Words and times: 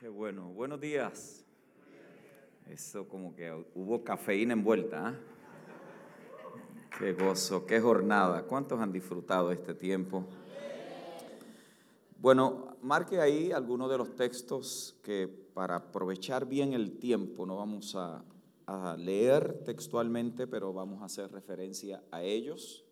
Qué 0.00 0.08
bueno. 0.08 0.52
Buenos 0.52 0.80
días. 0.80 1.44
Eso 2.68 3.08
como 3.08 3.34
que 3.34 3.50
hubo 3.74 4.04
cafeína 4.04 4.52
envuelta. 4.52 5.08
¿ah? 5.08 5.14
Qué 6.96 7.14
gozo, 7.14 7.66
qué 7.66 7.80
jornada. 7.80 8.44
¿Cuántos 8.44 8.78
han 8.78 8.92
disfrutado 8.92 9.50
este 9.50 9.74
tiempo? 9.74 10.24
Bueno, 12.16 12.76
marque 12.80 13.20
ahí 13.20 13.50
algunos 13.50 13.90
de 13.90 13.98
los 13.98 14.14
textos 14.14 14.96
que 15.02 15.26
para 15.26 15.74
aprovechar 15.74 16.46
bien 16.46 16.74
el 16.74 17.00
tiempo 17.00 17.44
no 17.44 17.56
vamos 17.56 17.96
a, 17.96 18.24
a 18.66 18.96
leer 18.96 19.64
textualmente, 19.64 20.46
pero 20.46 20.72
vamos 20.72 21.02
a 21.02 21.06
hacer 21.06 21.32
referencia 21.32 22.04
a 22.12 22.22
ellos. 22.22 22.84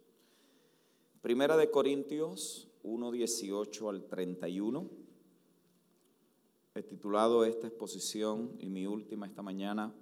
Primera 1.23 1.57
de 1.57 1.71
Corintios 1.71 2.69
1, 2.83 3.13
18 3.13 3.91
al 3.91 4.07
31 4.07 5.06
he 6.77 6.83
titulado 6.83 7.47
esta 7.47 7.69
exposición 7.69 8.55
y 8.59 8.69
mi 8.69 8.87
última 8.87 9.27
esta 9.27 9.41
mañana, 9.41 9.95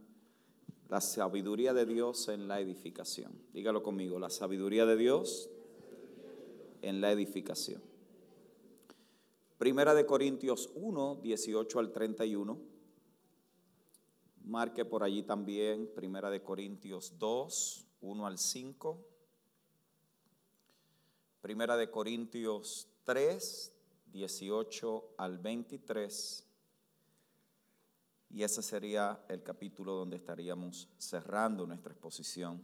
La 0.89 1.01
sabiduría 1.01 1.73
de 1.73 1.87
Dios 1.87 2.29
en 2.29 2.49
la 2.49 2.61
edificación. 2.61 3.33
Dígalo 3.53 3.83
conmigo, 3.83 4.19
la 4.19 4.29
sabiduría 4.29 4.85
de 4.85 4.97
Dios 4.97 5.49
en 6.83 7.01
la 7.01 7.13
edificación. 7.13 7.81
Primera 9.57 9.95
de 9.95 10.05
Corintios 10.05 10.71
1, 10.75 11.21
18 11.23 11.79
al 11.79 11.93
31. 11.93 12.59
Marque 14.45 14.85
por 14.85 15.05
allí 15.05 15.23
también 15.23 15.91
Primera 15.95 16.29
de 16.29 16.43
Corintios 16.43 17.15
2, 17.19 17.87
1 18.03 18.27
al 18.27 18.39
5. 18.39 18.99
Primera 21.41 21.77
de 21.77 21.91
Corintios 21.91 22.89
3, 23.05 23.73
18 24.13 25.15
al 25.17 25.39
23 25.39 26.44
y 28.35 28.43
ese 28.43 28.63
sería 28.63 29.25
el 29.29 29.45
capítulo 29.45 29.93
donde 29.93 30.17
estaríamos 30.17 30.89
cerrando 30.99 31.69
nuestra 31.69 31.93
exposición 31.93 32.61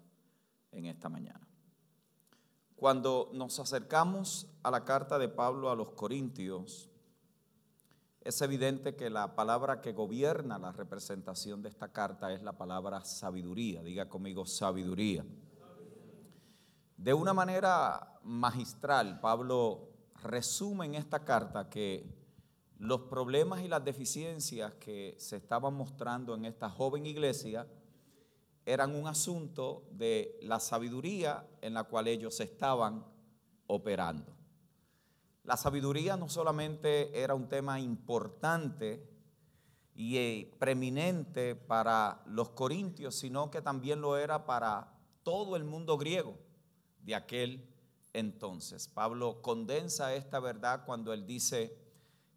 en 0.72 0.86
esta 0.86 1.08
mañana. 1.08 1.47
Cuando 2.75 3.31
nos 3.33 3.56
acercamos 3.61 4.48
a 4.64 4.70
la 4.72 4.84
carta 4.84 5.17
de 5.17 5.28
Pablo 5.28 5.70
a 5.70 5.77
los 5.77 5.92
Corintios, 5.92 6.91
es 8.20 8.42
evidente 8.42 8.97
que 8.97 9.11
la 9.11 9.36
palabra 9.36 9.81
que 9.81 9.92
gobierna 9.92 10.59
la 10.59 10.72
representación 10.72 11.62
de 11.62 11.69
esta 11.69 11.92
carta 11.92 12.33
es 12.33 12.42
la 12.42 12.59
palabra 12.59 13.05
sabiduría. 13.05 13.81
Diga 13.84 14.09
conmigo 14.09 14.47
sabiduría. 14.47 15.25
De 16.97 17.14
una 17.14 17.33
manera 17.33 18.19
magistral, 18.25 19.20
Pablo 19.20 19.89
resume 20.25 20.87
en 20.87 20.97
esta 20.97 21.25
carta 21.25 21.70
que 21.70 22.19
los 22.81 23.03
problemas 23.03 23.61
y 23.61 23.69
las 23.69 23.84
deficiencias 23.84 24.73
que 24.81 25.14
se 25.19 25.36
estaban 25.36 25.75
mostrando 25.75 26.34
en 26.34 26.47
esta 26.47 26.70
joven 26.70 27.05
iglesia 27.05 27.67
eran 28.64 28.95
un 28.95 29.06
asunto 29.06 29.87
de 29.91 30.39
la 30.42 30.61
sabiduría 30.61 31.47
en 31.61 31.75
la 31.75 31.84
cual 31.84 32.09
ellos 32.09 32.41
estaban 32.41 33.05
operando. 33.67 34.34
La 35.45 35.59
sabiduría 35.59 36.17
no 36.17 36.31
solamente 36.31 37.22
era 37.22 37.34
un 37.34 37.48
tema 37.48 37.78
importante 37.78 39.06
y 39.94 40.17
eh, 40.17 40.56
preeminente 40.59 41.56
para 41.56 42.22
los 42.25 42.48
corintios, 42.50 43.15
sino 43.15 43.50
que 43.50 43.61
también 43.61 44.00
lo 44.00 44.17
era 44.17 44.47
para 44.47 44.91
todo 45.22 45.55
el 45.55 45.65
mundo 45.65 45.98
griego 45.98 46.39
de 47.03 47.15
aquel 47.15 47.69
entonces. 48.15 48.89
Pablo 48.89 49.42
condensa 49.42 50.15
esta 50.15 50.41
verdad 50.41 50.84
cuando 50.87 51.12
él 51.12 51.27
dice, 51.27 51.89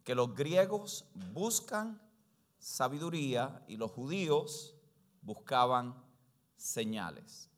que 0.04 0.16
los 0.16 0.36
griegos 0.36 1.06
buscan 1.34 2.02
sabiduría 2.60 3.64
y 3.68 3.78
los 3.78 3.92
judíos 3.92 4.76
buscaban 5.22 5.96
señales. 6.56 7.50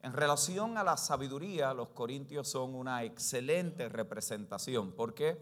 En 0.00 0.12
relación 0.12 0.78
a 0.78 0.84
la 0.84 0.96
sabiduría, 0.96 1.74
los 1.74 1.88
corintios 1.88 2.48
son 2.48 2.74
una 2.74 3.02
excelente 3.04 3.88
representación. 3.88 4.92
¿Por 4.92 5.14
qué? 5.14 5.36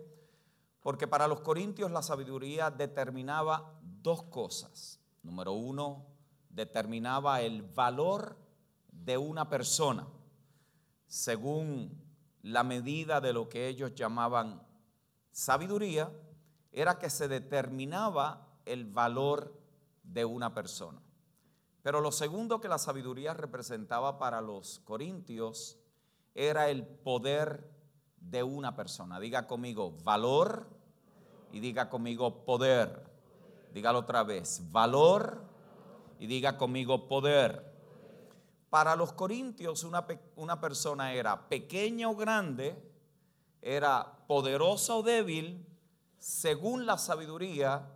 Porque 0.81 1.06
para 1.06 1.28
los 1.28 1.41
corintios 1.41 1.91
la 1.91 2.03
sabiduría 2.03 2.70
determinaba 2.70 3.78
dos 3.82 4.22
cosas. 4.25 5.00
Número 5.22 5.53
uno, 5.53 6.06
determinaba 6.48 7.41
el 7.42 7.62
valor 7.62 8.36
de 8.91 9.19
una 9.19 9.48
persona 9.48 10.06
según 11.06 12.03
la 12.42 12.64
medida 12.64 13.20
de 13.20 13.32
lo 13.32 13.48
que 13.48 13.69
ellos 13.69 13.94
llamaban 13.94 14.62
sabiduría 15.30 16.10
era 16.74 16.98
que 16.98 17.08
se 17.08 17.28
determinaba 17.28 18.48
el 18.66 18.84
valor 18.84 19.54
de 20.02 20.24
una 20.24 20.52
persona. 20.52 21.00
Pero 21.82 22.00
lo 22.00 22.10
segundo 22.10 22.60
que 22.60 22.68
la 22.68 22.78
sabiduría 22.78 23.32
representaba 23.32 24.18
para 24.18 24.40
los 24.40 24.80
corintios 24.80 25.78
era 26.34 26.68
el 26.68 26.84
poder 26.84 27.70
de 28.18 28.42
una 28.42 28.74
persona. 28.74 29.20
Diga 29.20 29.46
conmigo 29.46 29.92
valor 30.02 30.66
y 31.52 31.60
diga 31.60 31.88
conmigo 31.88 32.44
poder. 32.44 33.04
Dígalo 33.72 34.00
otra 34.00 34.24
vez, 34.24 34.62
valor 34.72 35.44
y 36.18 36.26
diga 36.26 36.56
conmigo 36.56 37.06
poder. 37.06 37.72
Para 38.70 38.96
los 38.96 39.12
corintios 39.12 39.84
una, 39.84 40.04
una 40.36 40.60
persona 40.60 41.12
era 41.12 41.48
pequeña 41.48 42.08
o 42.08 42.16
grande, 42.16 42.76
era 43.62 44.18
poderosa 44.26 44.96
o 44.96 45.02
débil, 45.02 45.64
según 46.24 46.86
la 46.86 46.96
sabiduría 46.96 47.86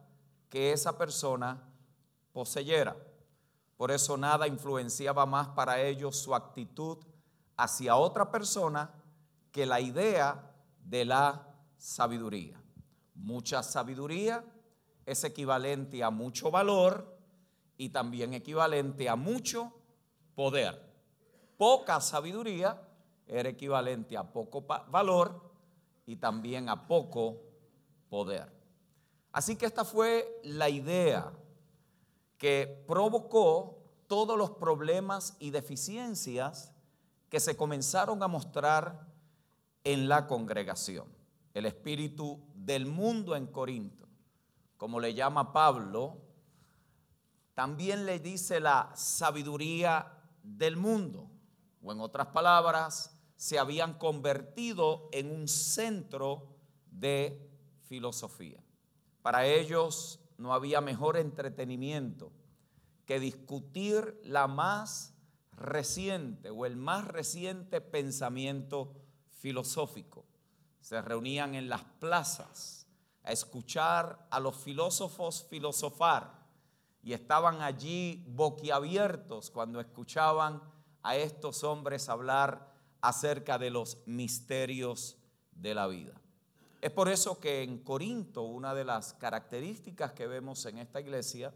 que 0.50 0.72
esa 0.72 0.98
persona 0.98 1.62
poseyera. 2.30 2.94
Por 3.78 3.90
eso 3.90 4.18
nada 4.18 4.46
influenciaba 4.46 5.24
más 5.24 5.48
para 5.48 5.80
ellos 5.80 6.18
su 6.18 6.34
actitud 6.34 6.98
hacia 7.56 7.96
otra 7.96 8.30
persona 8.30 8.90
que 9.50 9.64
la 9.64 9.80
idea 9.80 10.54
de 10.84 11.06
la 11.06 11.54
sabiduría. 11.78 12.60
Mucha 13.14 13.62
sabiduría 13.62 14.44
es 15.06 15.24
equivalente 15.24 16.04
a 16.04 16.10
mucho 16.10 16.50
valor 16.50 17.18
y 17.78 17.88
también 17.88 18.34
equivalente 18.34 19.08
a 19.08 19.16
mucho 19.16 19.72
poder. 20.34 20.78
Poca 21.56 21.98
sabiduría 22.02 22.78
era 23.26 23.48
equivalente 23.48 24.18
a 24.18 24.30
poco 24.30 24.60
valor 24.60 25.50
y 26.04 26.16
también 26.16 26.68
a 26.68 26.86
poco 26.86 27.47
poder. 28.08 28.50
Así 29.32 29.56
que 29.56 29.66
esta 29.66 29.84
fue 29.84 30.40
la 30.42 30.68
idea 30.68 31.32
que 32.38 32.84
provocó 32.86 33.78
todos 34.06 34.38
los 34.38 34.50
problemas 34.52 35.36
y 35.38 35.50
deficiencias 35.50 36.72
que 37.28 37.40
se 37.40 37.56
comenzaron 37.56 38.22
a 38.22 38.28
mostrar 38.28 39.06
en 39.84 40.08
la 40.08 40.26
congregación. 40.26 41.06
El 41.52 41.66
espíritu 41.66 42.40
del 42.54 42.86
mundo 42.86 43.36
en 43.36 43.46
Corinto, 43.46 44.08
como 44.76 45.00
le 45.00 45.14
llama 45.14 45.52
Pablo, 45.52 46.18
también 47.54 48.06
le 48.06 48.18
dice 48.20 48.60
la 48.60 48.92
sabiduría 48.94 50.12
del 50.42 50.76
mundo, 50.76 51.28
o 51.82 51.92
en 51.92 52.00
otras 52.00 52.28
palabras, 52.28 53.18
se 53.36 53.58
habían 53.58 53.94
convertido 53.98 55.08
en 55.12 55.30
un 55.30 55.48
centro 55.48 56.56
de 56.90 57.47
filosofía. 57.88 58.62
Para 59.22 59.46
ellos 59.46 60.20
no 60.36 60.54
había 60.54 60.80
mejor 60.80 61.16
entretenimiento 61.16 62.30
que 63.06 63.18
discutir 63.18 64.20
la 64.22 64.46
más 64.46 65.14
reciente 65.52 66.50
o 66.50 66.66
el 66.66 66.76
más 66.76 67.08
reciente 67.08 67.80
pensamiento 67.80 68.94
filosófico. 69.30 70.24
Se 70.80 71.00
reunían 71.02 71.54
en 71.54 71.68
las 71.68 71.82
plazas 71.84 72.86
a 73.24 73.32
escuchar 73.32 74.26
a 74.30 74.40
los 74.40 74.56
filósofos 74.56 75.46
filosofar 75.50 76.46
y 77.02 77.12
estaban 77.12 77.62
allí 77.62 78.24
boquiabiertos 78.28 79.50
cuando 79.50 79.80
escuchaban 79.80 80.62
a 81.02 81.16
estos 81.16 81.64
hombres 81.64 82.08
hablar 82.08 82.72
acerca 83.00 83.58
de 83.58 83.70
los 83.70 83.98
misterios 84.06 85.16
de 85.52 85.74
la 85.74 85.86
vida. 85.86 86.17
Es 86.80 86.92
por 86.92 87.08
eso 87.08 87.40
que 87.40 87.62
en 87.62 87.78
Corinto 87.78 88.42
una 88.42 88.72
de 88.72 88.84
las 88.84 89.14
características 89.14 90.12
que 90.12 90.28
vemos 90.28 90.64
en 90.66 90.78
esta 90.78 91.00
iglesia 91.00 91.52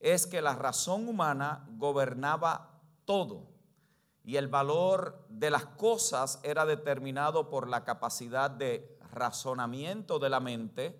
es 0.00 0.26
que 0.26 0.40
la 0.40 0.54
razón 0.54 1.06
humana 1.08 1.66
gobernaba 1.72 2.80
todo 3.04 3.46
y 4.24 4.36
el 4.36 4.48
valor 4.48 5.26
de 5.28 5.50
las 5.50 5.66
cosas 5.66 6.40
era 6.42 6.64
determinado 6.64 7.50
por 7.50 7.68
la 7.68 7.84
capacidad 7.84 8.50
de 8.50 8.98
razonamiento 9.12 10.18
de 10.18 10.28
la 10.28 10.40
mente, 10.40 10.98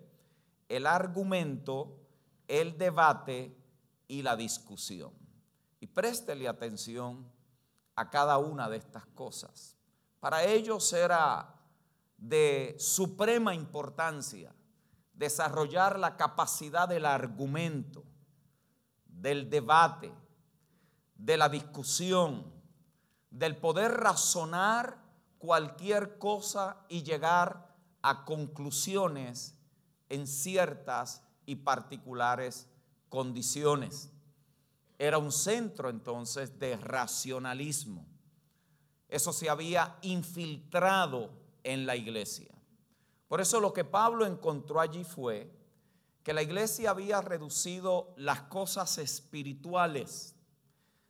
el 0.68 0.86
argumento, 0.86 1.96
el 2.48 2.76
debate 2.76 3.56
y 4.08 4.22
la 4.22 4.36
discusión. 4.36 5.12
Y 5.80 5.86
préstele 5.86 6.48
atención 6.48 7.30
a 7.96 8.10
cada 8.10 8.38
una 8.38 8.68
de 8.68 8.78
estas 8.78 9.06
cosas. 9.06 9.76
Para 10.20 10.44
ellos 10.44 10.92
era 10.92 11.57
de 12.18 12.74
suprema 12.78 13.54
importancia 13.54 14.52
desarrollar 15.14 15.98
la 15.98 16.16
capacidad 16.16 16.88
del 16.88 17.06
argumento, 17.06 18.04
del 19.06 19.48
debate, 19.48 20.12
de 21.16 21.36
la 21.36 21.48
discusión, 21.48 22.52
del 23.30 23.56
poder 23.56 23.92
razonar 23.92 24.98
cualquier 25.38 26.18
cosa 26.18 26.84
y 26.88 27.02
llegar 27.02 27.74
a 28.02 28.24
conclusiones 28.24 29.54
en 30.08 30.26
ciertas 30.26 31.22
y 31.46 31.56
particulares 31.56 32.68
condiciones. 33.08 34.10
Era 34.98 35.18
un 35.18 35.32
centro 35.32 35.90
entonces 35.90 36.58
de 36.58 36.76
racionalismo. 36.76 38.06
Eso 39.08 39.32
se 39.32 39.48
había 39.48 39.96
infiltrado 40.02 41.30
en 41.68 41.84
la 41.84 41.96
iglesia. 41.96 42.50
Por 43.28 43.42
eso 43.42 43.60
lo 43.60 43.74
que 43.74 43.84
Pablo 43.84 44.24
encontró 44.24 44.80
allí 44.80 45.04
fue 45.04 45.52
que 46.22 46.32
la 46.32 46.42
iglesia 46.42 46.90
había 46.90 47.20
reducido 47.20 48.14
las 48.16 48.40
cosas 48.42 48.96
espirituales, 48.96 50.34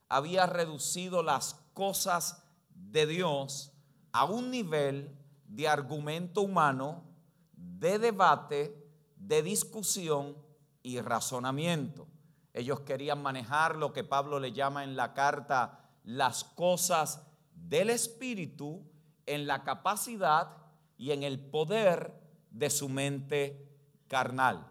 había 0.08 0.46
reducido 0.46 1.22
las 1.22 1.54
cosas 1.74 2.42
de 2.74 3.06
Dios 3.06 3.72
a 4.10 4.24
un 4.24 4.50
nivel 4.50 5.16
de 5.46 5.68
argumento 5.68 6.42
humano, 6.42 7.04
de 7.52 8.00
debate, 8.00 8.84
de 9.14 9.42
discusión 9.44 10.36
y 10.82 11.00
razonamiento. 11.00 12.08
Ellos 12.52 12.80
querían 12.80 13.22
manejar 13.22 13.76
lo 13.76 13.92
que 13.92 14.02
Pablo 14.02 14.40
le 14.40 14.50
llama 14.50 14.82
en 14.82 14.96
la 14.96 15.14
carta 15.14 15.88
las 16.02 16.42
cosas 16.42 17.22
del 17.54 17.90
Espíritu 17.90 18.82
en 19.28 19.46
la 19.46 19.62
capacidad 19.62 20.48
y 20.96 21.12
en 21.12 21.22
el 21.22 21.38
poder 21.38 22.12
de 22.50 22.70
su 22.70 22.88
mente 22.88 23.68
carnal. 24.08 24.66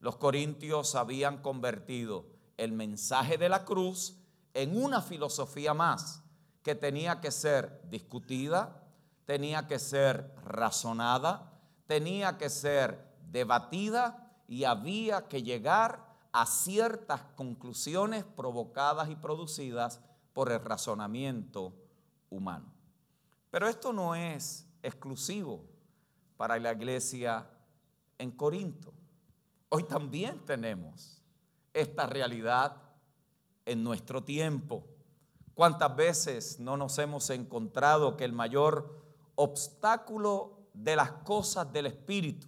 Los 0.00 0.16
corintios 0.16 0.94
habían 0.94 1.38
convertido 1.38 2.26
el 2.56 2.72
mensaje 2.72 3.38
de 3.38 3.48
la 3.48 3.64
cruz 3.64 4.18
en 4.54 4.76
una 4.76 5.00
filosofía 5.00 5.72
más 5.72 6.22
que 6.62 6.74
tenía 6.74 7.20
que 7.20 7.30
ser 7.30 7.80
discutida, 7.88 8.82
tenía 9.24 9.66
que 9.66 9.78
ser 9.78 10.34
razonada, 10.44 11.52
tenía 11.86 12.38
que 12.38 12.50
ser 12.50 13.12
debatida 13.30 14.30
y 14.46 14.64
había 14.64 15.28
que 15.28 15.42
llegar 15.42 16.04
a 16.32 16.46
ciertas 16.46 17.22
conclusiones 17.36 18.24
provocadas 18.24 19.10
y 19.10 19.16
producidas 19.16 20.00
por 20.32 20.50
el 20.50 20.60
razonamiento 20.60 21.74
humano. 22.30 22.81
Pero 23.52 23.68
esto 23.68 23.92
no 23.92 24.14
es 24.14 24.66
exclusivo 24.82 25.62
para 26.38 26.58
la 26.58 26.72
iglesia 26.72 27.46
en 28.16 28.30
Corinto. 28.30 28.94
Hoy 29.68 29.82
también 29.82 30.40
tenemos 30.46 31.22
esta 31.74 32.06
realidad 32.06 32.74
en 33.66 33.84
nuestro 33.84 34.24
tiempo. 34.24 34.86
¿Cuántas 35.52 35.94
veces 35.94 36.60
no 36.60 36.78
nos 36.78 36.98
hemos 36.98 37.28
encontrado 37.28 38.16
que 38.16 38.24
el 38.24 38.32
mayor 38.32 39.02
obstáculo 39.34 40.68
de 40.72 40.96
las 40.96 41.12
cosas 41.12 41.70
del 41.74 41.84
Espíritu, 41.84 42.46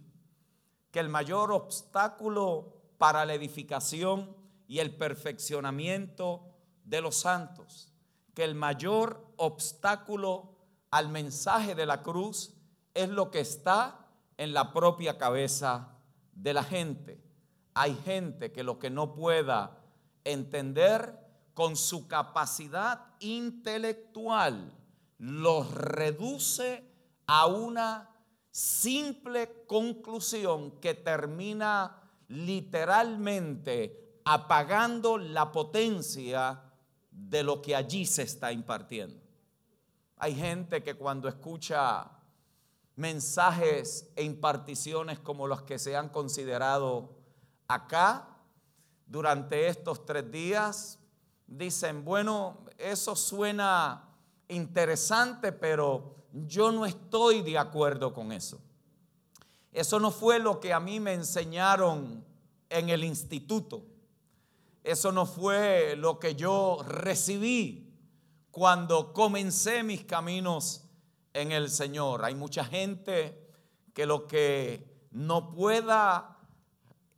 que 0.90 1.00
el 1.00 1.10
mayor 1.10 1.52
obstáculo 1.52 2.72
para 2.96 3.26
la 3.26 3.34
edificación 3.34 4.34
y 4.66 4.78
el 4.78 4.96
perfeccionamiento 4.96 6.46
de 6.82 7.02
los 7.02 7.16
santos, 7.16 7.92
que 8.32 8.42
el 8.42 8.54
mayor 8.54 9.22
obstáculo 9.36 10.53
al 10.94 11.08
mensaje 11.08 11.74
de 11.74 11.86
la 11.86 12.02
cruz 12.02 12.54
es 12.94 13.08
lo 13.08 13.32
que 13.32 13.40
está 13.40 14.06
en 14.36 14.54
la 14.54 14.72
propia 14.72 15.18
cabeza 15.18 15.88
de 16.32 16.54
la 16.54 16.62
gente. 16.62 17.20
Hay 17.74 17.96
gente 18.04 18.52
que 18.52 18.62
lo 18.62 18.78
que 18.78 18.90
no 18.90 19.12
pueda 19.12 19.76
entender 20.22 21.18
con 21.52 21.74
su 21.74 22.06
capacidad 22.06 23.06
intelectual 23.18 24.72
los 25.18 25.68
reduce 25.74 26.88
a 27.26 27.46
una 27.46 28.08
simple 28.52 29.64
conclusión 29.66 30.78
que 30.78 30.94
termina 30.94 32.04
literalmente 32.28 34.20
apagando 34.24 35.18
la 35.18 35.50
potencia 35.50 36.62
de 37.10 37.42
lo 37.42 37.60
que 37.60 37.74
allí 37.74 38.06
se 38.06 38.22
está 38.22 38.52
impartiendo. 38.52 39.23
Hay 40.16 40.34
gente 40.34 40.82
que 40.82 40.94
cuando 40.94 41.28
escucha 41.28 42.10
mensajes 42.96 44.08
e 44.14 44.22
imparticiones 44.22 45.18
como 45.18 45.46
los 45.46 45.62
que 45.62 45.78
se 45.78 45.96
han 45.96 46.08
considerado 46.08 47.16
acá 47.66 48.28
durante 49.06 49.66
estos 49.68 50.06
tres 50.06 50.30
días, 50.30 50.98
dicen, 51.46 52.04
bueno, 52.04 52.64
eso 52.78 53.16
suena 53.16 54.08
interesante, 54.48 55.52
pero 55.52 56.14
yo 56.32 56.72
no 56.72 56.86
estoy 56.86 57.42
de 57.42 57.58
acuerdo 57.58 58.12
con 58.14 58.32
eso. 58.32 58.60
Eso 59.72 59.98
no 59.98 60.10
fue 60.10 60.38
lo 60.38 60.60
que 60.60 60.72
a 60.72 60.80
mí 60.80 61.00
me 61.00 61.14
enseñaron 61.14 62.24
en 62.70 62.88
el 62.88 63.02
instituto. 63.02 63.84
Eso 64.84 65.10
no 65.10 65.26
fue 65.26 65.96
lo 65.96 66.18
que 66.18 66.34
yo 66.34 66.78
recibí 66.86 67.83
cuando 68.54 69.12
comencé 69.12 69.82
mis 69.82 70.04
caminos 70.04 70.84
en 71.32 71.50
el 71.50 71.68
Señor. 71.68 72.24
Hay 72.24 72.36
mucha 72.36 72.64
gente 72.64 73.50
que 73.92 74.06
lo 74.06 74.28
que 74.28 75.08
no 75.10 75.50
pueda 75.50 76.38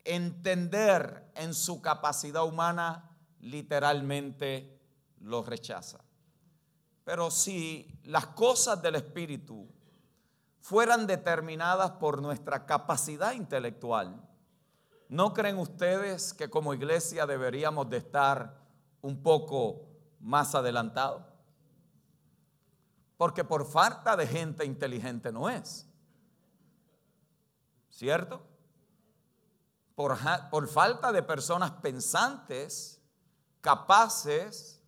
entender 0.05 1.31
en 1.35 1.53
su 1.53 1.83
capacidad 1.83 2.43
humana, 2.43 3.11
literalmente 3.41 4.81
lo 5.21 5.43
rechaza. 5.43 5.99
Pero 7.05 7.31
si 7.31 8.01
las 8.05 8.29
cosas 8.29 8.81
del 8.81 8.95
Espíritu 8.95 9.69
fueran 10.61 11.07
determinadas 11.07 11.91
por 11.91 12.23
nuestra 12.23 12.65
capacidad 12.65 13.35
intelectual, 13.35 14.27
¿no 15.11 15.35
creen 15.35 15.59
ustedes 15.59 16.33
que 16.33 16.49
como 16.49 16.73
iglesia 16.73 17.27
deberíamos 17.27 17.91
de 17.91 17.99
estar 17.99 18.59
un 19.03 19.23
poco 19.23 19.86
más 20.27 20.57
adelantados? 20.57 21.23
Porque 23.17 23.45
por 23.45 23.65
falta 23.65 24.17
de 24.17 24.27
gente 24.27 24.65
inteligente 24.65 25.33
no 25.33 25.49
es. 25.49 25.89
¿Cierto? 27.89 28.43
Por 29.95 30.69
falta 30.69 31.13
de 31.13 31.23
personas 31.23 31.71
pensantes, 31.71 33.01
capaces, 33.63 34.83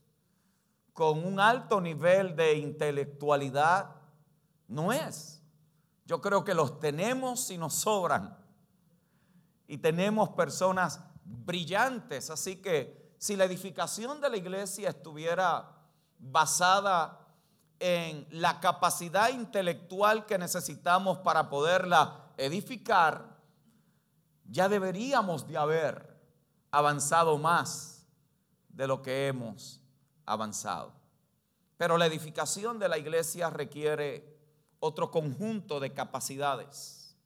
con 0.93 1.25
un 1.25 1.41
alto 1.41 1.81
nivel 1.81 2.37
de 2.37 2.55
intelectualidad, 2.55 3.95
no 4.67 4.93
es. 4.93 5.41
Yo 6.05 6.21
creo 6.21 6.45
que 6.45 6.53
los 6.53 6.81
tenemos 6.81 7.51
y 7.51 7.57
nos 7.57 7.75
sobran. 7.75 8.37
Y 9.67 9.79
tenemos 9.79 10.31
personas 10.31 11.01
brillantes. 11.25 12.29
Así 12.29 12.57
que 12.57 12.98
si 13.19 13.37
la 13.37 13.45
edificación 13.45 14.21
de 14.21 14.31
la 14.31 14.37
iglesia 14.37 14.91
estuviera 14.91 15.71
basada 16.19 17.27
en 17.81 18.27
la 18.31 18.61
capacidad 18.61 19.31
intelectual 19.31 20.27
que 20.27 20.39
necesitamos 20.39 21.19
para 21.19 21.49
poderla 21.49 22.33
edificar, 22.37 23.37
ya 24.45 24.69
deberíamos 24.69 25.47
de 25.47 25.57
haber 25.57 26.17
avanzado 26.71 27.39
más 27.39 28.07
de 28.69 28.87
lo 28.87 29.03
que 29.03 29.27
hemos 29.29 29.81
avanzado. 30.25 30.93
Pero 31.77 31.99
la 31.99 32.07
edificación 32.07 32.79
de 32.79 32.89
la 32.89 32.99
iglesia 32.99 33.51
requiere 33.51 34.37
otro 34.81 35.11
conjunto 35.11 35.81
de 35.81 35.93
capacidades, 35.93 37.17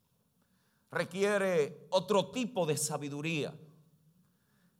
requiere 0.90 1.87
otro 1.90 2.30
tipo 2.30 2.66
de 2.66 2.76
sabiduría, 2.76 3.54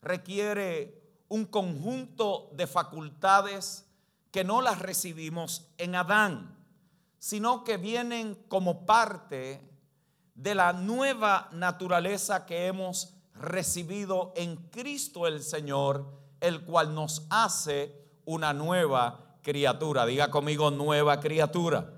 requiere 0.01 1.02
un 1.33 1.47
conjunto 1.47 2.51
de 2.53 2.67
facultades 2.67 3.87
que 4.31 4.45
no 4.45 4.61
las 4.61 4.81
recibimos 4.81 5.67
en 5.79 5.95
Adán, 5.95 6.59
sino 7.19 7.65
que 7.65 7.79
vienen 7.79 8.35
como 8.49 8.85
parte 8.85 9.67
de 10.35 10.55
la 10.55 10.75
nueva 10.75 11.49
naturaleza 11.53 12.45
que 12.45 12.67
hemos 12.67 13.15
recibido 13.35 14.35
en 14.37 14.57
Cristo 14.57 15.27
el 15.27 15.43
Señor, 15.43 16.05
el 16.39 16.67
cual 16.67 16.95
nos 16.95 17.27
hace 17.31 18.11
una 18.27 18.53
nueva 18.53 19.39
criatura. 19.41 20.05
Diga 20.05 20.31
conmigo 20.31 20.71
nueva 20.71 21.19
criatura. 21.19 21.95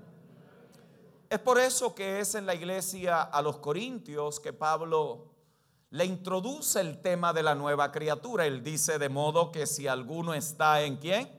Es 1.29 1.39
por 1.39 1.59
eso 1.59 1.93
que 1.93 2.21
es 2.21 2.35
en 2.35 2.45
la 2.45 2.55
iglesia 2.55 3.21
a 3.21 3.41
los 3.41 3.57
Corintios 3.57 4.39
que 4.39 4.53
Pablo 4.53 5.34
le 5.95 6.03
introduce 6.03 6.81
el 6.81 6.99
tema 7.01 7.31
de 7.31 7.41
la 7.41 7.55
nueva 7.55 7.89
criatura. 7.89 8.45
Él 8.45 8.61
dice 8.61 8.99
de 8.99 9.07
modo 9.07 9.49
que 9.49 9.65
si 9.65 9.87
alguno 9.87 10.33
está 10.33 10.81
en 10.81 10.97
quién? 10.97 11.31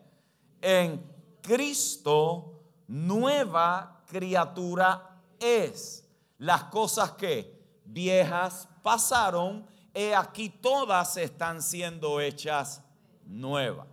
En 0.62 1.04
Cristo, 1.42 2.62
nueva 2.86 4.02
criatura 4.06 5.20
es. 5.38 6.08
Las 6.38 6.64
cosas 6.64 7.12
que 7.12 7.82
viejas 7.84 8.66
pasaron, 8.82 9.66
he 9.92 10.14
aquí 10.14 10.48
todas 10.48 11.18
están 11.18 11.60
siendo 11.60 12.18
hechas 12.18 12.82
nuevas. 13.26 13.86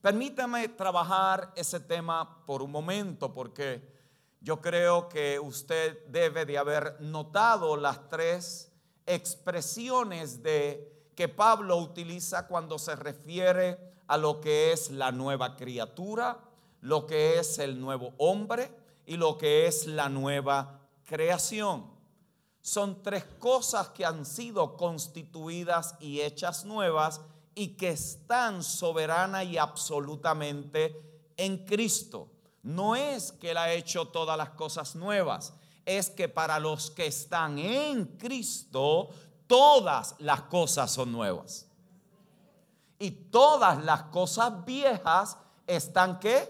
Permítame 0.00 0.68
trabajar 0.68 1.52
ese 1.56 1.80
tema 1.80 2.46
por 2.46 2.62
un 2.62 2.70
momento 2.70 3.34
porque 3.34 3.82
yo 4.40 4.60
creo 4.60 5.08
que 5.08 5.40
usted 5.40 6.06
debe 6.06 6.46
de 6.46 6.56
haber 6.56 6.98
notado 7.00 7.76
las 7.76 8.08
tres 8.08 8.70
expresiones 9.06 10.42
de 10.42 11.10
que 11.14 11.28
Pablo 11.28 11.76
utiliza 11.76 12.46
cuando 12.46 12.78
se 12.78 12.96
refiere 12.96 13.78
a 14.06 14.16
lo 14.16 14.40
que 14.40 14.72
es 14.72 14.90
la 14.90 15.12
nueva 15.12 15.56
criatura, 15.56 16.38
lo 16.80 17.06
que 17.06 17.38
es 17.38 17.58
el 17.58 17.80
nuevo 17.80 18.12
hombre 18.18 18.70
y 19.06 19.16
lo 19.16 19.38
que 19.38 19.66
es 19.66 19.86
la 19.86 20.08
nueva 20.08 20.80
creación. 21.04 21.86
Son 22.60 23.02
tres 23.02 23.24
cosas 23.38 23.90
que 23.90 24.04
han 24.04 24.24
sido 24.24 24.76
constituidas 24.76 25.96
y 26.00 26.20
hechas 26.20 26.64
nuevas 26.64 27.20
y 27.54 27.76
que 27.76 27.90
están 27.90 28.62
soberana 28.62 29.44
y 29.44 29.58
absolutamente 29.58 31.30
en 31.36 31.64
Cristo. 31.64 32.30
No 32.62 32.96
es 32.96 33.32
que 33.32 33.50
Él 33.50 33.58
ha 33.58 33.72
hecho 33.72 34.08
todas 34.08 34.38
las 34.38 34.50
cosas 34.50 34.96
nuevas, 34.96 35.54
es 35.84 36.10
que 36.10 36.28
para 36.28 36.58
los 36.58 36.90
que 36.90 37.06
están 37.06 37.58
en 37.58 38.04
Cristo, 38.16 39.10
todas 39.46 40.14
las 40.18 40.42
cosas 40.42 40.90
son 40.90 41.12
nuevas. 41.12 41.66
Y 42.98 43.10
todas 43.10 43.82
las 43.84 44.04
cosas 44.04 44.64
viejas 44.64 45.36
están 45.66 46.18
qué? 46.18 46.48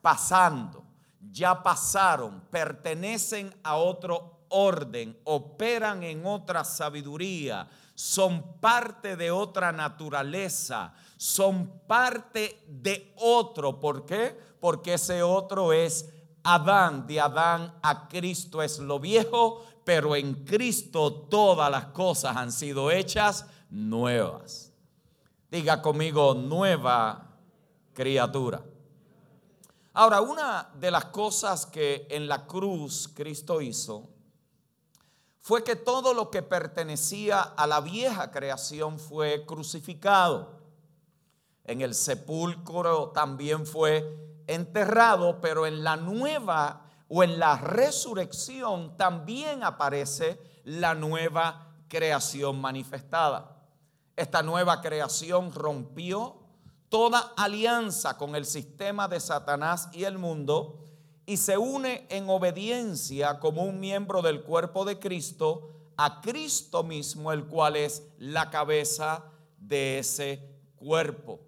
Pasando. 0.00 0.84
Ya 1.30 1.62
pasaron, 1.62 2.42
pertenecen 2.50 3.54
a 3.62 3.76
otro 3.76 4.40
orden, 4.48 5.18
operan 5.24 6.02
en 6.02 6.26
otra 6.26 6.64
sabiduría, 6.64 7.68
son 7.94 8.58
parte 8.60 9.16
de 9.16 9.30
otra 9.30 9.72
naturaleza, 9.72 10.92
son 11.16 11.80
parte 11.86 12.62
de 12.66 13.12
otro. 13.16 13.80
¿Por 13.80 14.04
qué? 14.04 14.36
Porque 14.60 14.94
ese 14.94 15.22
otro 15.22 15.72
es 15.72 16.11
Adán. 16.44 17.06
De 17.06 17.20
Adán 17.20 17.74
a 17.82 18.08
Cristo 18.08 18.62
es 18.62 18.78
lo 18.78 18.98
viejo, 18.98 19.64
pero 19.84 20.16
en 20.16 20.44
Cristo 20.44 21.12
todas 21.12 21.70
las 21.70 21.86
cosas 21.86 22.36
han 22.36 22.52
sido 22.52 22.90
hechas 22.90 23.46
nuevas. 23.70 24.72
Diga 25.50 25.82
conmigo, 25.82 26.34
nueva 26.34 27.28
criatura. 27.92 28.62
Ahora, 29.94 30.22
una 30.22 30.70
de 30.80 30.90
las 30.90 31.06
cosas 31.06 31.66
que 31.66 32.06
en 32.10 32.26
la 32.26 32.46
cruz 32.46 33.10
Cristo 33.14 33.60
hizo 33.60 34.08
fue 35.40 35.64
que 35.64 35.76
todo 35.76 36.14
lo 36.14 36.30
que 36.30 36.40
pertenecía 36.40 37.42
a 37.42 37.66
la 37.66 37.80
vieja 37.80 38.30
creación 38.30 38.98
fue 38.98 39.44
crucificado. 39.44 40.60
En 41.64 41.80
el 41.80 41.94
sepulcro 41.94 43.08
también 43.08 43.66
fue 43.66 44.31
enterrado, 44.46 45.40
pero 45.40 45.66
en 45.66 45.84
la 45.84 45.96
nueva 45.96 46.86
o 47.08 47.22
en 47.22 47.38
la 47.38 47.58
resurrección 47.58 48.96
también 48.96 49.62
aparece 49.62 50.40
la 50.64 50.94
nueva 50.94 51.74
creación 51.88 52.60
manifestada. 52.60 53.56
Esta 54.16 54.42
nueva 54.42 54.80
creación 54.80 55.52
rompió 55.52 56.36
toda 56.88 57.32
alianza 57.36 58.16
con 58.16 58.34
el 58.34 58.44
sistema 58.44 59.08
de 59.08 59.20
Satanás 59.20 59.88
y 59.92 60.04
el 60.04 60.18
mundo 60.18 60.78
y 61.26 61.36
se 61.36 61.56
une 61.56 62.06
en 62.10 62.28
obediencia 62.28 63.38
como 63.38 63.62
un 63.62 63.80
miembro 63.80 64.22
del 64.22 64.42
cuerpo 64.42 64.84
de 64.84 64.98
Cristo 64.98 65.70
a 65.96 66.20
Cristo 66.20 66.82
mismo, 66.82 67.32
el 67.32 67.46
cual 67.46 67.76
es 67.76 68.02
la 68.18 68.50
cabeza 68.50 69.24
de 69.58 69.98
ese 69.98 70.42
cuerpo. 70.76 71.40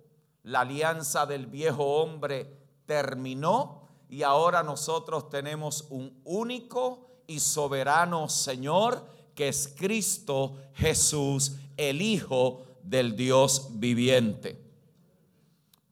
La 0.43 0.61
alianza 0.61 1.27
del 1.27 1.47
viejo 1.47 2.03
hombre 2.03 2.64
terminó 2.87 3.89
y 4.09 4.23
ahora 4.23 4.63
nosotros 4.63 5.29
tenemos 5.31 5.87
un 5.91 6.21
único 6.25 7.09
y 7.27 7.41
soberano 7.41 8.29
Señor 8.29 9.05
que 9.35 9.49
es 9.49 9.75
Cristo 9.77 10.57
Jesús, 10.75 11.57
el 11.77 12.01
Hijo 12.01 12.63
del 12.83 13.17
Dios 13.17 13.69
viviente. 13.71 14.61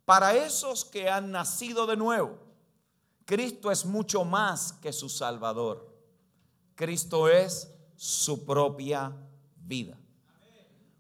Para 0.04 0.34
esos 0.34 0.84
que 0.84 1.08
han 1.08 1.30
nacido 1.30 1.86
de 1.86 1.96
nuevo, 1.96 2.38
Cristo 3.24 3.70
es 3.70 3.84
mucho 3.84 4.24
más 4.24 4.72
que 4.74 4.92
su 4.92 5.08
Salvador. 5.08 5.90
Cristo 6.74 7.28
es 7.28 7.72
su 7.96 8.44
propia 8.44 9.12
vida. 9.56 9.96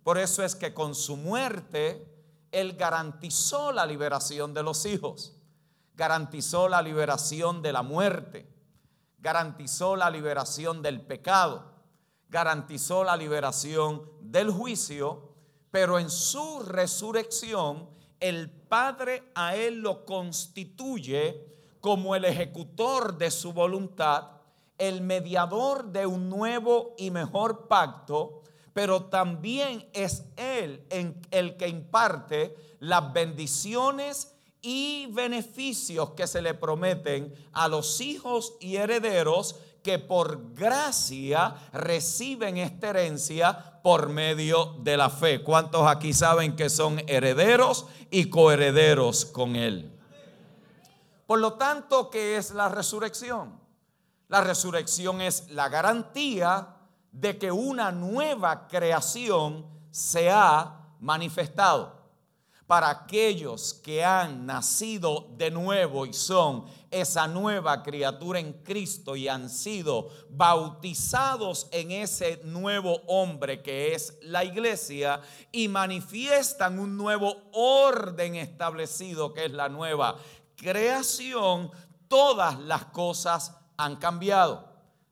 Por 0.02 0.18
eso 0.18 0.42
es 0.42 0.54
que 0.54 0.72
con 0.72 0.94
su 0.94 1.16
muerte, 1.16 2.06
Él 2.50 2.74
garantizó 2.74 3.72
la 3.72 3.86
liberación 3.86 4.54
de 4.54 4.62
los 4.62 4.84
hijos, 4.86 5.36
garantizó 5.94 6.68
la 6.68 6.82
liberación 6.82 7.62
de 7.62 7.72
la 7.72 7.82
muerte, 7.82 8.48
garantizó 9.18 9.96
la 9.96 10.10
liberación 10.10 10.82
del 10.82 11.00
pecado, 11.00 11.72
garantizó 12.28 13.04
la 13.04 13.16
liberación 13.16 14.08
del 14.20 14.50
juicio, 14.50 15.34
pero 15.70 15.98
en 15.98 16.10
su 16.10 16.60
resurrección, 16.60 17.88
el 18.20 18.50
Padre 18.50 19.30
a 19.34 19.56
Él 19.56 19.80
lo 19.80 20.04
constituye 20.06 21.46
como 21.80 22.14
el 22.14 22.24
ejecutor 22.24 23.18
de 23.18 23.30
su 23.30 23.52
voluntad, 23.52 24.30
el 24.78 25.02
mediador 25.02 25.92
de 25.92 26.06
un 26.06 26.30
nuevo 26.30 26.94
y 26.96 27.10
mejor 27.10 27.68
pacto, 27.68 28.42
pero 28.72 29.04
también 29.04 29.88
es 29.92 30.24
Él 30.36 30.86
el 30.90 31.56
que 31.56 31.68
imparte 31.68 32.56
las 32.78 33.12
bendiciones 33.12 34.34
y 34.62 35.06
beneficios 35.10 36.10
que 36.10 36.26
se 36.26 36.40
le 36.40 36.54
prometen 36.54 37.34
a 37.52 37.68
los 37.68 38.00
hijos 38.00 38.54
y 38.60 38.76
herederos 38.76 39.56
que 39.82 39.98
por 39.98 40.54
gracia 40.54 41.56
reciben 41.72 42.56
esta 42.56 42.90
herencia 42.90 43.80
por 43.82 44.08
medio 44.08 44.76
de 44.78 44.96
la 44.96 45.10
fe. 45.10 45.42
¿Cuántos 45.42 45.86
aquí 45.88 46.12
saben 46.12 46.54
que 46.54 46.70
son 46.70 47.02
herederos 47.08 47.86
y 48.10 48.30
coherederos 48.30 49.24
con 49.24 49.56
Él? 49.56 49.92
Por 51.26 51.40
lo 51.40 51.54
tanto, 51.54 52.10
¿qué 52.10 52.36
es 52.36 52.52
la 52.52 52.68
resurrección? 52.68 53.60
La 54.28 54.40
resurrección 54.40 55.20
es 55.20 55.50
la 55.50 55.68
garantía 55.68 56.76
de 57.10 57.36
que 57.38 57.50
una 57.50 57.90
nueva 57.90 58.68
creación 58.68 59.66
se 59.90 60.30
ha 60.30 60.94
manifestado. 61.00 62.01
Para 62.66 62.90
aquellos 62.90 63.74
que 63.74 64.04
han 64.04 64.46
nacido 64.46 65.28
de 65.36 65.50
nuevo 65.50 66.06
y 66.06 66.12
son 66.12 66.64
esa 66.90 67.26
nueva 67.26 67.82
criatura 67.82 68.38
en 68.38 68.52
Cristo 68.62 69.16
y 69.16 69.28
han 69.28 69.50
sido 69.50 70.08
bautizados 70.30 71.68
en 71.70 71.90
ese 71.90 72.40
nuevo 72.44 73.00
hombre 73.08 73.62
que 73.62 73.94
es 73.94 74.18
la 74.22 74.44
iglesia 74.44 75.20
y 75.50 75.68
manifiestan 75.68 76.78
un 76.78 76.96
nuevo 76.96 77.36
orden 77.52 78.36
establecido 78.36 79.34
que 79.34 79.46
es 79.46 79.52
la 79.52 79.68
nueva 79.68 80.16
creación, 80.56 81.70
todas 82.08 82.58
las 82.60 82.86
cosas 82.86 83.56
han 83.76 83.96
cambiado. 83.96 84.68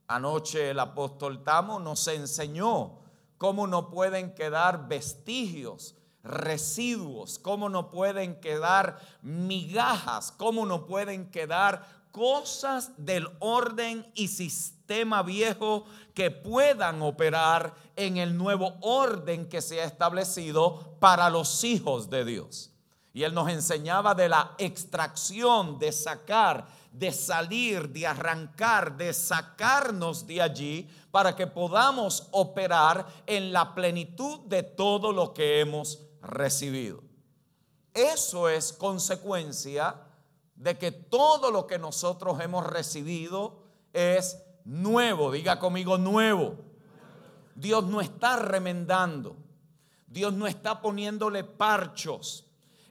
Anoche 0.07 0.71
el 0.71 0.79
apóstol 0.79 1.43
Tamo 1.43 1.81
nos 1.81 2.07
enseñó 2.09 2.99
cómo 3.39 3.67
no 3.67 3.91
pueden 3.91 4.35
quedar 4.35 4.89
vestigios, 4.89 5.95
residuos, 6.23 7.39
cómo 7.39 7.69
no 7.69 7.91
pueden 7.91 8.41
quedar 8.41 9.01
migajas, 9.23 10.33
cómo 10.33 10.67
no 10.67 10.87
pueden 10.87 11.31
quedar 11.31 12.01
cosas 12.13 12.93
del 12.97 13.29
orden 13.39 14.07
y 14.15 14.29
sistema 14.29 15.23
viejo 15.23 15.85
que 16.15 16.31
puedan 16.31 17.03
operar 17.03 17.75
en 17.97 18.17
el 18.17 18.37
nuevo 18.37 18.75
orden 18.81 19.49
que 19.49 19.63
se 19.63 19.81
ha 19.81 19.85
establecido 19.85 20.97
para 20.99 21.31
los 21.31 21.65
hijos 21.65 22.11
de 22.11 22.25
Dios. 22.25 22.71
Y 23.13 23.25
él 23.25 23.35
nos 23.35 23.49
enseñaba 23.49 24.15
de 24.15 24.29
la 24.29 24.55
extracción, 24.59 25.79
de 25.79 25.91
sacar, 25.91 26.67
de 26.93 27.13
salir, 27.13 27.89
de 27.89 28.07
arrancar, 28.07 28.97
de 28.97 29.13
sacarnos 29.13 30.27
de 30.27 30.43
allí 30.43 30.89
para 31.11 31.35
que 31.35 31.47
podamos 31.47 32.29
operar 32.31 33.07
en 33.27 33.53
la 33.53 33.75
plenitud 33.75 34.41
de 34.41 34.63
todo 34.63 35.13
lo 35.13 35.33
que 35.33 35.61
hemos 35.61 36.10
recibido. 36.23 37.03
Eso 37.95 38.49
es 38.49 38.73
consecuencia 38.73 39.97
de 40.55 40.79
que 40.79 40.93
todo 40.93 41.51
lo 41.51 41.67
que 41.67 41.79
nosotros 41.79 42.41
hemos 42.41 42.67
recibido 42.67 43.63
es 43.93 44.39
nuevo. 44.65 45.33
Diga 45.33 45.59
conmigo 45.59 45.99
nuevo. 45.99 46.57
Dios 47.55 47.85
no 47.85 48.01
está 48.01 48.37
remendando. 48.37 49.37
Dios 50.07 50.33
no 50.33 50.47
está 50.47 50.81
poniéndole 50.81 51.45
parchos. 51.45 52.47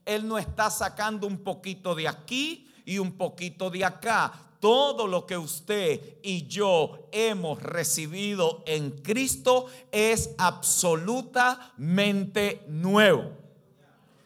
Él 0.06 0.28
no 0.28 0.38
está 0.38 0.70
sacando 0.70 1.28
un 1.28 1.44
poquito 1.44 1.94
de 1.96 2.08
aquí 2.08 2.72
y 2.86 2.98
un 2.98 3.18
poquito 3.18 3.70
de 3.70 3.86
acá. 3.86 4.49
Todo 4.60 5.08
lo 5.08 5.26
que 5.26 5.38
usted 5.38 6.18
y 6.22 6.48
yo 6.48 7.08
hemos 7.12 7.64
recibido 7.64 8.64
en 8.66 8.92
Cristo 9.02 9.68
es 9.92 10.36
absolutamente 10.38 12.64
nuevo. 12.68 13.32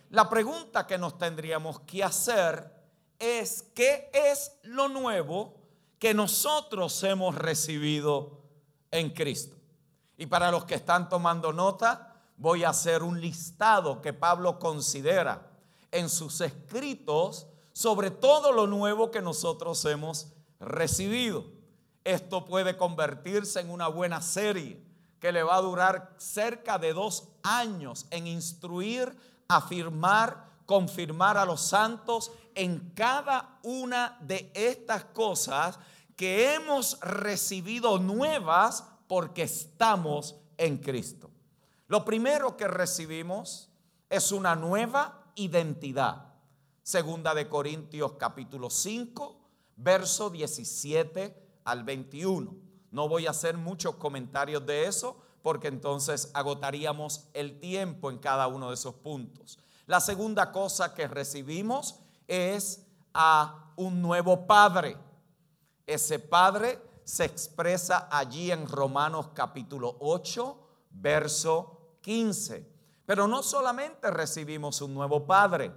La 0.10 0.30
pregunta 0.30 0.86
que 0.86 0.98
nos 0.98 1.18
tendríamos 1.18 1.80
que 1.82 2.04
hacer 2.04 2.72
es, 3.18 3.63
¿qué 3.74 4.12
es 4.13 4.52
lo 4.63 4.88
nuevo 4.88 5.56
que 5.98 6.13
nosotros 6.13 7.02
hemos 7.04 7.36
recibido 7.36 8.42
en 8.92 9.10
Cristo? 9.12 9.56
Y 10.18 10.28
para 10.28 10.52
los 10.52 10.66
que 10.66 10.75
están 10.75 11.10
tomando 11.10 11.54
nota, 11.54 12.13
voy 12.38 12.63
a 12.63 12.70
hacer 12.70 13.04
un 13.04 13.22
listado 13.22 14.02
que 14.02 14.13
Pablo 14.13 14.60
considera 14.60 15.50
en 15.92 16.10
sus 16.10 16.42
escritos 16.42 17.48
sobre 17.74 18.12
todo 18.12 18.51
lo 18.51 18.68
nuevo 18.68 19.12
que 19.12 19.22
nosotros 19.22 19.84
hemos 19.86 20.27
recibido. 20.60 21.46
Esto 22.03 22.46
puede 22.46 22.77
convertirse 22.77 23.60
en 23.60 23.70
una 23.70 23.88
buena 23.88 24.22
serie 24.22 24.82
que 25.20 25.32
le 25.32 25.44
va 25.44 25.56
a 25.56 25.62
durar 25.62 26.13
cerca 26.18 26.77
de 26.77 26.94
dos 26.94 27.30
años 27.44 28.06
en 28.12 28.27
instruir, 28.27 29.18
afirmar, 29.48 30.51
confirmar 30.65 31.38
a 31.38 31.46
los 31.46 31.62
santos 31.62 32.32
en 32.56 32.92
cada 32.94 33.58
una 33.63 34.18
de 34.22 34.51
estas 34.53 35.06
cosas 35.06 35.80
que 36.15 36.53
hemos 36.53 37.00
recibido 37.00 37.98
nuevas 38.00 38.84
porque 39.08 39.44
estamos 39.44 40.36
en 40.58 40.77
Cristo. 40.77 41.32
Lo 41.88 42.06
primero 42.06 42.58
que 42.58 42.68
recibimos 42.68 43.70
es 44.10 44.32
una 44.32 44.56
nueva 44.56 45.24
identidad. 45.36 46.33
Segunda 46.84 47.34
de 47.34 47.48
Corintios 47.48 48.16
capítulo 48.20 48.70
5, 48.70 49.40
verso 49.78 50.30
17 50.30 51.62
al 51.63 51.86
21. 51.86 52.54
No 52.92 53.08
voy 53.08 53.25
a 53.25 53.30
hacer 53.30 53.56
muchos 53.56 53.96
comentarios 53.96 54.66
de 54.66 54.86
eso 54.86 55.16
porque 55.42 55.70
entonces 55.70 56.30
agotaríamos 56.34 57.30
el 57.34 57.62
tiempo 57.62 58.12
en 58.12 58.18
cada 58.18 58.48
uno 58.48 58.68
de 58.68 58.74
esos 58.74 58.96
puntos. 58.96 59.60
La 59.86 60.02
segunda 60.02 60.52
cosa 60.52 60.94
que 60.94 61.08
recibimos 61.08 62.02
es 62.28 62.86
a 63.13 63.72
un 63.78 64.02
nuevo 64.02 64.46
Padre. 64.46 64.98
Ese 65.88 66.20
Padre 66.20 66.82
se 67.06 67.24
expresa 67.24 68.10
allí 68.12 68.52
en 68.52 68.68
Romanos 68.68 69.30
capítulo 69.34 69.96
8, 70.02 70.58
verso 70.92 71.98
15. 72.02 72.70
Pero 73.06 73.25
no 73.25 73.42
solamente 73.42 74.12
recibimos 74.12 74.82
un 74.82 74.94
nuevo 74.94 75.25
Padre, 75.25 75.72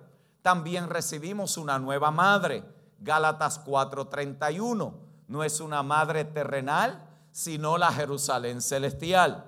también 0.47 0.89
recibimos 0.89 1.57
una 1.57 1.77
nueva 1.81 2.13
madre. 2.13 2.63
Gálatas 3.01 3.59
4:31. 3.65 4.95
No 5.27 5.43
es 5.43 5.59
una 5.59 5.83
madre 5.83 6.25
terrenal, 6.25 7.05
sino 7.33 7.77
la 7.77 7.93
Jerusalén 7.93 8.63
celestial. 8.63 9.45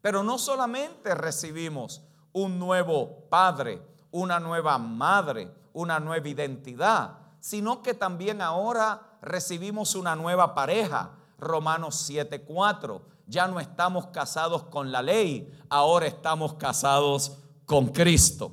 Pero 0.00 0.22
no 0.22 0.38
solamente 0.38 1.12
recibimos 1.16 2.02
un 2.32 2.56
nuevo 2.56 3.28
padre, 3.28 3.82
una 4.12 4.38
nueva 4.38 4.78
madre, 4.78 5.52
una 5.72 5.98
nueva 5.98 6.28
identidad, 6.28 7.18
sino 7.40 7.82
que 7.82 7.94
también 7.94 8.40
ahora 8.40 9.18
recibimos 9.20 9.96
una 9.96 10.14
nueva 10.14 10.54
pareja. 10.54 11.16
Romanos 11.40 11.96
7:4. 12.08 13.02
Ya 13.26 13.48
no 13.48 13.58
estamos 13.58 14.06
casados 14.12 14.62
con 14.62 14.92
la 14.92 15.02
ley, 15.02 15.52
ahora 15.68 16.06
estamos 16.06 16.54
casados 16.54 17.38
con 17.66 17.88
Cristo 17.88 18.52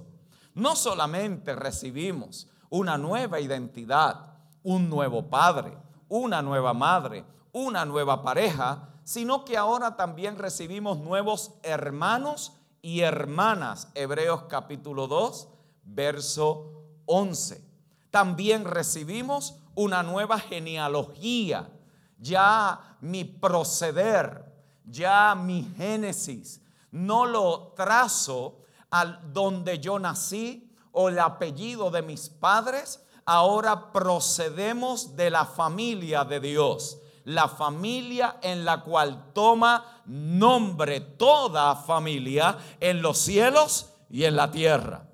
no 0.56 0.76
solamente 0.76 1.54
recibimos 1.56 2.48
una 2.70 2.98
nueva 2.98 3.40
identidad, 3.40 4.34
un 4.64 4.90
nuevo 4.90 5.30
padre, 5.30 5.78
una 6.10 6.42
nueva 6.42 6.74
madre, 6.74 7.24
una 7.52 7.86
nueva 7.86 8.24
pareja, 8.24 8.90
sino 9.04 9.46
que 9.46 9.58
ahora 9.58 9.96
también 9.96 10.38
recibimos 10.38 10.98
nuevos 10.98 11.54
hermanos 11.62 12.54
y 12.82 13.02
hermanas. 13.02 13.90
Hebreos 13.94 14.44
capítulo 14.50 15.08
2, 15.08 15.48
verso 15.84 16.72
11. 17.06 17.64
También 18.10 18.66
recibimos 18.66 19.60
una 19.76 20.04
nueva 20.04 20.40
genealogía. 20.40 21.70
Ya 22.18 22.98
mi 23.02 23.26
proceder, 23.26 24.54
ya 24.86 25.36
mi 25.36 25.64
génesis, 25.78 26.62
no 26.92 27.26
lo 27.26 27.74
trazo 27.76 28.65
donde 29.04 29.80
yo 29.80 30.00
nací 30.00 30.72
o 30.92 31.10
el 31.10 31.20
apellido 31.20 31.92
de 31.92 32.02
mis 32.02 32.30
padres, 32.30 33.04
ahora 33.26 33.92
procedemos 33.92 35.16
de 35.16 35.30
la 35.30 35.46
familia 35.46 36.24
de 36.24 36.40
Dios, 36.40 37.00
la 37.26 37.50
familia 37.50 38.38
en 38.42 38.64
la 38.64 38.82
cual 38.84 39.32
toma 39.34 40.02
nombre 40.06 41.00
toda 41.02 41.76
familia 41.76 42.58
en 42.80 43.02
los 43.02 43.18
cielos 43.18 43.92
y 44.10 44.24
en 44.24 44.36
la 44.36 44.52
tierra. 44.52 45.08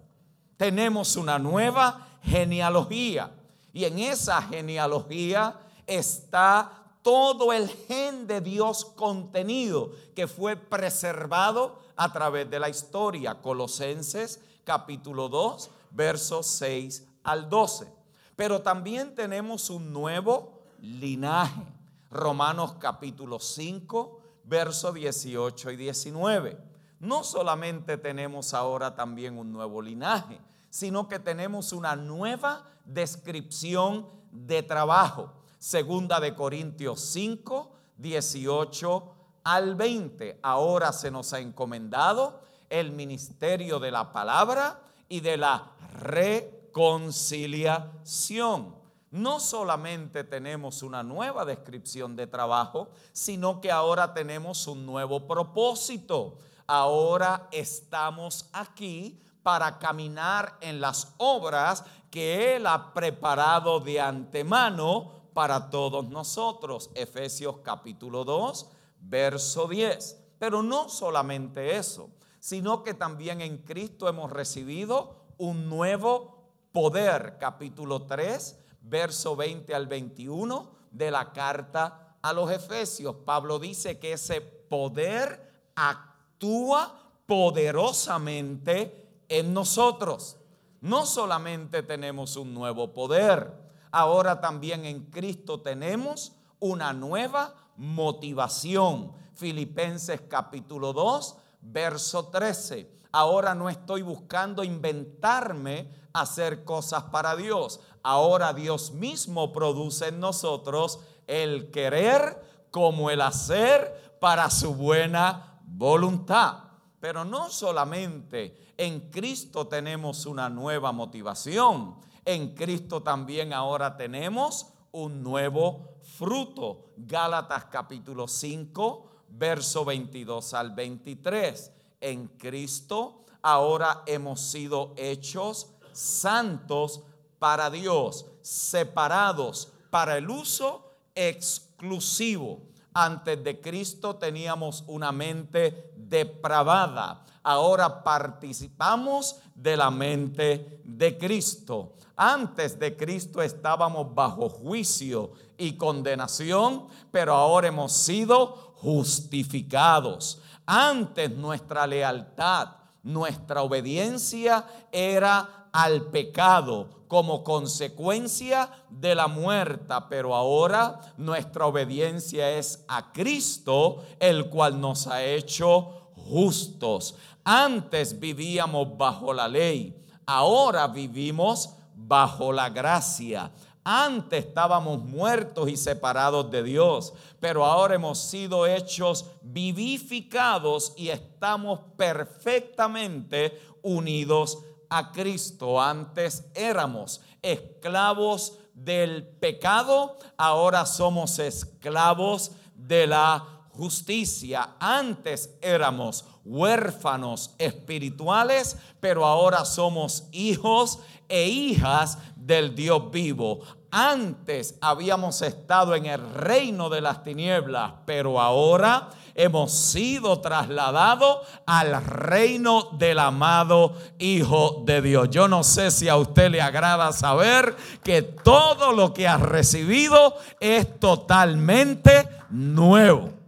Tenemos 0.58 1.16
una 1.16 1.40
nueva 1.40 2.08
genealogía 2.22 3.32
y 3.74 3.86
en 3.86 4.00
esa 4.00 4.42
genealogía 4.42 5.56
está 5.88 6.82
todo 7.02 7.52
el 7.52 7.68
gen 7.68 8.28
de 8.28 8.42
Dios 8.42 8.86
contenido 8.86 9.92
que 10.16 10.28
fue 10.28 10.56
preservado 10.56 11.80
a 12.02 12.12
través 12.12 12.50
de 12.50 12.60
la 12.60 12.68
historia. 12.68 13.36
Colosenses 13.44 14.42
capítulo 14.64 15.30
2, 15.30 15.70
versos 15.92 16.48
6 16.48 17.08
al 17.24 17.48
12. 17.48 17.88
Pero 18.36 18.64
también 18.64 19.14
tenemos 19.14 19.70
un 19.70 19.94
nuevo 19.94 20.64
linaje. 20.80 21.62
Romanos 22.10 22.74
capítulo 22.80 23.40
5, 23.40 24.20
versos 24.46 24.96
18 24.96 25.70
y 25.70 25.76
19. 25.76 26.58
No 27.00 27.24
solamente 27.24 28.00
tenemos 28.00 28.56
ahora 28.56 28.96
también 28.96 29.38
un 29.38 29.54
nuevo 29.54 29.80
linaje, 29.80 30.42
sino 30.72 31.08
que 31.08 31.20
tenemos 31.20 31.72
una 31.72 31.96
nueva 31.96 32.66
descripción 32.84 34.08
de 34.32 34.64
trabajo. 34.64 35.34
Segunda 35.60 36.20
de 36.20 36.34
Corintios 36.34 37.00
5, 37.00 37.72
18 37.98 39.21
al 39.44 39.76
20. 39.76 40.40
Ahora 40.42 40.94
se 40.94 41.12
nos 41.12 41.34
ha 41.34 41.40
encomendado 41.40 42.40
el 42.70 42.92
ministerio 42.92 43.80
de 43.80 43.92
la 43.92 44.14
palabra 44.14 44.80
y 45.10 45.20
de 45.20 45.36
la 45.38 45.72
reconciliación. 46.00 48.80
No 49.12 49.42
solamente 49.42 50.24
tenemos 50.24 50.84
una 50.84 51.04
nueva 51.04 51.44
descripción 51.44 52.16
de 52.16 52.28
trabajo, 52.28 52.90
sino 53.12 53.60
que 53.60 53.72
ahora 53.72 54.14
tenemos 54.14 54.68
un 54.68 54.86
nuevo 54.86 55.28
propósito. 55.28 56.38
Ahora 56.66 57.50
estamos 57.52 58.48
aquí 58.54 59.20
para 59.44 59.80
caminar 59.80 60.58
en 60.62 60.80
las 60.80 61.14
obras 61.18 61.84
que 62.10 62.56
Él 62.56 62.68
ha 62.68 62.94
preparado 62.94 63.82
de 63.82 64.00
antemano 64.00 65.12
para 65.34 65.70
todos 65.70 66.08
nosotros. 66.08 66.90
Efesios 66.96 67.58
capítulo 67.64 68.24
2, 68.24 68.70
verso 69.02 69.68
10. 69.68 70.18
Pero 70.40 70.64
no 70.64 70.90
solamente 70.90 71.78
eso, 71.78 72.10
sino 72.40 72.84
que 72.84 72.94
también 72.94 73.42
en 73.42 73.60
Cristo 73.60 74.08
hemos 74.08 74.32
recibido 74.32 75.26
un 75.38 75.70
nuevo 75.70 76.50
poder. 76.72 77.38
Capítulo 77.40 78.04
3, 78.04 78.60
verso 78.82 79.36
20 79.36 79.76
al 79.76 79.88
21 79.88 80.72
de 80.92 81.12
la 81.12 81.32
carta 81.32 82.18
a 82.22 82.34
los 82.34 82.52
Efesios. 82.52 83.16
Pablo 83.26 83.60
dice 83.60 84.00
que 84.00 84.14
ese 84.14 84.42
poder 84.42 85.70
actúa 85.76 86.98
poderosamente 87.26 89.24
en 89.30 89.54
nosotros. 89.54 90.38
No 90.82 91.06
solamente 91.06 91.84
tenemos 91.84 92.36
un 92.36 92.54
nuevo 92.54 92.94
poder, 92.94 93.54
ahora 93.92 94.42
también 94.42 94.86
en 94.86 95.06
Cristo 95.06 95.62
tenemos 95.62 96.34
una 96.60 96.94
nueva 96.94 97.56
motivación. 97.78 99.14
Filipenses 99.34 100.22
capítulo 100.28 100.94
2, 100.94 101.36
verso 101.62 102.28
13. 102.28 102.92
Ahora 103.12 103.56
no 103.56 103.70
estoy 103.70 104.02
buscando 104.02 104.64
inventarme 104.64 105.90
hacer 106.14 106.64
cosas 106.64 107.04
para 107.04 107.36
Dios. 107.36 107.80
Ahora 108.04 108.54
Dios 108.54 108.92
mismo 108.92 109.52
produce 109.52 110.08
en 110.08 110.20
nosotros 110.20 111.00
el 111.28 111.72
querer 111.72 112.68
como 112.72 113.10
el 113.10 113.22
hacer 113.22 114.18
para 114.20 114.50
su 114.50 114.76
buena 114.76 115.60
voluntad. 115.66 116.64
Pero 117.00 117.26
no 117.26 117.50
solamente 117.50 118.74
en 118.78 119.10
Cristo 119.10 119.68
tenemos 119.68 120.26
una 120.26 120.50
nueva 120.50 120.92
motivación, 120.92 121.96
en 122.24 122.54
Cristo 122.54 123.02
también 123.02 123.54
ahora 123.54 123.98
tenemos 123.98 124.68
un 124.92 125.24
nuevo 125.24 125.91
fruto. 126.22 126.92
Gálatas 126.98 127.66
capítulo 127.66 128.28
5, 128.28 129.10
verso 129.30 129.84
22 129.84 130.54
al 130.54 130.70
23. 130.70 131.72
En 132.00 132.28
Cristo 132.38 133.26
ahora 133.42 134.04
hemos 134.06 134.40
sido 134.40 134.94
hechos 134.98 135.74
santos 135.94 137.02
para 137.40 137.72
Dios, 137.72 138.28
separados 138.44 139.74
para 139.90 140.16
el 140.20 140.30
uso 140.30 140.92
exclusivo. 141.16 142.68
Antes 142.94 143.44
de 143.44 143.60
Cristo 143.60 144.18
teníamos 144.18 144.84
una 144.86 145.12
mente 145.12 145.91
depravada. 146.12 147.26
Ahora 147.42 148.04
participamos 148.04 149.38
de 149.56 149.76
la 149.76 149.90
mente 149.90 150.82
de 150.84 151.18
Cristo. 151.18 151.94
Antes 152.16 152.78
de 152.78 152.96
Cristo 152.96 153.42
estábamos 153.42 154.14
bajo 154.14 154.48
juicio 154.48 155.32
y 155.58 155.76
condenación, 155.76 156.86
pero 157.10 157.34
ahora 157.34 157.70
hemos 157.70 157.94
sido 157.94 158.76
justificados. 158.76 160.40
Antes 160.68 161.32
nuestra 161.32 161.88
lealtad, 161.88 162.68
nuestra 163.02 163.64
obediencia 163.64 164.66
era 164.92 165.68
al 165.72 166.04
pecado 166.12 167.02
como 167.08 167.44
consecuencia 167.44 168.70
de 168.90 169.16
la 169.16 169.28
muerte, 169.28 169.94
pero 170.10 170.34
ahora 170.36 170.98
nuestra 171.18 171.66
obediencia 171.66 172.52
es 172.52 172.86
a 172.88 173.12
Cristo, 173.12 174.04
el 174.20 174.50
cual 174.50 174.80
nos 174.80 175.08
ha 175.08 175.24
hecho 175.24 176.01
justos. 176.30 177.16
Antes 177.44 178.20
vivíamos 178.20 178.98
bajo 178.98 179.34
la 179.34 179.48
ley, 179.48 179.96
ahora 180.26 180.88
vivimos 180.88 181.76
bajo 181.96 182.52
la 182.52 182.70
gracia. 182.70 183.52
Antes 183.84 184.46
estábamos 184.46 185.04
muertos 185.04 185.68
y 185.68 185.76
separados 185.76 186.52
de 186.52 186.62
Dios, 186.62 187.14
pero 187.40 187.66
ahora 187.66 187.96
hemos 187.96 188.20
sido 188.20 188.68
hechos 188.68 189.26
vivificados 189.42 190.94
y 190.98 191.10
estamos 191.10 191.80
perfectamente 191.98 193.60
unidos 193.82 194.60
a 194.88 195.12
Cristo. 195.12 195.82
Antes 195.82 196.46
éramos 196.54 197.22
esclavos 197.42 198.60
del 198.76 199.26
pecado, 199.26 200.18
ahora 200.38 200.86
somos 200.86 201.40
esclavos 201.40 202.52
de 202.76 203.08
la 203.08 203.61
justicia. 203.74 204.76
Antes 204.80 205.56
éramos 205.62 206.26
huérfanos 206.44 207.56
espirituales, 207.58 208.78
pero 209.00 209.26
ahora 209.26 209.66
somos 209.66 210.28
hijos 210.32 211.00
e 211.30 211.48
hijas 211.48 212.18
del 212.36 212.76
Dios 212.76 213.12
vivo. 213.12 213.62
Antes 213.92 214.76
habíamos 214.80 215.42
estado 215.42 215.96
en 215.96 216.06
el 216.06 216.34
reino 216.34 216.90
de 216.90 217.02
las 217.02 217.24
tinieblas, 217.24 217.92
pero 218.06 218.40
ahora 218.40 219.10
hemos 219.36 219.74
sido 219.74 220.40
trasladados 220.40 221.40
al 221.66 222.04
reino 222.06 222.90
del 222.94 223.20
amado 223.20 223.94
Hijo 224.18 224.84
de 224.86 225.02
Dios. 225.02 225.30
Yo 225.30 225.50
no 225.50 225.64
sé 225.64 225.92
si 225.92 226.08
a 226.08 226.16
usted 226.16 226.50
le 226.50 226.62
agrada 226.62 227.12
saber 227.12 227.76
que 228.02 228.22
todo 228.22 228.94
lo 228.94 229.14
que 229.14 229.28
ha 229.28 229.38
recibido 229.38 230.36
es 230.62 231.00
totalmente 231.00 232.30
nuevo. 232.50 233.41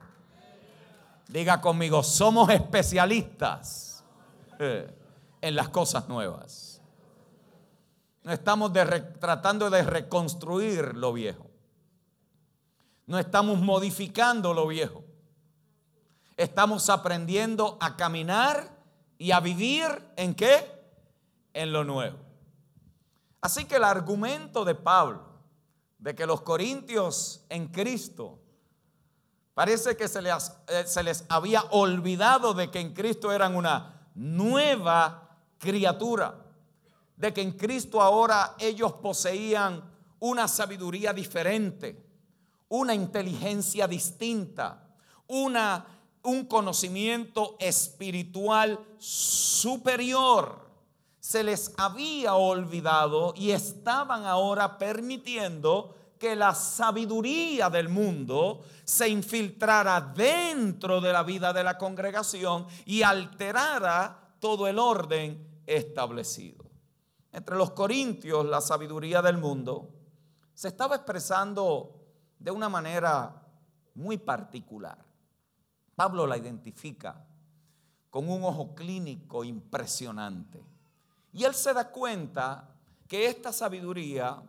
Diga 1.33 1.59
conmigo, 1.59 2.03
somos 2.03 2.47
especialistas 2.51 4.03
eh, 4.59 4.87
en 5.41 5.55
las 5.55 5.69
cosas 5.69 6.07
nuevas. 6.07 6.79
No 8.21 8.31
estamos 8.31 8.71
tratando 9.19 9.71
de 9.71 9.81
reconstruir 9.81 10.95
lo 10.95 11.11
viejo. 11.11 11.49
No 13.07 13.17
estamos 13.17 13.57
modificando 13.57 14.53
lo 14.53 14.67
viejo. 14.67 15.03
Estamos 16.37 16.87
aprendiendo 16.91 17.79
a 17.81 17.97
caminar 17.97 18.69
y 19.17 19.31
a 19.31 19.39
vivir 19.39 19.87
en 20.15 20.35
qué? 20.35 20.85
En 21.55 21.73
lo 21.73 21.83
nuevo. 21.83 22.19
Así 23.41 23.65
que 23.65 23.77
el 23.77 23.85
argumento 23.85 24.63
de 24.65 24.75
Pablo 24.75 25.33
de 25.97 26.13
que 26.13 26.27
los 26.27 26.41
corintios 26.41 27.43
en 27.49 27.69
Cristo 27.69 28.42
parece 29.53 29.95
que 29.95 30.07
se 30.07 30.21
les, 30.21 30.51
eh, 30.67 30.83
se 30.85 31.03
les 31.03 31.25
había 31.29 31.61
olvidado 31.71 32.53
de 32.53 32.69
que 32.69 32.79
en 32.79 32.93
Cristo 32.93 33.31
eran 33.31 33.55
una 33.55 34.07
nueva 34.15 35.37
criatura, 35.57 36.35
de 37.15 37.33
que 37.33 37.41
en 37.41 37.51
Cristo 37.53 38.01
ahora 38.01 38.55
ellos 38.59 38.93
poseían 38.93 39.83
una 40.19 40.47
sabiduría 40.47 41.13
diferente, 41.13 42.05
una 42.69 42.93
inteligencia 42.93 43.87
distinta, 43.87 44.87
una 45.27 45.85
un 46.23 46.45
conocimiento 46.45 47.55
espiritual 47.59 48.79
superior. 48.97 50.63
Se 51.19 51.43
les 51.43 51.73
había 51.77 52.35
olvidado 52.35 53.33
y 53.35 53.51
estaban 53.51 54.25
ahora 54.25 54.77
permitiendo 54.77 55.95
que 56.19 56.35
la 56.35 56.53
sabiduría 56.55 57.69
del 57.69 57.89
mundo 57.89 58.63
se 58.83 59.09
infiltrara 59.09 59.99
dentro 60.01 61.01
de 61.01 61.11
la 61.13 61.23
vida 61.23 61.53
de 61.53 61.63
la 61.63 61.77
congregación 61.77 62.67
y 62.85 63.01
alterara 63.01 64.35
todo 64.39 64.67
el 64.67 64.79
orden 64.79 65.61
establecido. 65.65 66.65
Entre 67.31 67.55
los 67.55 67.71
corintios, 67.71 68.45
la 68.45 68.61
sabiduría 68.61 69.21
del 69.21 69.37
mundo 69.37 69.89
se 70.53 70.67
estaba 70.67 70.95
expresando 70.95 71.99
de 72.37 72.51
una 72.51 72.69
manera 72.69 73.41
muy 73.95 74.17
particular. 74.17 74.97
Pablo 75.95 76.27
la 76.27 76.37
identifica 76.37 77.25
con 78.09 78.29
un 78.29 78.43
ojo 78.43 78.75
clínico 78.75 79.43
impresionante. 79.43 80.63
Y 81.31 81.43
él 81.43 81.55
se 81.55 81.73
da 81.73 81.89
cuenta 81.89 82.69
que 83.07 83.25
esta 83.25 83.51
sabiduría 83.51 84.41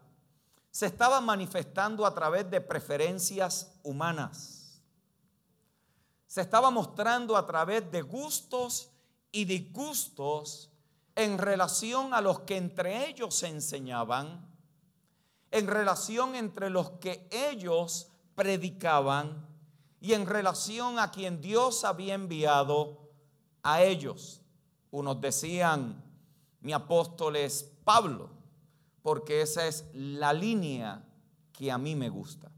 se 0.75 0.87
estaba 0.87 1.21
manifestando 1.21 2.05
a 2.05 2.13
través 2.13 2.51
de 2.51 2.61
preferencias 2.61 3.79
humanas. 3.85 4.83
Se 6.27 6.41
estaba 6.41 6.69
mostrando 6.73 7.37
a 7.37 7.47
través 7.47 7.89
de 7.93 8.03
gustos 8.03 8.91
y 9.31 9.45
disgustos 9.45 10.73
en 11.15 11.39
relación 11.39 12.13
a 12.13 12.21
los 12.21 12.41
que 12.41 12.57
entre 12.57 13.09
ellos 13.09 13.37
se 13.37 13.47
enseñaban, 13.47 14.53
en 15.53 15.69
relación 15.69 16.35
entre 16.35 16.71
los 16.71 16.91
que 16.99 17.29
ellos 17.31 18.09
predicaban 18.35 19.47
y 20.01 20.15
en 20.15 20.27
relación 20.27 20.99
a 20.99 21.13
quien 21.13 21.41
Dios 21.41 21.85
había 21.85 22.15
enviado 22.15 23.13
a 23.63 23.81
ellos. 23.81 24.43
Unos 24.91 25.21
decían, 25.21 26.03
mi 26.63 26.73
apóstol 26.73 27.37
es 27.37 27.63
Pablo, 27.85 28.34
porque 29.05 29.43
esa 29.43 29.67
es 29.67 29.85
la 29.93 30.33
línea 30.33 31.05
que 31.53 31.71
a 31.71 31.77
mí 31.77 31.95
me 31.95 32.09
gusta. 32.09 32.51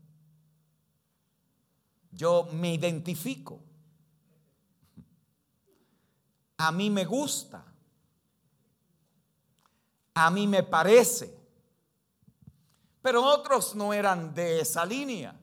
Yo 2.13 2.49
me 2.53 2.73
identifico. 2.73 3.59
A 6.59 6.71
mí 6.71 6.89
me 6.89 7.05
gusta. 7.05 7.65
A 10.15 10.31
mí 10.31 10.47
me 10.47 10.63
parece. 10.63 11.37
Pero 13.03 13.25
otros 13.25 13.75
no 13.75 13.93
eran 13.93 14.33
de 14.33 14.61
esa 14.61 14.87
línea 14.87 15.35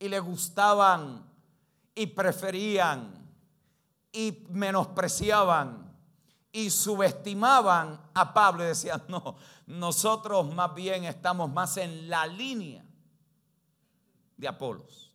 y 0.00 0.08
le 0.08 0.18
gustaban 0.18 1.24
y 1.94 2.08
preferían 2.08 3.14
y 4.10 4.44
menospreciaban 4.50 5.91
y 6.52 6.68
subestimaban 6.68 7.98
a 8.12 8.34
Pablo 8.34 8.62
y 8.62 8.68
decían, 8.68 9.02
no, 9.08 9.36
nosotros 9.66 10.54
más 10.54 10.74
bien 10.74 11.04
estamos 11.04 11.50
más 11.50 11.78
en 11.78 12.10
la 12.10 12.26
línea 12.26 12.84
de 14.36 14.48
Apolos. 14.48 15.10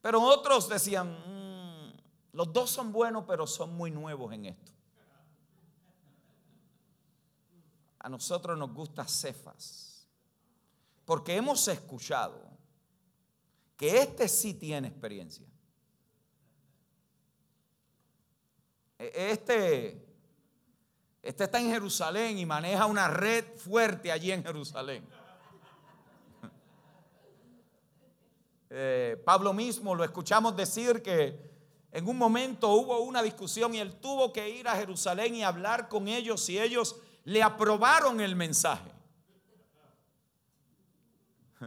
Pero 0.00 0.20
otros 0.22 0.68
decían, 0.68 1.12
mm, 1.12 1.92
los 2.32 2.52
dos 2.52 2.70
son 2.70 2.92
buenos, 2.92 3.24
pero 3.26 3.46
son 3.46 3.74
muy 3.76 3.90
nuevos 3.90 4.32
en 4.32 4.46
esto. 4.46 4.72
A 7.98 8.08
nosotros 8.08 8.58
nos 8.58 8.72
gusta 8.72 9.06
Cefas, 9.06 10.08
porque 11.04 11.36
hemos 11.36 11.68
escuchado 11.68 12.42
que 13.76 13.98
este 13.98 14.26
sí 14.28 14.54
tiene 14.54 14.88
experiencia. 14.88 15.51
Este, 19.14 20.06
este 21.22 21.44
está 21.44 21.58
en 21.58 21.70
Jerusalén 21.70 22.38
y 22.38 22.46
maneja 22.46 22.86
una 22.86 23.08
red 23.08 23.44
fuerte 23.56 24.12
allí 24.12 24.30
en 24.32 24.44
Jerusalén. 24.44 25.06
Eh, 28.74 29.22
Pablo 29.22 29.52
mismo 29.52 29.94
lo 29.94 30.02
escuchamos 30.02 30.56
decir 30.56 31.02
que 31.02 31.38
en 31.90 32.08
un 32.08 32.16
momento 32.16 32.70
hubo 32.70 33.00
una 33.00 33.22
discusión 33.22 33.74
y 33.74 33.80
él 33.80 33.96
tuvo 33.96 34.32
que 34.32 34.48
ir 34.48 34.66
a 34.66 34.74
Jerusalén 34.76 35.34
y 35.34 35.42
hablar 35.42 35.90
con 35.90 36.08
ellos 36.08 36.48
y 36.48 36.58
ellos 36.58 36.96
le 37.24 37.42
aprobaron 37.42 38.18
el 38.22 38.34
mensaje. 38.34 38.90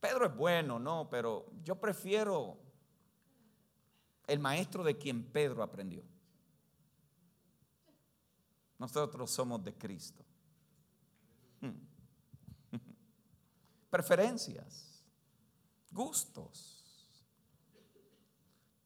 Pedro 0.00 0.26
es 0.26 0.36
bueno, 0.36 0.78
no, 0.78 1.08
pero 1.10 1.46
yo 1.64 1.76
prefiero 1.76 2.58
el 4.28 4.38
maestro 4.38 4.84
de 4.84 4.96
quien 4.96 5.24
Pedro 5.24 5.62
aprendió. 5.62 6.04
Nosotros 8.78 9.30
somos 9.30 9.64
de 9.64 9.74
Cristo. 9.74 10.24
Preferencias, 13.90 15.02
gustos. 15.90 16.76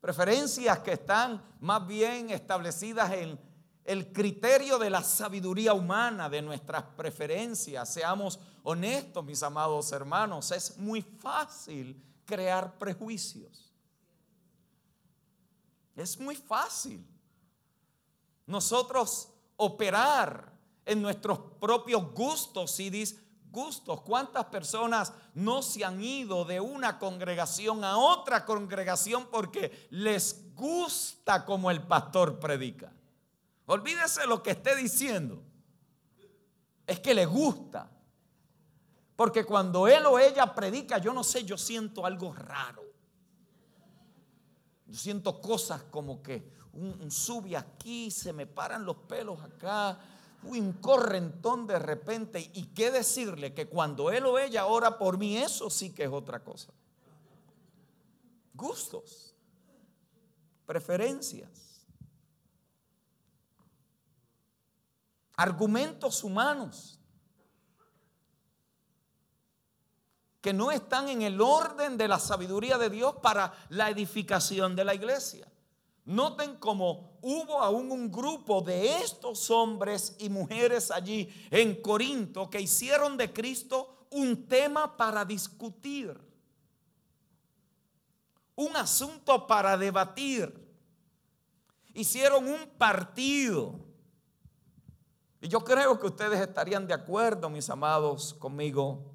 Preferencias 0.00 0.78
que 0.78 0.92
están 0.92 1.44
más 1.61 1.87
bien 1.87 2.31
establecidas 2.31 3.12
en 3.12 3.38
el 3.85 4.12
criterio 4.12 4.78
de 4.78 4.90
la 4.90 5.02
sabiduría 5.02 5.74
humana, 5.74 6.28
de 6.28 6.40
nuestras 6.40 6.85
preferencias. 6.96 7.92
Seamos 7.92 8.38
honestos, 8.62 9.24
mis 9.24 9.42
amados 9.42 9.90
hermanos, 9.92 10.52
es 10.52 10.78
muy 10.78 11.02
fácil 11.02 12.00
crear 12.24 12.78
prejuicios. 12.78 13.71
Es 15.96 16.18
muy 16.18 16.37
fácil. 16.37 17.07
Nosotros 18.46 19.28
operar 19.57 20.52
en 20.85 21.02
nuestros 21.02 21.38
propios 21.61 22.12
gustos 22.12 22.78
y 22.81 22.90
disgustos. 22.90 24.00
¿Cuántas 24.02 24.46
personas 24.46 25.12
no 25.35 25.62
se 25.62 25.85
han 25.85 26.02
ido 26.02 26.44
de 26.44 26.61
una 26.61 26.98
congregación 26.98 27.85
a 27.85 27.98
otra 27.98 28.44
congregación 28.44 29.26
porque 29.31 29.88
les 29.90 30.55
gusta 30.55 31.44
como 31.44 31.70
el 31.70 31.83
pastor 31.83 32.40
predica? 32.40 32.92
Olvídese 33.66 34.26
lo 34.26 34.42
que 34.42 34.52
esté 34.52 34.74
diciendo. 34.74 35.42
Es 36.87 37.00
que 37.00 37.14
le 37.14 37.26
gusta. 37.26 37.90
Porque 39.14 39.44
cuando 39.44 39.87
él 39.87 40.05
o 40.07 40.18
ella 40.18 40.52
predica, 40.55 40.98
yo 40.98 41.12
no 41.12 41.22
sé, 41.22 41.44
yo 41.44 41.57
siento 41.57 42.05
algo 42.05 42.33
raro. 42.33 42.82
Yo 44.92 44.98
siento 44.98 45.40
cosas 45.40 45.83
como 45.85 46.22
que 46.22 46.52
un, 46.74 47.11
sube 47.11 47.57
aquí, 47.57 48.11
se 48.11 48.35
me 48.35 48.46
paran 48.46 48.85
los 48.85 48.96
pelos 48.96 49.42
acá, 49.42 49.98
un 50.42 50.74
correntón 50.74 51.66
de 51.66 51.78
repente. 51.78 52.50
Y 52.52 52.66
qué 52.66 52.90
decirle 52.90 53.55
que 53.55 53.68
cuando 53.68 54.11
él 54.11 54.26
o 54.26 54.38
ella 54.38 54.66
ora 54.66 54.98
por 54.98 55.16
mí, 55.16 55.38
eso 55.38 55.70
sí 55.70 55.94
que 55.94 56.05
es 56.05 56.11
otra 56.11 56.44
cosa. 56.44 56.74
Gustos, 58.52 59.35
preferencias. 60.66 61.62
argumentos 65.35 66.22
humanos 66.22 67.00
que 70.42 70.52
no 70.52 70.72
están 70.72 71.09
en 71.09 71.22
el 71.22 71.40
orden 71.40 71.96
de 71.96 72.09
la 72.09 72.18
sabiduría 72.18 72.76
de 72.76 72.90
Dios 72.90 73.14
para 73.22 73.55
la 73.68 73.88
edificación 73.88 74.74
de 74.74 74.85
la 74.85 74.94
iglesia. 74.94 75.46
Noten 76.05 76.57
cómo 76.57 77.16
hubo 77.22 77.61
aún 77.61 77.92
un 77.92 78.11
grupo 78.11 78.61
de 78.61 78.96
estos 78.98 79.48
hombres 79.50 80.16
y 80.18 80.28
mujeres 80.28 80.90
allí 80.90 81.33
en 81.48 81.81
Corinto 81.81 82.50
que 82.50 82.61
hicieron 82.61 83.16
de 83.16 83.33
Cristo 83.33 84.09
un 84.11 84.48
tema 84.48 84.96
para 84.96 85.24
discutir, 85.24 86.20
un 88.57 88.76
asunto 88.76 89.46
para 89.46 89.78
debatir. 89.78 90.61
Hicieron 91.94 92.48
un 92.48 92.66
partido 92.76 93.78
y 95.40 95.46
yo 95.46 95.62
creo 95.62 96.00
que 96.00 96.07
ustedes 96.07 96.40
estarían 96.40 96.87
de 96.87 96.94
acuerdo, 96.94 97.48
mis 97.48 97.70
amados, 97.70 98.35
conmigo, 98.35 99.12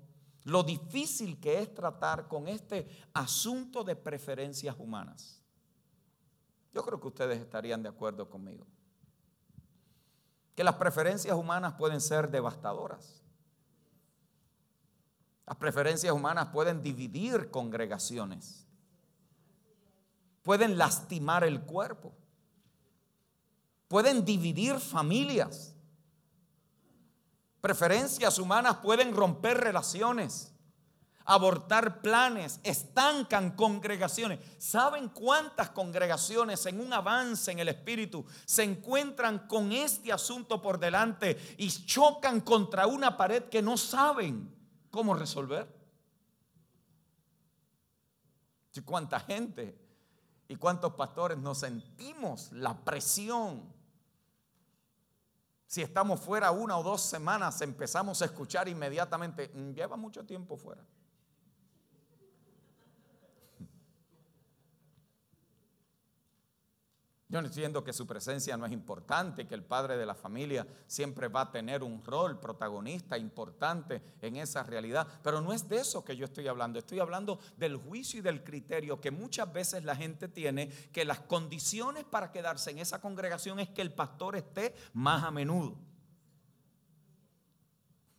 lo 0.47 0.63
difícil 0.63 1.41
que 1.41 1.59
es 1.59 1.73
tratar 1.73 2.29
con 2.29 2.47
este 2.47 2.87
asunto 3.13 3.83
de 3.83 3.97
preferencias 3.97 4.77
humanas. 4.79 5.41
Yo 6.73 6.83
creo 6.83 7.01
que 7.01 7.07
ustedes 7.07 7.41
estarían 7.41 7.83
de 7.83 7.89
acuerdo 7.89 8.29
conmigo. 8.29 8.65
Que 10.55 10.63
las 10.63 10.75
preferencias 10.75 11.35
humanas 11.35 11.73
pueden 11.73 11.99
ser 11.99 12.31
devastadoras. 12.31 13.21
Las 15.45 15.57
preferencias 15.57 16.13
humanas 16.13 16.47
pueden 16.47 16.81
dividir 16.81 17.51
congregaciones. 17.51 18.65
Pueden 20.43 20.77
lastimar 20.77 21.43
el 21.43 21.61
cuerpo. 21.63 22.13
Pueden 23.89 24.23
dividir 24.23 24.79
familias. 24.79 25.75
Preferencias 27.67 28.39
humanas 28.39 28.77
pueden 28.77 29.13
romper 29.13 29.57
relaciones, 29.57 30.53
abortar 31.25 32.01
planes, 32.01 32.61
estancan 32.63 33.57
congregaciones. 33.57 34.39
¿Saben 34.57 35.09
cuántas 35.09 35.71
congregaciones 35.71 36.65
en 36.65 36.79
un 36.79 36.93
avance 36.93 37.51
en 37.51 37.59
el 37.59 37.67
Espíritu 37.67 38.25
se 38.45 38.63
encuentran 38.63 39.49
con 39.49 39.73
este 39.73 40.13
asunto 40.13 40.61
por 40.61 40.79
delante 40.79 41.37
y 41.57 41.67
chocan 41.67 42.39
contra 42.39 42.87
una 42.87 43.17
pared 43.17 43.43
que 43.49 43.61
no 43.61 43.75
saben 43.75 44.49
cómo 44.89 45.13
resolver? 45.13 45.67
¿Y 48.75 48.79
cuánta 48.79 49.19
gente 49.19 49.77
y 50.47 50.55
cuántos 50.55 50.93
pastores 50.93 51.37
nos 51.37 51.57
sentimos 51.57 52.49
la 52.53 52.85
presión 52.85 53.76
si 55.67 55.81
estamos 55.81 56.21
fuera 56.21 56.49
una 56.51 56.77
o 56.77 56.83
dos 56.83 57.01
semanas, 57.01 57.61
empezamos 57.61 58.21
a 58.21 58.25
escuchar 58.25 58.69
inmediatamente, 58.69 59.51
mm, 59.53 59.73
lleva 59.73 59.97
mucho 59.97 60.25
tiempo 60.25 60.55
fuera. 60.57 60.81
Yo 67.29 67.39
entiendo 67.39 67.83
que 67.83 67.91
su 67.91 68.07
presencia 68.07 68.55
no 68.55 68.65
es 68.65 68.71
importante, 68.71 69.45
que 69.45 69.55
el 69.55 69.63
padre 69.63 69.97
de 69.97 70.05
la 70.05 70.15
familia 70.15 70.65
siempre 70.87 71.27
va 71.27 71.41
a 71.41 71.51
tener 71.51 71.83
un 71.83 72.01
rol 72.01 72.39
protagonista 72.39 73.17
importante 73.17 74.01
en 74.21 74.37
esa 74.37 74.63
realidad, 74.63 75.05
pero 75.21 75.41
no 75.41 75.51
es 75.51 75.67
de 75.67 75.75
eso 75.77 76.05
que 76.05 76.15
yo 76.15 76.23
estoy 76.23 76.47
hablando, 76.47 76.79
estoy 76.79 76.99
hablando 76.99 77.39
del 77.57 77.75
juicio 77.75 78.19
y 78.19 78.21
del 78.21 78.45
criterio 78.45 79.01
que 79.01 79.11
muchas 79.11 79.51
veces 79.51 79.83
la 79.83 79.97
gente 79.97 80.29
tiene, 80.29 80.69
que 80.69 81.03
las 81.03 81.19
condiciones 81.19 82.05
para 82.05 82.31
quedarse 82.31 82.71
en 82.71 82.79
esa 82.79 83.01
congregación 83.01 83.59
es 83.59 83.67
que 83.69 83.81
el 83.81 83.91
pastor 83.91 84.37
esté 84.37 84.73
más 84.93 85.21
a 85.25 85.31
menudo. 85.31 85.77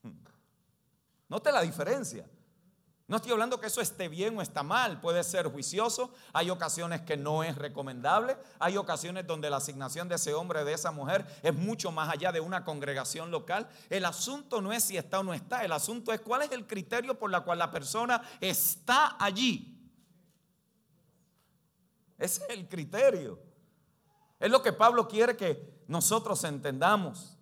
Note 1.31 1.51
la 1.51 1.63
diferencia. 1.63 2.29
No 3.09 3.17
estoy 3.17 3.33
hablando 3.33 3.59
que 3.59 3.69
eso 3.69 3.81
esté 3.81 4.07
bien 4.07 4.37
o 4.37 4.43
está 4.43 4.63
mal, 4.63 5.01
puede 5.01 5.25
ser 5.25 5.47
juicioso, 5.47 6.13
hay 6.35 6.51
ocasiones 6.51 7.01
que 7.01 7.17
no 7.17 7.43
es 7.43 7.57
recomendable, 7.57 8.37
hay 8.59 8.77
ocasiones 8.77 9.27
donde 9.27 9.49
la 9.49 9.57
asignación 9.57 10.11
de 10.11 10.17
ese 10.17 10.35
hombre, 10.35 10.63
de 10.63 10.75
esa 10.75 10.91
mujer, 10.91 11.27
es 11.43 11.55
mucho 11.55 11.91
más 11.91 12.11
allá 12.11 12.33
de 12.33 12.41
una 12.41 12.67
congregación 12.67 13.31
local. 13.31 13.67
El 13.89 14.05
asunto 14.05 14.61
no 14.61 14.75
es 14.75 14.85
si 14.85 14.99
está 14.99 15.21
o 15.21 15.23
no 15.23 15.33
está, 15.33 15.65
el 15.65 15.73
asunto 15.73 16.13
es 16.13 16.21
cuál 16.21 16.43
es 16.43 16.53
el 16.53 16.67
criterio 16.67 17.19
por 17.19 17.31
la 17.31 17.41
cual 17.41 17.61
la 17.61 17.71
persona 17.71 18.21
está 18.43 19.17
allí. 19.19 19.91
Ese 22.19 22.43
es 22.45 22.51
el 22.51 22.69
criterio. 22.69 23.41
Es 24.39 24.51
lo 24.51 24.61
que 24.61 24.75
Pablo 24.75 25.09
quiere 25.09 25.35
que 25.35 25.83
nosotros 25.89 26.45
entendamos. 26.45 27.39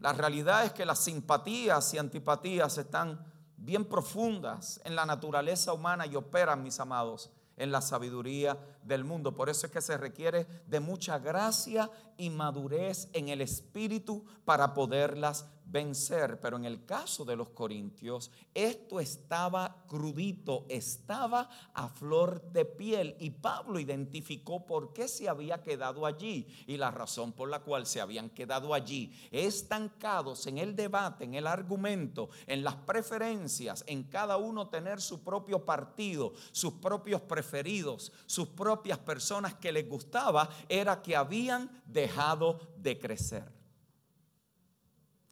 La 0.00 0.12
realidad 0.12 0.66
es 0.66 0.72
que 0.72 0.84
las 0.84 0.98
simpatías 0.98 1.94
y 1.94 1.98
antipatías 1.98 2.76
están 2.76 3.31
bien 3.62 3.84
profundas 3.84 4.80
en 4.84 4.96
la 4.96 5.06
naturaleza 5.06 5.72
humana 5.72 6.06
y 6.06 6.16
operan, 6.16 6.62
mis 6.62 6.80
amados, 6.80 7.30
en 7.56 7.70
la 7.70 7.80
sabiduría 7.80 8.58
del 8.82 9.04
mundo. 9.04 9.34
Por 9.34 9.48
eso 9.48 9.66
es 9.66 9.72
que 9.72 9.80
se 9.80 9.96
requiere 9.96 10.46
de 10.66 10.80
mucha 10.80 11.18
gracia 11.18 11.90
y 12.16 12.30
madurez 12.30 13.08
en 13.12 13.28
el 13.28 13.40
espíritu 13.40 14.24
para 14.44 14.74
poderlas 14.74 15.46
vencer. 15.64 16.40
Pero 16.40 16.56
en 16.56 16.64
el 16.64 16.84
caso 16.84 17.24
de 17.24 17.36
los 17.36 17.50
corintios, 17.50 18.30
esto 18.54 19.00
estaba 19.00 19.84
crudito, 19.88 20.66
estaba 20.68 21.48
a 21.74 21.88
flor 21.88 22.42
de 22.52 22.64
piel. 22.64 23.16
Y 23.18 23.30
Pablo 23.30 23.78
identificó 23.78 24.66
por 24.66 24.92
qué 24.92 25.08
se 25.08 25.28
había 25.28 25.62
quedado 25.62 26.06
allí 26.06 26.46
y 26.66 26.76
la 26.76 26.90
razón 26.90 27.32
por 27.32 27.48
la 27.48 27.60
cual 27.60 27.86
se 27.86 28.00
habían 28.00 28.30
quedado 28.30 28.74
allí, 28.74 29.12
estancados 29.30 30.46
en 30.46 30.58
el 30.58 30.76
debate, 30.76 31.24
en 31.24 31.34
el 31.34 31.46
argumento, 31.46 32.28
en 32.46 32.62
las 32.62 32.76
preferencias, 32.76 33.84
en 33.86 34.04
cada 34.04 34.36
uno 34.36 34.68
tener 34.68 35.00
su 35.00 35.22
propio 35.22 35.64
partido, 35.64 36.32
sus 36.52 36.74
propios 36.74 37.20
preferidos, 37.22 38.12
sus 38.26 38.48
propias 38.48 38.98
personas 38.98 39.54
que 39.54 39.72
les 39.72 39.88
gustaba, 39.88 40.48
era 40.68 41.02
que 41.02 41.16
habían 41.16 41.82
dejado 41.86 42.60
de 42.76 42.98
crecer 42.98 43.61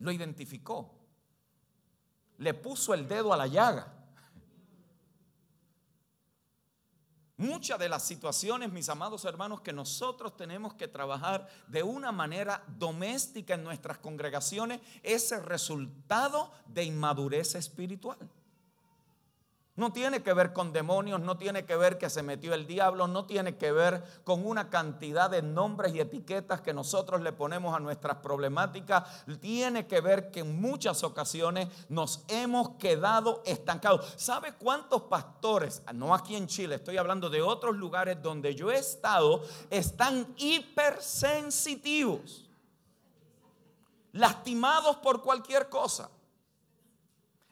lo 0.01 0.11
identificó. 0.11 0.93
Le 2.39 2.55
puso 2.55 2.93
el 2.95 3.07
dedo 3.07 3.33
a 3.33 3.37
la 3.37 3.47
llaga. 3.47 4.01
Muchas 7.37 7.79
de 7.79 7.89
las 7.89 8.03
situaciones, 8.03 8.71
mis 8.71 8.91
amados 8.91 9.25
hermanos, 9.25 9.63
que 9.63 9.73
nosotros 9.73 10.37
tenemos 10.37 10.75
que 10.75 10.89
trabajar 10.89 11.49
de 11.69 11.83
una 11.83 12.13
manera 12.13 12.63
doméstica 12.77 13.55
en 13.55 13.65
nuestras 13.65 13.97
congregaciones 13.97 14.81
es 15.03 15.33
el 15.33 15.43
resultado 15.43 16.53
de 16.67 16.85
inmadurez 16.85 17.55
espiritual. 17.55 18.19
No 19.81 19.93
tiene 19.95 20.23
que 20.23 20.35
ver 20.35 20.53
con 20.53 20.75
demonios, 20.75 21.23
no 21.23 21.38
tiene 21.38 21.64
que 21.64 21.75
ver 21.75 21.97
que 21.97 22.11
se 22.11 22.23
metió 22.23 22.53
el 22.53 22.66
diablo, 22.66 23.09
no 23.09 23.25
tiene 23.25 23.57
que 23.57 23.73
ver 23.73 24.05
con 24.25 24.47
una 24.47 24.69
cantidad 24.69 25.31
de 25.31 25.40
nombres 25.40 25.95
y 25.95 26.01
etiquetas 26.01 26.61
que 26.61 26.75
nosotros 26.75 27.23
le 27.23 27.33
ponemos 27.33 27.75
a 27.75 27.81
nuestras 27.81 28.19
problemáticas. 28.19 29.25
Tiene 29.40 29.87
que 29.87 30.03
ver 30.03 30.31
que 30.31 30.40
en 30.40 30.61
muchas 30.61 31.03
ocasiones 31.03 31.69
nos 31.88 32.25
hemos 32.29 32.73
quedado 32.73 33.43
estancados. 33.47 34.12
¿Sabe 34.19 34.53
cuántos 34.53 35.05
pastores, 35.05 35.83
no 35.95 36.14
aquí 36.14 36.37
en 36.37 36.47
Chile, 36.47 36.75
estoy 36.75 36.99
hablando 36.99 37.31
de 37.31 37.40
otros 37.40 37.75
lugares 37.75 38.23
donde 38.23 38.55
yo 38.55 38.71
he 38.71 38.77
estado, 38.77 39.43
están 39.71 40.35
hipersensitivos, 40.37 42.51
lastimados 44.12 44.97
por 44.97 45.23
cualquier 45.23 45.71
cosa? 45.71 46.11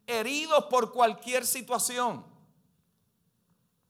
Heridos 0.08 0.64
por 0.64 0.90
cualquier 0.90 1.46
situación, 1.46 2.24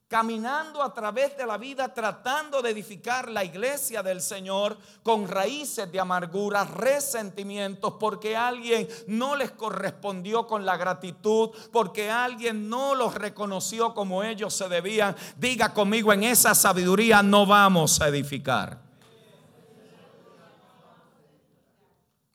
caminando 0.09 0.83
a 0.83 0.93
través 0.93 1.37
de 1.37 1.45
la 1.45 1.57
vida 1.57 1.93
tratando 1.93 2.61
de 2.61 2.71
edificar 2.71 3.29
la 3.29 3.45
iglesia 3.45 4.03
del 4.03 4.21
Señor 4.21 4.77
con 5.01 5.27
raíces 5.27 5.89
de 5.89 5.99
amargura, 5.99 6.65
resentimientos, 6.65 7.93
porque 7.99 8.35
alguien 8.35 8.87
no 9.07 9.35
les 9.35 9.51
correspondió 9.51 10.45
con 10.45 10.65
la 10.65 10.75
gratitud, 10.75 11.51
porque 11.71 12.11
alguien 12.11 12.69
no 12.69 12.95
los 12.95 13.15
reconoció 13.15 13.93
como 13.93 14.23
ellos 14.23 14.53
se 14.53 14.67
debían. 14.67 15.15
Diga 15.37 15.73
conmigo, 15.73 16.11
en 16.11 16.23
esa 16.23 16.53
sabiduría 16.53 17.23
no 17.23 17.45
vamos 17.45 18.01
a 18.01 18.09
edificar. 18.09 18.89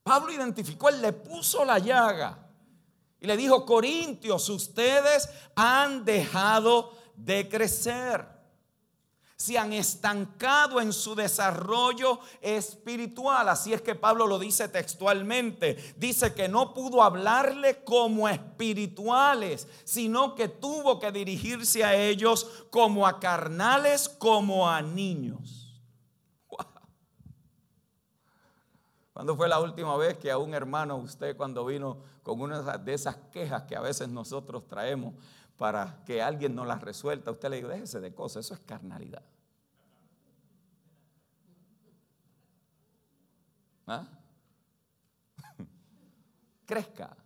Pablo 0.05 0.33
identificó, 0.33 0.91
él 0.91 1.03
le 1.03 1.13
puso 1.13 1.65
la 1.65 1.79
llaga. 1.79 2.44
Y 3.25 3.27
le 3.27 3.39
dijo, 3.39 3.65
Corintios, 3.65 4.51
ustedes 4.51 5.31
han 5.57 6.05
dejado 6.05 6.93
de 7.17 7.49
crecer. 7.49 8.23
Se 9.35 9.57
han 9.57 9.73
estancado 9.73 10.79
en 10.79 10.93
su 10.93 11.15
desarrollo 11.15 12.21
espiritual. 12.43 13.49
Así 13.49 13.73
es 13.73 13.81
que 13.81 13.95
Pablo 13.95 14.27
lo 14.27 14.39
dice 14.39 14.69
textualmente. 14.69 15.95
Dice 15.97 16.35
que 16.35 16.49
no 16.49 16.75
pudo 16.75 17.03
hablarle 17.03 17.83
como 17.83 18.29
espirituales, 18.29 19.69
sino 19.85 20.35
que 20.35 20.49
tuvo 20.49 21.01
que 21.01 21.11
dirigirse 21.11 21.83
a 21.83 21.97
ellos 21.97 22.67
como 22.69 23.07
a 23.07 23.21
carnales, 23.21 24.07
como 24.07 24.69
a 24.69 24.83
niños. 24.83 25.64
¿Cuándo 29.15 29.37
fue 29.37 29.49
la 29.49 29.61
última 29.61 29.97
vez 29.97 30.19
que 30.19 30.29
a 30.33 30.39
un 30.39 30.55
hermano, 30.55 30.97
usted 30.97 31.37
cuando 31.37 31.65
vino 31.65 31.99
con 32.25 32.41
una 32.41 32.61
de 32.79 32.95
esas 32.95 33.17
quejas 33.31 33.63
que 33.63 33.77
a 33.77 33.81
veces 33.81 34.09
nosotros 34.09 34.67
traemos 34.67 35.15
para 35.57 36.03
que 36.05 36.21
alguien 36.21 36.57
nos 36.57 36.67
las 36.67 36.83
resuelta, 36.83 37.31
usted 37.31 37.49
le 37.49 37.57
dijo, 37.57 37.69
déjese 37.69 38.01
de 38.01 38.13
cosas, 38.13 38.45
eso 38.45 38.55
es 38.55 38.61
carnalidad? 38.61 39.23
¿Ah? 43.87 44.05
Crezca. 46.67 47.17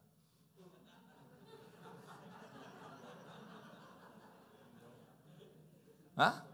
¿Ah? 6.19 6.45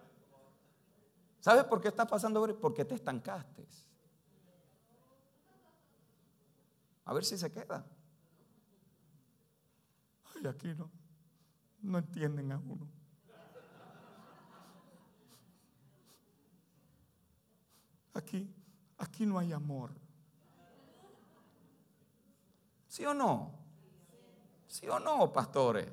¿Sabes 1.40 1.64
por 1.64 1.80
qué 1.80 1.88
está 1.88 2.06
pasando? 2.06 2.56
Porque 2.60 2.84
te 2.84 2.94
estancaste. 2.94 3.66
A 7.04 7.12
ver 7.12 7.24
si 7.24 7.36
se 7.36 7.50
queda. 7.52 7.84
Ay, 10.34 10.46
aquí 10.46 10.74
no. 10.74 10.90
No 11.82 11.98
entienden 11.98 12.52
a 12.52 12.58
uno. 12.58 12.88
Aquí, 18.14 18.48
aquí 18.98 19.26
no 19.26 19.38
hay 19.38 19.52
amor. 19.52 19.90
¿Sí 22.88 23.04
o 23.04 23.12
no? 23.12 23.52
¿Sí 24.68 24.88
o 24.88 25.00
no, 25.00 25.32
pastores? 25.32 25.92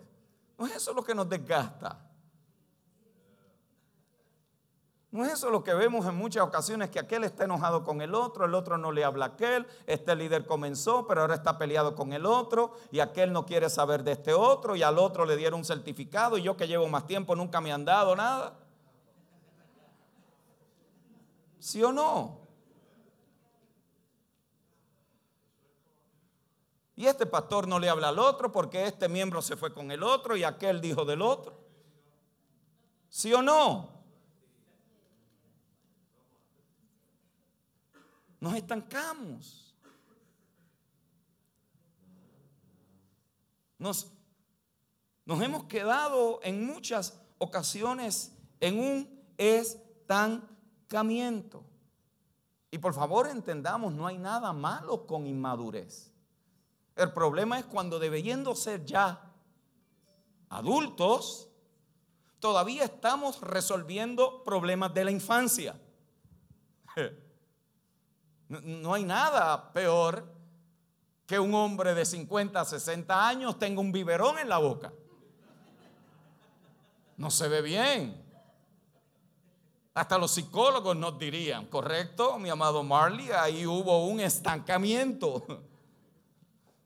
No 0.58 0.68
es 0.68 0.76
eso 0.76 0.94
lo 0.94 1.04
que 1.04 1.16
nos 1.16 1.28
desgasta. 1.28 2.11
No 5.12 5.26
es 5.26 5.34
eso 5.34 5.50
lo 5.50 5.62
que 5.62 5.74
vemos 5.74 6.06
en 6.06 6.16
muchas 6.16 6.42
ocasiones, 6.42 6.90
que 6.90 6.98
aquel 6.98 7.26
está 7.26 7.44
enojado 7.44 7.84
con 7.84 8.02
el 8.02 8.16
otro, 8.16 8.46
el 8.46 8.56
otro 8.56 8.78
no 8.78 8.94
le 8.94 9.04
habla 9.04 9.26
a 9.26 9.28
aquel, 9.30 9.68
este 9.86 10.16
líder 10.16 10.46
comenzó, 10.46 11.06
pero 11.06 11.22
ahora 11.22 11.36
está 11.36 11.58
peleado 11.58 11.96
con 11.96 12.14
el 12.14 12.26
otro, 12.26 12.72
y 12.92 13.02
aquel 13.02 13.34
no 13.34 13.46
quiere 13.46 13.70
saber 13.70 14.06
de 14.06 14.14
este 14.14 14.34
otro, 14.34 14.78
y 14.78 14.84
al 14.84 14.98
otro 14.98 15.26
le 15.26 15.36
dieron 15.36 15.60
un 15.60 15.66
certificado, 15.66 16.38
y 16.38 16.44
yo 16.44 16.56
que 16.56 16.66
llevo 16.66 16.88
más 16.88 17.06
tiempo 17.08 17.36
nunca 17.36 17.60
me 17.60 17.74
han 17.74 17.84
dado 17.84 18.16
nada. 18.16 18.58
¿Sí 21.60 21.84
o 21.84 21.92
no? 21.92 22.40
Y 26.96 27.08
este 27.08 27.26
pastor 27.26 27.68
no 27.68 27.80
le 27.80 27.90
habla 27.90 28.10
al 28.10 28.20
otro 28.20 28.52
porque 28.52 28.86
este 28.86 29.10
miembro 29.10 29.42
se 29.42 29.58
fue 29.58 29.74
con 29.74 29.92
el 29.92 30.04
otro 30.04 30.38
y 30.38 30.44
aquel 30.44 30.80
dijo 30.80 31.04
del 31.04 31.22
otro. 31.22 31.60
¿Sí 33.10 33.34
o 33.34 33.42
no? 33.42 34.01
Nos 38.42 38.56
estancamos. 38.56 39.74
Nos, 43.78 44.12
nos 45.26 45.42
hemos 45.42 45.64
quedado 45.66 46.40
en 46.44 46.66
muchas 46.66 47.22
ocasiones 47.38 48.36
en 48.60 48.80
un 48.80 49.24
estancamiento. 49.38 51.64
Y 52.72 52.80
por 52.80 52.94
favor 52.94 53.28
entendamos, 53.28 53.94
no 53.94 54.08
hay 54.08 54.18
nada 54.18 54.52
malo 54.54 55.06
con 55.06 55.28
inmadurez. 55.28 56.12
El 56.96 57.14
problema 57.14 57.60
es 57.60 57.66
cuando 57.66 58.00
debiendo 58.00 58.56
ser 58.56 58.86
ya 58.86 59.32
adultos, 60.50 61.50
todavía 62.40 62.86
estamos 62.86 63.42
resolviendo 63.42 64.44
problemas 64.44 64.94
de 64.94 65.06
la 65.06 65.12
infancia. 65.12 65.80
No 68.52 68.94
hay 68.94 69.06
nada 69.06 69.72
peor 69.72 70.26
que 71.26 71.40
un 71.40 71.54
hombre 71.56 71.94
de 71.94 72.06
50, 72.06 72.66
60 72.66 73.28
años 73.28 73.58
tenga 73.58 73.80
un 73.80 73.92
biberón 73.94 74.38
en 74.40 74.50
la 74.50 74.58
boca. 74.58 74.92
No 77.16 77.32
se 77.32 77.48
ve 77.48 77.62
bien. 77.62 78.22
Hasta 79.94 80.18
los 80.18 80.32
psicólogos 80.32 80.96
nos 80.98 81.18
dirían, 81.18 81.68
¿correcto, 81.68 82.38
mi 82.40 82.50
amado 82.50 82.84
Marley? 82.84 83.30
Ahí 83.32 83.66
hubo 83.66 84.06
un 84.06 84.20
estancamiento. 84.20 85.46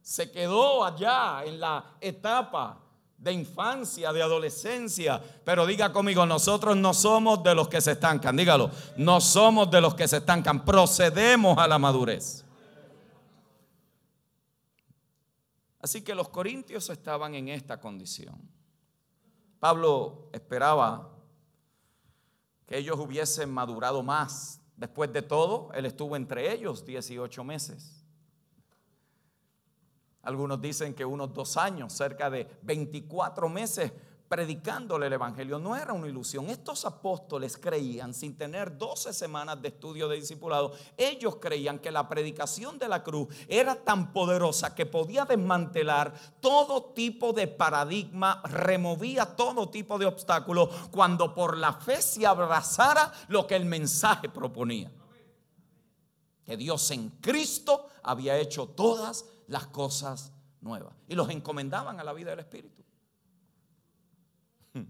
Se 0.02 0.32
quedó 0.32 0.84
allá 0.84 1.44
en 1.46 1.60
la 1.60 1.96
etapa 2.00 2.85
de 3.18 3.32
infancia, 3.34 4.14
de 4.14 4.22
adolescencia. 4.22 5.22
Pero 5.44 5.66
diga 5.66 5.92
conmigo, 5.92 6.26
nosotros 6.26 6.76
no 6.78 6.94
somos 6.94 7.44
de 7.44 7.56
los 7.56 7.68
que 7.68 7.82
se 7.82 7.94
estancan. 7.94 8.36
Dígalo, 8.36 8.70
no 8.98 9.22
somos 9.22 9.70
de 9.72 9.82
los 9.82 9.96
que 9.96 10.08
se 10.08 10.18
estancan. 10.18 10.64
Procedemos 10.64 11.58
a 11.58 11.68
la 11.68 11.80
madurez. 11.80 12.46
Así 15.80 16.02
que 16.02 16.16
los 16.16 16.30
corintios 16.30 16.90
estaban 16.90 17.36
en 17.36 17.50
esta 17.50 17.80
condición. 17.80 18.36
Pablo 19.60 20.30
esperaba 20.34 21.12
que 22.66 22.78
ellos 22.78 23.00
hubiesen 23.00 23.52
madurado 23.52 24.02
más. 24.04 24.62
Después 24.76 25.14
de 25.14 25.22
todo, 25.22 25.72
él 25.74 25.86
estuvo 25.86 26.16
entre 26.16 26.52
ellos 26.52 26.86
18 26.86 27.44
meses. 27.44 28.05
Algunos 30.26 30.60
dicen 30.62 30.94
que 30.94 31.06
unos 31.06 31.34
dos 31.34 31.56
años, 31.56 31.94
cerca 31.94 32.30
de 32.30 32.48
24 32.64 33.48
meses 33.48 33.92
predicándole 34.28 35.08
el 35.08 35.14
Evangelio. 35.14 35.60
No 35.60 35.76
era 35.76 35.94
una 35.94 36.08
ilusión. 36.08 36.50
Estos 36.50 36.86
apóstoles 36.86 37.58
creían, 37.58 38.14
sin 38.14 38.38
tener 38.38 38.78
12 38.78 39.14
semanas 39.14 39.62
de 39.62 39.70
estudio 39.70 40.08
de 40.08 40.18
discipulado, 40.18 40.74
ellos 40.98 41.38
creían 41.38 41.80
que 41.80 41.92
la 41.92 42.08
predicación 42.10 42.80
de 42.80 42.88
la 42.88 43.04
cruz 43.04 43.28
era 43.48 43.76
tan 43.76 44.12
poderosa 44.12 44.74
que 44.74 44.86
podía 44.86 45.26
desmantelar 45.26 46.14
todo 46.40 46.86
tipo 46.94 47.34
de 47.34 47.48
paradigma, 47.48 48.42
removía 48.46 49.36
todo 49.36 49.70
tipo 49.70 49.98
de 49.98 50.06
obstáculos 50.06 50.70
cuando 50.92 51.34
por 51.34 51.58
la 51.58 51.74
fe 51.74 52.02
se 52.02 52.26
abrazara 52.26 53.12
lo 53.28 53.46
que 53.46 53.56
el 53.56 53.66
mensaje 53.66 54.30
proponía. 54.30 54.92
Que 56.44 56.58
Dios 56.58 56.92
en 56.92 57.10
Cristo 57.22 57.88
había 58.04 58.38
hecho 58.38 58.68
todas 58.68 59.26
las 59.48 59.68
cosas 59.68 60.32
nuevas. 60.62 60.94
Y 61.08 61.16
los 61.16 61.30
encomendaban 61.30 62.00
a 62.00 62.04
la 62.04 62.14
vida 62.14 62.32
del 62.32 62.40
Espíritu. 62.40 62.84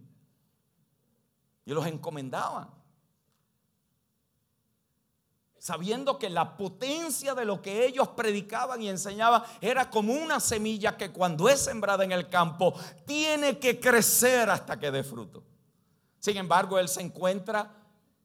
Y 1.65 1.73
los 1.73 1.85
encomendaban. 1.87 2.69
sabiendo 5.65 6.19
que 6.19 6.29
la 6.29 6.57
potencia 6.57 7.33
de 7.33 7.43
lo 7.43 7.59
que 7.59 7.87
ellos 7.87 8.09
predicaban 8.09 8.83
y 8.83 8.87
enseñaban 8.87 9.41
era 9.59 9.89
como 9.89 10.13
una 10.13 10.39
semilla 10.39 10.95
que 10.95 11.11
cuando 11.11 11.49
es 11.49 11.59
sembrada 11.59 12.03
en 12.03 12.11
el 12.11 12.29
campo 12.29 12.75
tiene 13.03 13.57
que 13.57 13.79
crecer 13.79 14.47
hasta 14.51 14.79
que 14.79 14.91
dé 14.91 15.03
fruto. 15.03 15.43
Sin 16.19 16.37
embargo, 16.37 16.77
él 16.77 16.87
se 16.87 17.01
encuentra 17.01 17.71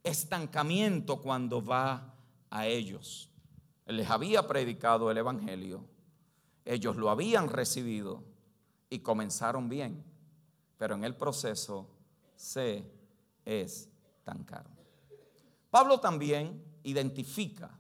estancamiento 0.04 1.22
cuando 1.22 1.64
va 1.64 2.14
a 2.50 2.66
ellos. 2.66 3.30
Él 3.86 3.96
les 3.96 4.10
había 4.10 4.46
predicado 4.46 5.10
el 5.10 5.16
Evangelio, 5.16 5.84
ellos 6.70 6.94
lo 6.94 7.10
habían 7.10 7.48
recibido 7.48 8.22
y 8.88 9.00
comenzaron 9.00 9.68
bien, 9.68 10.04
pero 10.78 10.94
en 10.94 11.02
el 11.02 11.16
proceso 11.16 11.90
se 12.36 12.88
estancaron. 13.44 14.70
Pablo 15.68 15.98
también 15.98 16.62
identifica 16.84 17.76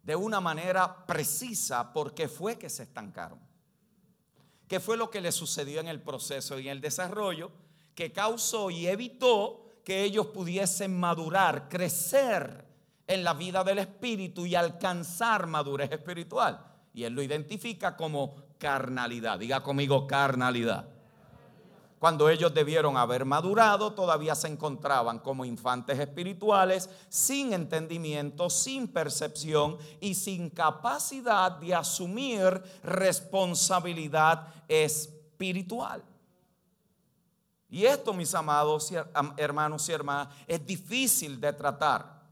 de 0.00 0.14
una 0.14 0.40
manera 0.40 1.06
precisa 1.06 1.92
por 1.92 2.14
qué 2.14 2.28
fue 2.28 2.56
que 2.56 2.70
se 2.70 2.84
estancaron. 2.84 3.40
¿Qué 4.68 4.78
fue 4.78 4.96
lo 4.96 5.10
que 5.10 5.20
le 5.20 5.32
sucedió 5.32 5.80
en 5.80 5.88
el 5.88 6.00
proceso 6.00 6.56
y 6.60 6.68
en 6.68 6.76
el 6.76 6.80
desarrollo 6.80 7.50
que 7.96 8.12
causó 8.12 8.70
y 8.70 8.86
evitó 8.86 9.80
que 9.84 10.04
ellos 10.04 10.28
pudiesen 10.28 10.96
madurar, 10.96 11.68
crecer 11.68 12.64
en 13.08 13.24
la 13.24 13.34
vida 13.34 13.64
del 13.64 13.80
espíritu 13.80 14.46
y 14.46 14.54
alcanzar 14.54 15.48
madurez 15.48 15.90
espiritual? 15.90 16.77
Y 16.98 17.04
él 17.04 17.12
lo 17.12 17.22
identifica 17.22 17.96
como 17.96 18.34
carnalidad. 18.58 19.38
Diga 19.38 19.62
conmigo 19.62 20.04
carnalidad. 20.08 20.88
Cuando 22.00 22.28
ellos 22.28 22.52
debieron 22.52 22.96
haber 22.96 23.24
madurado, 23.24 23.92
todavía 23.92 24.34
se 24.34 24.48
encontraban 24.48 25.20
como 25.20 25.44
infantes 25.44 25.96
espirituales, 25.96 26.90
sin 27.08 27.52
entendimiento, 27.52 28.50
sin 28.50 28.88
percepción 28.88 29.78
y 30.00 30.16
sin 30.16 30.50
capacidad 30.50 31.52
de 31.52 31.72
asumir 31.72 32.60
responsabilidad 32.82 34.52
espiritual. 34.66 36.02
Y 37.68 37.84
esto, 37.84 38.12
mis 38.12 38.34
amados 38.34 38.92
hermanos 39.36 39.88
y 39.88 39.92
hermanas, 39.92 40.34
es 40.48 40.66
difícil 40.66 41.40
de 41.40 41.52
tratar. 41.52 42.22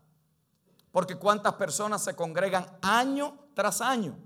Porque 0.91 1.15
cuántas 1.15 1.53
personas 1.53 2.03
se 2.03 2.17
congregan 2.17 2.67
año 2.83 3.33
tras 3.55 3.81
año. 3.81 4.26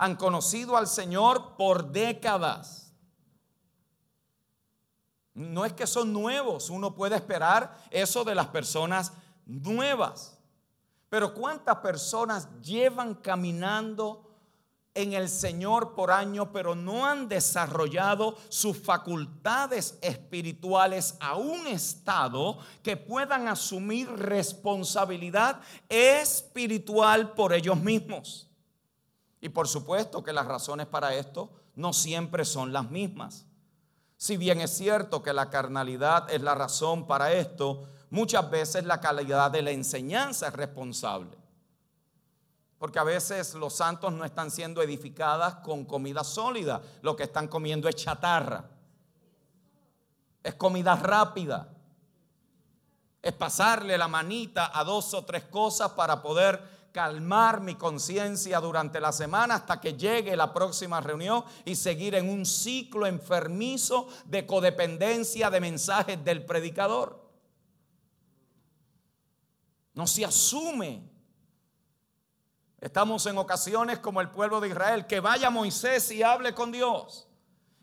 Han 0.00 0.16
conocido 0.16 0.76
al 0.76 0.86
Señor 0.86 1.56
por 1.56 1.92
décadas 1.92 2.80
no 5.34 5.64
es 5.64 5.72
que 5.72 5.86
son 5.86 6.12
nuevos, 6.12 6.70
uno 6.70 6.94
puede 6.94 7.16
esperar 7.16 7.76
eso 7.90 8.24
de 8.24 8.34
las 8.34 8.48
personas 8.48 9.12
nuevas. 9.46 10.38
Pero 11.08 11.34
¿cuántas 11.34 11.76
personas 11.76 12.48
llevan 12.60 13.14
caminando 13.14 14.26
en 14.92 15.12
el 15.12 15.28
Señor 15.28 15.94
por 15.94 16.10
año, 16.10 16.52
pero 16.52 16.74
no 16.74 17.06
han 17.06 17.28
desarrollado 17.28 18.36
sus 18.48 18.76
facultades 18.76 19.98
espirituales 20.02 21.16
a 21.20 21.36
un 21.36 21.66
estado 21.68 22.58
que 22.82 22.96
puedan 22.96 23.48
asumir 23.48 24.10
responsabilidad 24.10 25.60
espiritual 25.88 27.32
por 27.32 27.52
ellos 27.52 27.78
mismos? 27.78 28.49
Y 29.40 29.48
por 29.48 29.68
supuesto 29.68 30.22
que 30.22 30.32
las 30.32 30.46
razones 30.46 30.86
para 30.86 31.14
esto 31.14 31.50
no 31.74 31.92
siempre 31.92 32.44
son 32.44 32.72
las 32.72 32.90
mismas. 32.90 33.46
Si 34.16 34.36
bien 34.36 34.60
es 34.60 34.76
cierto 34.76 35.22
que 35.22 35.32
la 35.32 35.48
carnalidad 35.48 36.30
es 36.30 36.42
la 36.42 36.54
razón 36.54 37.06
para 37.06 37.32
esto, 37.32 37.88
muchas 38.10 38.50
veces 38.50 38.84
la 38.84 39.00
calidad 39.00 39.50
de 39.50 39.62
la 39.62 39.70
enseñanza 39.70 40.48
es 40.48 40.52
responsable. 40.52 41.38
Porque 42.78 42.98
a 42.98 43.04
veces 43.04 43.54
los 43.54 43.74
santos 43.74 44.12
no 44.12 44.24
están 44.24 44.50
siendo 44.50 44.82
edificadas 44.82 45.56
con 45.56 45.86
comida 45.86 46.22
sólida, 46.22 46.82
lo 47.00 47.16
que 47.16 47.24
están 47.24 47.48
comiendo 47.48 47.88
es 47.88 47.96
chatarra. 47.96 48.68
Es 50.42 50.54
comida 50.54 50.96
rápida. 50.96 51.68
Es 53.22 53.32
pasarle 53.32 53.96
la 53.96 54.08
manita 54.08 54.70
a 54.78 54.84
dos 54.84 55.12
o 55.14 55.24
tres 55.24 55.44
cosas 55.44 55.92
para 55.92 56.22
poder 56.22 56.79
calmar 56.92 57.60
mi 57.60 57.74
conciencia 57.74 58.60
durante 58.60 59.00
la 59.00 59.12
semana 59.12 59.56
hasta 59.56 59.80
que 59.80 59.94
llegue 59.94 60.36
la 60.36 60.52
próxima 60.52 61.00
reunión 61.00 61.44
y 61.64 61.76
seguir 61.76 62.14
en 62.14 62.28
un 62.28 62.44
ciclo 62.44 63.06
enfermizo 63.06 64.08
de 64.26 64.46
codependencia 64.46 65.50
de 65.50 65.60
mensajes 65.60 66.24
del 66.24 66.44
predicador. 66.44 67.30
No 69.94 70.06
se 70.06 70.24
asume. 70.24 71.08
Estamos 72.80 73.26
en 73.26 73.36
ocasiones 73.36 73.98
como 73.98 74.20
el 74.20 74.30
pueblo 74.30 74.60
de 74.60 74.68
Israel, 74.68 75.06
que 75.06 75.20
vaya 75.20 75.50
Moisés 75.50 76.10
y 76.10 76.22
hable 76.22 76.54
con 76.54 76.72
Dios 76.72 77.28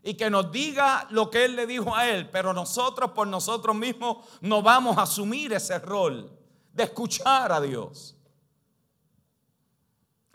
y 0.03 0.13
que 0.15 0.29
nos 0.29 0.51
diga 0.51 1.05
lo 1.09 1.29
que 1.29 1.45
él 1.45 1.55
le 1.55 1.67
dijo 1.67 1.95
a 1.95 2.09
él, 2.09 2.29
pero 2.29 2.53
nosotros 2.53 3.11
por 3.11 3.27
nosotros 3.27 3.75
mismos 3.75 4.25
no 4.41 4.61
vamos 4.61 4.97
a 4.97 5.01
asumir 5.03 5.53
ese 5.53 5.79
rol 5.79 6.31
de 6.71 6.83
escuchar 6.83 7.51
a 7.51 7.59
Dios. 7.59 8.16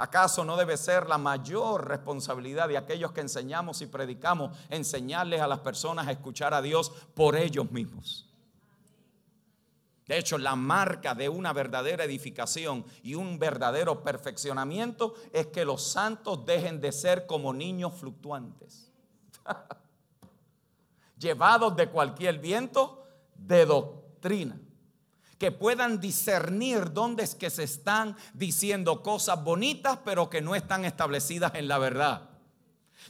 ¿Acaso 0.03 0.45
no 0.45 0.57
debe 0.57 0.77
ser 0.77 1.07
la 1.07 1.17
mayor 1.17 1.87
responsabilidad 1.87 2.67
de 2.67 2.77
aquellos 2.77 3.13
que 3.13 3.21
enseñamos 3.21 3.83
y 3.83 3.87
predicamos 3.87 4.51
enseñarles 4.69 5.41
a 5.41 5.47
las 5.47 5.61
personas 5.61 6.09
a 6.09 6.11
escuchar 6.11 6.55
a 6.55 6.61
Dios 6.61 6.91
por 7.15 7.37
ellos 7.37 7.71
mismos? 7.71 8.29
De 10.09 10.19
hecho, 10.19 10.39
la 10.39 10.57
marca 10.57 11.15
de 11.15 11.29
una 11.29 11.53
verdadera 11.53 12.03
edificación 12.03 12.85
y 13.05 13.15
un 13.15 13.39
verdadero 13.39 14.03
perfeccionamiento 14.03 15.15
es 15.33 15.47
que 15.47 15.65
los 15.65 15.85
santos 15.85 16.45
dejen 16.45 16.81
de 16.81 16.91
ser 16.91 17.25
como 17.25 17.55
niños 17.55 17.95
fluctuantes, 17.95 18.91
llevados 21.17 21.77
de 21.77 21.89
cualquier 21.89 22.41
viento 22.41 23.05
de 23.37 23.67
doctrina 23.67 24.59
que 25.43 25.51
puedan 25.51 25.99
discernir 25.99 26.93
dónde 26.93 27.25
es 27.25 27.35
que 27.35 27.51
se 27.51 27.65
están 27.65 28.17
diciendo 28.33 29.03
cosas 29.03 29.43
bonitas, 29.43 29.99
pero 30.05 30.31
que 30.31 30.41
no 30.41 30.55
están 30.55 30.85
establecidas 30.85 31.57
en 31.57 31.67
la 31.67 31.79
verdad. 31.79 32.31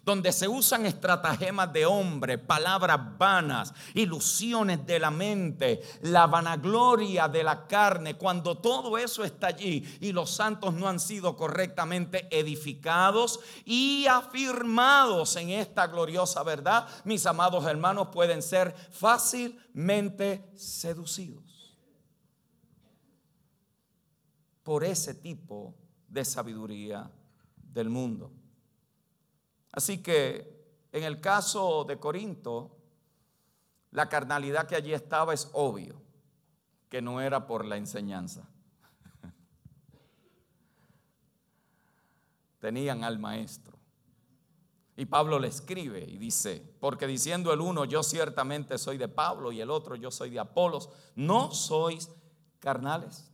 Donde 0.02 0.32
se 0.32 0.48
usan 0.48 0.86
estratagemas 0.86 1.70
de 1.74 1.84
hombre, 1.84 2.38
palabras 2.38 3.18
vanas, 3.18 3.74
ilusiones 3.92 4.86
de 4.86 4.98
la 4.98 5.10
mente, 5.10 5.82
la 6.00 6.26
vanagloria 6.26 7.28
de 7.28 7.44
la 7.44 7.66
carne, 7.66 8.14
cuando 8.14 8.56
todo 8.56 8.96
eso 8.96 9.24
está 9.24 9.48
allí 9.48 9.98
y 10.00 10.12
los 10.12 10.30
santos 10.30 10.72
no 10.72 10.88
han 10.88 11.00
sido 11.00 11.36
correctamente 11.36 12.28
edificados 12.30 13.40
y 13.66 14.06
afirmados 14.06 15.36
en 15.36 15.50
esta 15.50 15.86
gloriosa 15.86 16.42
verdad, 16.44 16.88
mis 17.04 17.26
amados 17.26 17.66
hermanos 17.66 18.08
pueden 18.10 18.40
ser 18.40 18.74
fácilmente 18.90 20.50
seducidos 20.56 21.51
por 24.62 24.84
ese 24.84 25.14
tipo 25.14 25.74
de 26.08 26.24
sabiduría 26.24 27.10
del 27.56 27.88
mundo. 27.88 28.30
Así 29.72 30.02
que 30.02 30.52
en 30.92 31.04
el 31.04 31.20
caso 31.20 31.84
de 31.84 31.98
Corinto, 31.98 32.76
la 33.90 34.08
carnalidad 34.08 34.66
que 34.66 34.76
allí 34.76 34.92
estaba 34.92 35.32
es 35.32 35.48
obvio, 35.54 36.00
que 36.88 37.00
no 37.00 37.20
era 37.20 37.46
por 37.46 37.64
la 37.64 37.78
enseñanza. 37.78 38.46
Tenían 42.60 43.04
al 43.04 43.18
maestro. 43.18 43.78
Y 44.94 45.06
Pablo 45.06 45.38
le 45.38 45.48
escribe 45.48 46.04
y 46.04 46.18
dice, 46.18 46.76
porque 46.78 47.06
diciendo 47.06 47.52
el 47.52 47.62
uno, 47.62 47.86
yo 47.86 48.02
ciertamente 48.02 48.76
soy 48.76 48.98
de 48.98 49.08
Pablo 49.08 49.50
y 49.50 49.62
el 49.62 49.70
otro, 49.70 49.96
yo 49.96 50.10
soy 50.10 50.28
de 50.28 50.38
Apolos, 50.38 50.90
no 51.16 51.52
sois 51.52 52.10
carnales. 52.58 53.31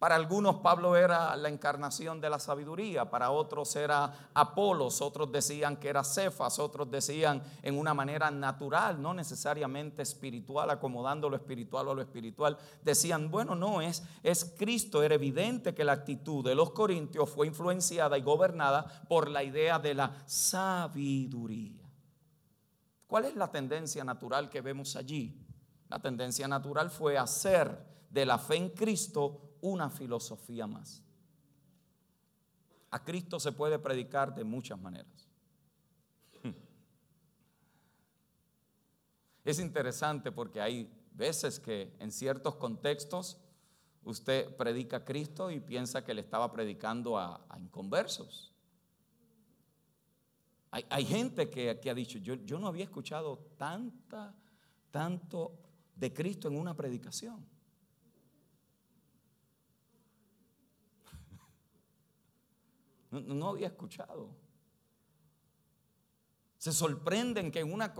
Para 0.00 0.14
algunos 0.14 0.56
Pablo 0.60 0.96
era 0.96 1.36
la 1.36 1.50
encarnación 1.50 2.22
de 2.22 2.30
la 2.30 2.38
sabiduría, 2.38 3.10
para 3.10 3.32
otros 3.32 3.76
era 3.76 4.30
Apolos, 4.32 5.02
otros 5.02 5.30
decían 5.30 5.76
que 5.76 5.90
era 5.90 6.02
Cefas, 6.02 6.58
otros 6.58 6.90
decían 6.90 7.42
en 7.60 7.78
una 7.78 7.92
manera 7.92 8.30
natural, 8.30 9.02
no 9.02 9.12
necesariamente 9.12 10.00
espiritual, 10.00 10.70
acomodando 10.70 11.28
lo 11.28 11.36
espiritual 11.36 11.86
a 11.86 11.92
lo 11.92 12.00
espiritual. 12.00 12.56
Decían, 12.82 13.30
bueno, 13.30 13.54
no, 13.54 13.82
es, 13.82 14.02
es 14.22 14.54
Cristo. 14.56 15.02
Era 15.02 15.16
evidente 15.16 15.74
que 15.74 15.84
la 15.84 15.92
actitud 15.92 16.42
de 16.42 16.54
los 16.54 16.70
corintios 16.70 17.28
fue 17.28 17.46
influenciada 17.46 18.16
y 18.16 18.22
gobernada 18.22 18.86
por 19.06 19.28
la 19.28 19.44
idea 19.44 19.78
de 19.78 19.92
la 19.92 20.22
sabiduría. 20.24 21.86
¿Cuál 23.06 23.26
es 23.26 23.36
la 23.36 23.50
tendencia 23.50 24.02
natural 24.02 24.48
que 24.48 24.62
vemos 24.62 24.96
allí? 24.96 25.46
La 25.90 25.98
tendencia 25.98 26.48
natural 26.48 26.88
fue 26.88 27.18
hacer 27.18 27.86
de 28.08 28.24
la 28.24 28.38
fe 28.38 28.56
en 28.56 28.70
Cristo 28.70 29.49
una 29.60 29.90
filosofía 29.90 30.66
más. 30.66 31.02
A 32.90 33.04
Cristo 33.04 33.38
se 33.38 33.52
puede 33.52 33.78
predicar 33.78 34.34
de 34.34 34.44
muchas 34.44 34.80
maneras. 34.80 35.28
Es 39.44 39.58
interesante 39.58 40.32
porque 40.32 40.60
hay 40.60 40.90
veces 41.12 41.58
que 41.58 41.94
en 41.98 42.10
ciertos 42.12 42.56
contextos 42.56 43.38
usted 44.04 44.54
predica 44.56 44.98
a 44.98 45.04
Cristo 45.04 45.50
y 45.50 45.60
piensa 45.60 46.04
que 46.04 46.14
le 46.14 46.20
estaba 46.20 46.50
predicando 46.50 47.18
a, 47.18 47.46
inconversos. 47.58 48.52
Hay, 50.72 51.04
gente 51.04 51.50
que, 51.50 51.90
ha 51.90 51.94
dicho, 51.94 52.18
yo, 52.18 52.34
yo 52.34 52.60
no 52.60 52.68
había 52.68 52.84
escuchado 52.84 53.38
tanta, 53.56 54.36
tanto 54.92 55.58
de 55.96 56.12
Cristo 56.12 56.46
en 56.46 56.56
una 56.56 56.76
predicación. 56.76 57.44
No, 63.10 63.48
había 63.48 63.68
escuchado. 63.68 64.30
Se 66.58 66.72
sorprenden 66.72 67.50
que 67.50 67.64
una 67.64 67.94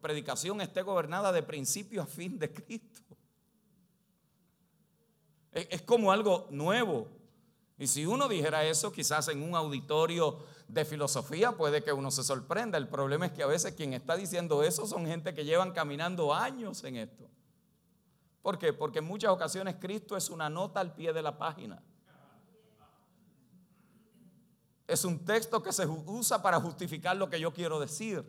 predicación 0.00 0.60
esté 0.60 0.82
gobernada 0.82 1.32
de 1.32 1.42
principio 1.42 2.02
a 2.02 2.06
fin 2.06 2.38
de 2.38 2.52
Cristo. 2.52 3.02
Es 5.52 5.82
como 5.82 6.12
algo 6.12 6.46
nuevo. 6.50 7.08
Y 7.78 7.86
si 7.86 8.06
uno 8.06 8.28
dijera 8.28 8.64
eso, 8.64 8.92
quizás 8.92 9.28
en 9.28 9.42
un 9.42 9.56
auditorio 9.56 10.38
de 10.68 10.84
filosofía 10.84 11.52
puede 11.52 11.82
que 11.82 11.92
uno 11.92 12.10
se 12.10 12.22
sorprenda. 12.22 12.78
El 12.78 12.88
problema 12.88 13.26
es 13.26 13.32
que 13.32 13.42
a 13.42 13.46
veces 13.46 13.74
quien 13.74 13.94
está 13.94 14.16
diciendo 14.16 14.62
eso 14.62 14.86
son 14.86 15.06
gente 15.06 15.34
que 15.34 15.44
llevan 15.44 15.72
caminando 15.72 16.32
años 16.32 16.84
en 16.84 16.96
esto. 16.96 17.28
¿Por 18.42 18.58
qué? 18.58 18.72
Porque 18.72 19.00
en 19.00 19.06
muchas 19.06 19.30
ocasiones 19.30 19.76
Cristo 19.80 20.16
es 20.16 20.30
una 20.30 20.48
nota 20.48 20.78
al 20.80 20.94
pie 20.94 21.12
de 21.12 21.22
la 21.22 21.36
página. 21.38 21.82
Es 24.86 25.04
un 25.04 25.24
texto 25.24 25.62
que 25.62 25.72
se 25.72 25.86
usa 25.86 26.42
para 26.42 26.60
justificar 26.60 27.16
lo 27.16 27.28
que 27.28 27.40
yo 27.40 27.52
quiero 27.52 27.80
decir. 27.80 28.24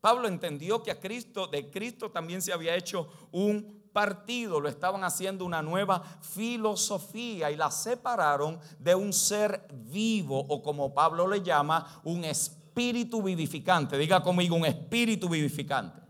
Pablo 0.00 0.28
entendió 0.28 0.82
que 0.82 0.90
a 0.90 1.00
Cristo, 1.00 1.46
de 1.46 1.70
Cristo 1.70 2.10
también 2.10 2.40
se 2.40 2.52
había 2.52 2.76
hecho 2.76 3.08
un 3.32 3.90
partido, 3.92 4.60
lo 4.60 4.68
estaban 4.68 5.02
haciendo 5.04 5.44
una 5.44 5.62
nueva 5.62 6.02
filosofía 6.20 7.50
y 7.50 7.56
la 7.56 7.70
separaron 7.70 8.60
de 8.78 8.94
un 8.94 9.12
ser 9.12 9.66
vivo 9.72 10.38
o 10.38 10.62
como 10.62 10.92
Pablo 10.94 11.26
le 11.26 11.42
llama, 11.42 12.00
un 12.04 12.24
espíritu 12.24 13.22
vivificante. 13.22 13.96
Diga 13.96 14.22
conmigo, 14.22 14.54
un 14.54 14.66
espíritu 14.66 15.28
vivificante. 15.28 16.02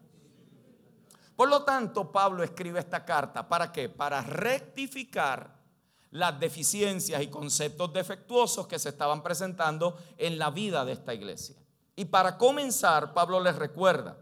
Por 1.36 1.48
lo 1.48 1.62
tanto, 1.62 2.10
Pablo 2.10 2.42
escribe 2.42 2.80
esta 2.80 3.04
carta, 3.04 3.48
¿para 3.48 3.70
qué? 3.70 3.88
Para 3.88 4.20
rectificar 4.20 5.55
las 6.16 6.40
deficiencias 6.40 7.22
y 7.22 7.28
conceptos 7.28 7.92
defectuosos 7.92 8.66
que 8.66 8.78
se 8.78 8.88
estaban 8.88 9.22
presentando 9.22 9.98
en 10.16 10.38
la 10.38 10.50
vida 10.50 10.84
de 10.84 10.92
esta 10.92 11.12
iglesia. 11.12 11.56
Y 11.94 12.06
para 12.06 12.38
comenzar, 12.38 13.12
Pablo 13.12 13.38
les 13.38 13.56
recuerda 13.56 14.16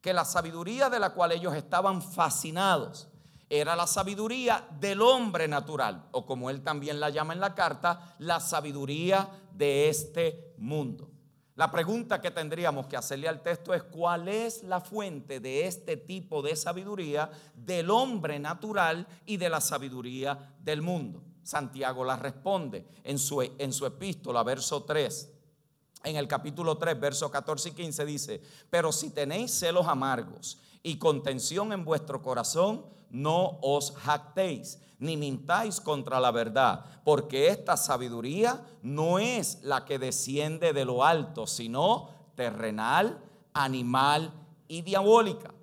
que 0.00 0.14
la 0.14 0.24
sabiduría 0.24 0.88
de 0.88 0.98
la 0.98 1.10
cual 1.10 1.32
ellos 1.32 1.54
estaban 1.54 2.00
fascinados 2.00 3.08
era 3.50 3.76
la 3.76 3.86
sabiduría 3.86 4.66
del 4.80 5.02
hombre 5.02 5.46
natural, 5.46 6.08
o 6.12 6.24
como 6.24 6.48
él 6.48 6.62
también 6.62 6.98
la 6.98 7.10
llama 7.10 7.34
en 7.34 7.40
la 7.40 7.54
carta, 7.54 8.16
la 8.18 8.40
sabiduría 8.40 9.28
de 9.52 9.90
este 9.90 10.54
mundo. 10.56 11.10
La 11.56 11.70
pregunta 11.70 12.22
que 12.22 12.30
tendríamos 12.30 12.86
que 12.86 12.96
hacerle 12.96 13.28
al 13.28 13.42
texto 13.42 13.74
es 13.74 13.82
cuál 13.82 14.28
es 14.28 14.62
la 14.62 14.80
fuente 14.80 15.40
de 15.40 15.66
este 15.66 15.98
tipo 15.98 16.40
de 16.40 16.56
sabiduría 16.56 17.30
del 17.54 17.90
hombre 17.90 18.38
natural 18.38 19.06
y 19.26 19.36
de 19.36 19.50
la 19.50 19.60
sabiduría 19.60 20.54
del 20.58 20.80
mundo. 20.80 21.22
Santiago 21.44 22.04
la 22.04 22.16
responde 22.16 22.86
en 23.04 23.18
su, 23.18 23.42
en 23.42 23.72
su 23.72 23.86
epístola, 23.86 24.42
verso 24.42 24.82
3. 24.82 25.30
En 26.04 26.16
el 26.16 26.26
capítulo 26.26 26.76
3, 26.76 26.98
verso 26.98 27.30
14 27.30 27.68
y 27.68 27.72
15 27.72 28.04
dice, 28.04 28.42
pero 28.68 28.90
si 28.92 29.10
tenéis 29.10 29.52
celos 29.52 29.86
amargos 29.86 30.58
y 30.82 30.98
contención 30.98 31.72
en 31.72 31.84
vuestro 31.84 32.22
corazón, 32.22 32.84
no 33.10 33.58
os 33.62 33.92
jactéis, 33.92 34.80
ni 34.98 35.16
mintáis 35.16 35.80
contra 35.80 36.18
la 36.18 36.30
verdad, 36.30 36.84
porque 37.04 37.48
esta 37.48 37.76
sabiduría 37.76 38.64
no 38.82 39.18
es 39.18 39.60
la 39.62 39.84
que 39.84 39.98
desciende 39.98 40.72
de 40.72 40.84
lo 40.84 41.04
alto, 41.04 41.46
sino 41.46 42.08
terrenal, 42.34 43.18
animal 43.52 44.32
y 44.66 44.82
diabólica. 44.82 45.54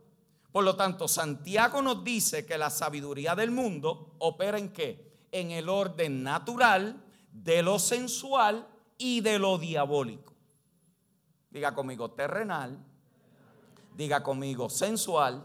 Por 0.51 0.63
lo 0.63 0.75
tanto, 0.75 1.07
Santiago 1.07 1.81
nos 1.81 2.03
dice 2.03 2.45
que 2.45 2.57
la 2.57 2.69
sabiduría 2.69 3.35
del 3.35 3.51
mundo 3.51 4.15
opera 4.19 4.57
en 4.57 4.69
qué? 4.69 5.10
En 5.31 5.51
el 5.51 5.69
orden 5.69 6.23
natural 6.23 7.03
de 7.31 7.63
lo 7.63 7.79
sensual 7.79 8.67
y 8.97 9.21
de 9.21 9.39
lo 9.39 9.57
diabólico. 9.57 10.33
Diga 11.49 11.73
conmigo 11.73 12.11
terrenal, 12.11 12.77
diga 13.95 14.23
conmigo 14.23 14.69
sensual 14.69 15.43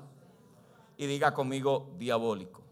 y 0.97 1.07
diga 1.07 1.35
conmigo 1.35 1.95
diabólico. 1.99 2.63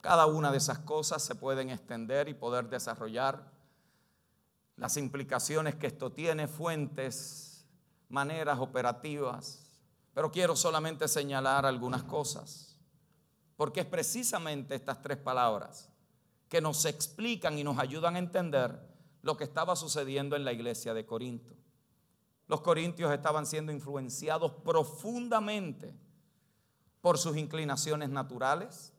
Cada 0.00 0.26
una 0.26 0.50
de 0.50 0.58
esas 0.58 0.80
cosas 0.80 1.22
se 1.22 1.34
pueden 1.34 1.70
extender 1.70 2.28
y 2.28 2.34
poder 2.34 2.68
desarrollar 2.68 3.50
las 4.76 4.96
implicaciones 4.96 5.76
que 5.76 5.86
esto 5.86 6.12
tiene, 6.12 6.48
fuentes, 6.48 7.64
maneras 8.08 8.58
operativas, 8.58 9.64
pero 10.12 10.30
quiero 10.30 10.56
solamente 10.56 11.08
señalar 11.08 11.64
algunas 11.64 12.02
cosas, 12.02 12.76
porque 13.56 13.80
es 13.80 13.86
precisamente 13.86 14.74
estas 14.74 15.00
tres 15.00 15.16
palabras 15.16 15.93
que 16.48 16.60
nos 16.60 16.84
explican 16.84 17.58
y 17.58 17.64
nos 17.64 17.78
ayudan 17.78 18.16
a 18.16 18.18
entender 18.18 18.78
lo 19.22 19.36
que 19.36 19.44
estaba 19.44 19.74
sucediendo 19.76 20.36
en 20.36 20.44
la 20.44 20.52
iglesia 20.52 20.94
de 20.94 21.06
Corinto. 21.06 21.54
Los 22.46 22.60
corintios 22.60 23.12
estaban 23.12 23.46
siendo 23.46 23.72
influenciados 23.72 24.52
profundamente 24.64 25.94
por 27.00 27.18
sus 27.18 27.36
inclinaciones 27.36 28.10
naturales, 28.10 28.92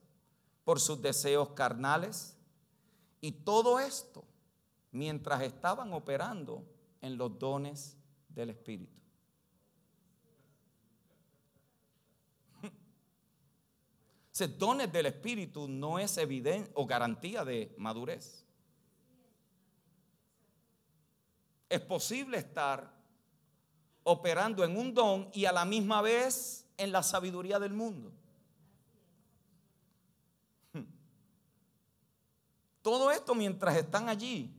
por 0.64 0.80
sus 0.80 1.00
deseos 1.00 1.50
carnales, 1.50 2.36
y 3.20 3.32
todo 3.32 3.78
esto 3.78 4.24
mientras 4.90 5.42
estaban 5.42 5.92
operando 5.92 6.64
en 7.00 7.16
los 7.16 7.38
dones 7.38 7.96
del 8.28 8.50
Espíritu. 8.50 9.00
Ser 14.36 14.58
dones 14.58 14.92
del 14.92 15.06
Espíritu 15.06 15.66
no 15.66 15.98
es 15.98 16.18
evidencia 16.18 16.70
o 16.74 16.84
garantía 16.84 17.42
de 17.42 17.74
madurez. 17.78 18.44
Es 21.70 21.80
posible 21.80 22.36
estar 22.36 22.92
operando 24.02 24.62
en 24.62 24.76
un 24.76 24.92
don 24.92 25.30
y 25.32 25.46
a 25.46 25.52
la 25.52 25.64
misma 25.64 26.02
vez 26.02 26.66
en 26.76 26.92
la 26.92 27.02
sabiduría 27.02 27.58
del 27.58 27.72
mundo. 27.72 28.12
Todo 32.82 33.10
esto 33.10 33.34
mientras 33.34 33.74
están 33.74 34.10
allí. 34.10 34.54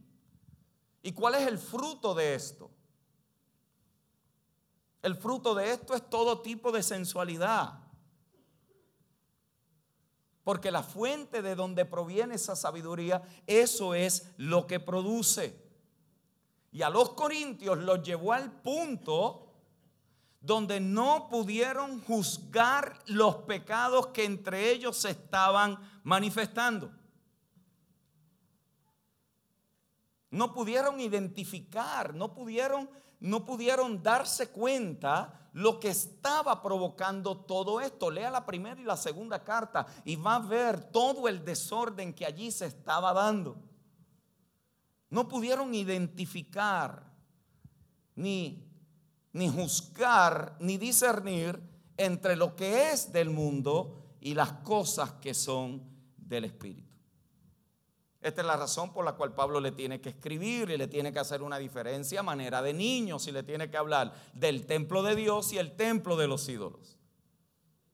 ¿Y 1.04 1.12
cuál 1.12 1.36
es 1.36 1.48
el 1.48 1.60
fruto 1.60 2.16
de 2.16 2.34
esto? 2.34 2.72
El 5.04 5.14
fruto 5.14 5.54
de 5.54 5.70
esto 5.70 5.94
es 5.94 6.10
todo 6.10 6.42
tipo 6.42 6.72
de 6.72 6.82
sensualidad 6.82 7.87
porque 10.48 10.72
la 10.72 10.82
fuente 10.82 11.42
de 11.42 11.56
donde 11.56 11.84
proviene 11.84 12.36
esa 12.36 12.56
sabiduría, 12.56 13.22
eso 13.48 13.94
es 13.94 14.32
lo 14.38 14.66
que 14.66 14.80
produce. 14.80 15.62
Y 16.72 16.84
a 16.84 16.90
los 16.90 17.10
corintios 17.16 17.78
los 17.80 18.02
llevó 18.02 18.32
al 18.32 18.50
punto 18.62 19.52
donde 20.40 20.80
no 20.80 21.28
pudieron 21.30 22.00
juzgar 22.00 22.98
los 23.08 23.36
pecados 23.40 24.08
que 24.08 24.24
entre 24.24 24.72
ellos 24.72 24.96
se 24.96 25.10
estaban 25.10 25.80
manifestando. 26.04 26.94
No 30.32 30.54
pudieron 30.54 31.02
identificar, 31.02 32.14
no 32.14 32.34
pudieron, 32.34 32.90
no 33.20 33.44
pudieron 33.44 34.02
darse 34.02 34.48
cuenta 34.48 35.47
lo 35.58 35.80
que 35.80 35.90
estaba 35.90 36.62
provocando 36.62 37.36
todo 37.36 37.82
esto. 37.82 38.12
Lea 38.12 38.30
la 38.30 38.46
primera 38.46 38.80
y 38.80 38.84
la 38.84 38.96
segunda 38.96 39.44
carta 39.44 39.88
y 40.06 40.16
va 40.16 40.36
a 40.36 40.40
ver 40.40 40.92
todo 40.92 41.28
el 41.28 41.44
desorden 41.44 42.14
que 42.14 42.28
allí 42.28 42.52
se 42.52 42.68
estaba 42.68 43.12
dando. 43.12 43.58
No 45.10 45.28
pudieron 45.28 45.74
identificar, 45.74 47.12
ni, 48.14 48.70
ni 49.34 49.50
juzgar, 49.50 50.56
ni 50.60 50.78
discernir 50.78 51.60
entre 51.98 52.36
lo 52.36 52.56
que 52.56 52.92
es 52.92 53.12
del 53.12 53.32
mundo 53.32 54.16
y 54.22 54.36
las 54.36 54.52
cosas 54.62 55.14
que 55.14 55.34
son 55.34 55.82
del 56.18 56.46
Espíritu. 56.46 56.87
Esta 58.28 58.42
es 58.42 58.48
la 58.48 58.58
razón 58.58 58.92
por 58.92 59.06
la 59.06 59.14
cual 59.14 59.34
Pablo 59.34 59.62
le 59.62 59.72
tiene 59.72 60.02
que 60.02 60.10
escribir 60.10 60.70
y 60.70 60.78
le 60.78 60.88
tiene 60.88 61.14
que 61.14 61.20
hacer 61.20 61.42
una 61.42 61.58
diferencia 61.58 62.20
a 62.20 62.24
manera 62.24 62.62
de 62.62 62.74
niños 62.74 63.26
y 63.28 63.32
le 63.32 63.42
tiene 63.42 63.70
que 63.70 63.78
hablar 63.78 64.14
del 64.34 64.66
templo 64.66 65.02
de 65.02 65.16
Dios 65.16 65.54
y 65.54 65.58
el 65.58 65.78
templo 65.78 66.18
de 66.18 66.28
los 66.28 66.50
ídolos. 66.50 66.98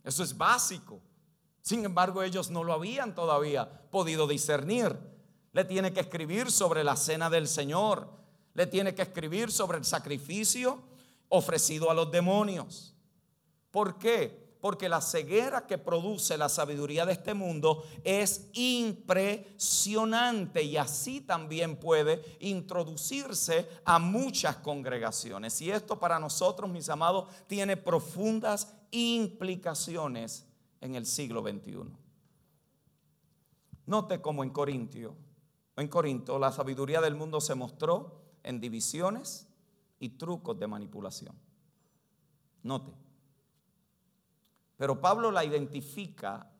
Eso 0.03 0.23
es 0.23 0.35
básico. 0.35 1.01
Sin 1.61 1.85
embargo, 1.85 2.23
ellos 2.23 2.49
no 2.49 2.63
lo 2.63 2.73
habían 2.73 3.13
todavía 3.13 3.69
podido 3.91 4.25
discernir. 4.25 4.97
Le 5.51 5.65
tiene 5.65 5.93
que 5.93 5.99
escribir 5.99 6.49
sobre 6.49 6.83
la 6.83 6.95
cena 6.95 7.29
del 7.29 7.47
Señor. 7.47 8.09
Le 8.55 8.65
tiene 8.65 8.95
que 8.95 9.03
escribir 9.03 9.51
sobre 9.51 9.77
el 9.77 9.85
sacrificio 9.85 10.81
ofrecido 11.29 11.91
a 11.91 11.93
los 11.93 12.11
demonios. 12.11 12.95
¿Por 13.69 13.99
qué? 13.99 14.42
Porque 14.63 14.87
la 14.87 15.01
ceguera 15.01 15.67
que 15.67 15.77
produce 15.77 16.37
la 16.37 16.47
sabiduría 16.47 17.05
de 17.05 17.11
este 17.11 17.33
mundo 17.33 17.83
es 18.01 18.47
impresionante 18.53 20.63
y 20.63 20.77
así 20.77 21.19
también 21.19 21.75
puede 21.75 22.37
introducirse 22.39 23.67
a 23.83 23.99
muchas 23.99 24.55
congregaciones. 24.55 25.59
Y 25.59 25.69
esto 25.69 25.99
para 25.99 26.17
nosotros, 26.17 26.69
mis 26.69 26.87
amados, 26.87 27.27
tiene 27.45 27.75
profundas 27.75 28.73
implicaciones 28.91 30.45
en 30.79 30.95
el 30.95 31.05
siglo 31.05 31.41
XXI. 31.41 31.83
Note 33.85 34.21
como 34.21 34.45
en 34.45 34.51
Corintio, 34.51 35.13
en 35.75 35.89
Corinto, 35.89 36.39
la 36.39 36.53
sabiduría 36.53 37.01
del 37.01 37.15
mundo 37.15 37.41
se 37.41 37.53
mostró 37.53 38.21
en 38.43 38.61
divisiones 38.61 39.45
y 39.99 40.11
trucos 40.11 40.57
de 40.57 40.67
manipulación. 40.67 41.35
Note. 42.61 43.03
Pero 44.83 44.99
Pablo 44.99 45.31
la 45.31 45.45
identifica 45.45 46.51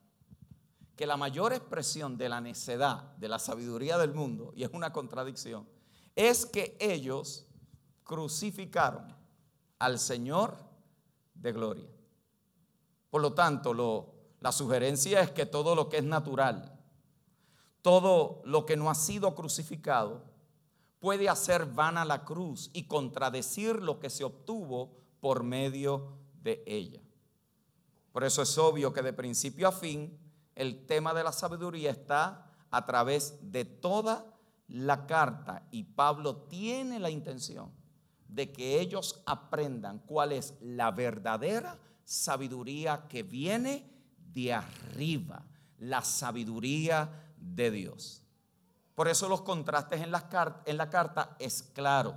que 0.95 1.05
la 1.05 1.17
mayor 1.17 1.51
expresión 1.51 2.17
de 2.17 2.29
la 2.29 2.39
necedad, 2.39 3.17
de 3.17 3.27
la 3.27 3.37
sabiduría 3.37 3.97
del 3.97 4.13
mundo, 4.13 4.53
y 4.55 4.63
es 4.63 4.69
una 4.71 4.93
contradicción, 4.93 5.67
es 6.15 6.45
que 6.45 6.77
ellos 6.79 7.45
crucificaron 8.05 9.13
al 9.77 9.99
Señor 9.99 10.55
de 11.33 11.51
gloria. 11.51 11.89
Por 13.09 13.21
lo 13.21 13.33
tanto, 13.33 13.73
la 14.39 14.51
sugerencia 14.53 15.19
es 15.19 15.31
que 15.31 15.45
todo 15.45 15.75
lo 15.75 15.89
que 15.89 15.97
es 15.97 16.05
natural, 16.05 16.79
todo 17.81 18.41
lo 18.45 18.65
que 18.65 18.77
no 18.77 18.89
ha 18.89 18.95
sido 18.95 19.35
crucificado, 19.35 20.23
puede 20.99 21.27
hacer 21.27 21.65
vana 21.65 22.05
la 22.05 22.23
cruz 22.23 22.69
y 22.71 22.87
contradecir 22.87 23.81
lo 23.81 23.99
que 23.99 24.09
se 24.09 24.23
obtuvo 24.23 24.95
por 25.19 25.43
medio 25.43 26.19
de 26.41 26.63
ella. 26.65 27.02
Por 28.13 28.23
eso 28.23 28.41
es 28.43 28.57
obvio 28.57 28.93
que 28.93 29.01
de 29.01 29.11
principio 29.11 29.67
a 29.67 29.73
fin 29.73 30.17
el 30.55 30.85
tema 30.85 31.13
de 31.13 31.23
la 31.23 31.33
sabiduría 31.33 31.91
está 31.91 32.49
a 32.69 32.85
través 32.85 33.39
de 33.51 33.65
toda 33.65 34.25
la 34.67 35.05
carta 35.05 35.67
y 35.71 35.83
Pablo 35.83 36.37
tiene 36.47 36.99
la 36.99 37.09
intención 37.09 37.71
de 38.27 38.51
que 38.51 38.79
ellos 38.79 39.21
aprendan 39.25 39.99
cuál 39.99 40.31
es 40.31 40.53
la 40.61 40.91
verdadera 40.91 41.79
sabiduría 42.05 43.07
que 43.07 43.23
viene 43.23 43.89
de 44.31 44.53
arriba, 44.53 45.45
la 45.79 46.03
sabiduría 46.03 47.33
de 47.37 47.71
Dios. 47.71 48.23
Por 48.95 49.07
eso 49.07 49.27
los 49.27 49.41
contrastes 49.41 50.01
en 50.01 50.11
la, 50.11 50.29
carta 50.29 51.35
es 51.39 51.63
claro. 51.63 52.15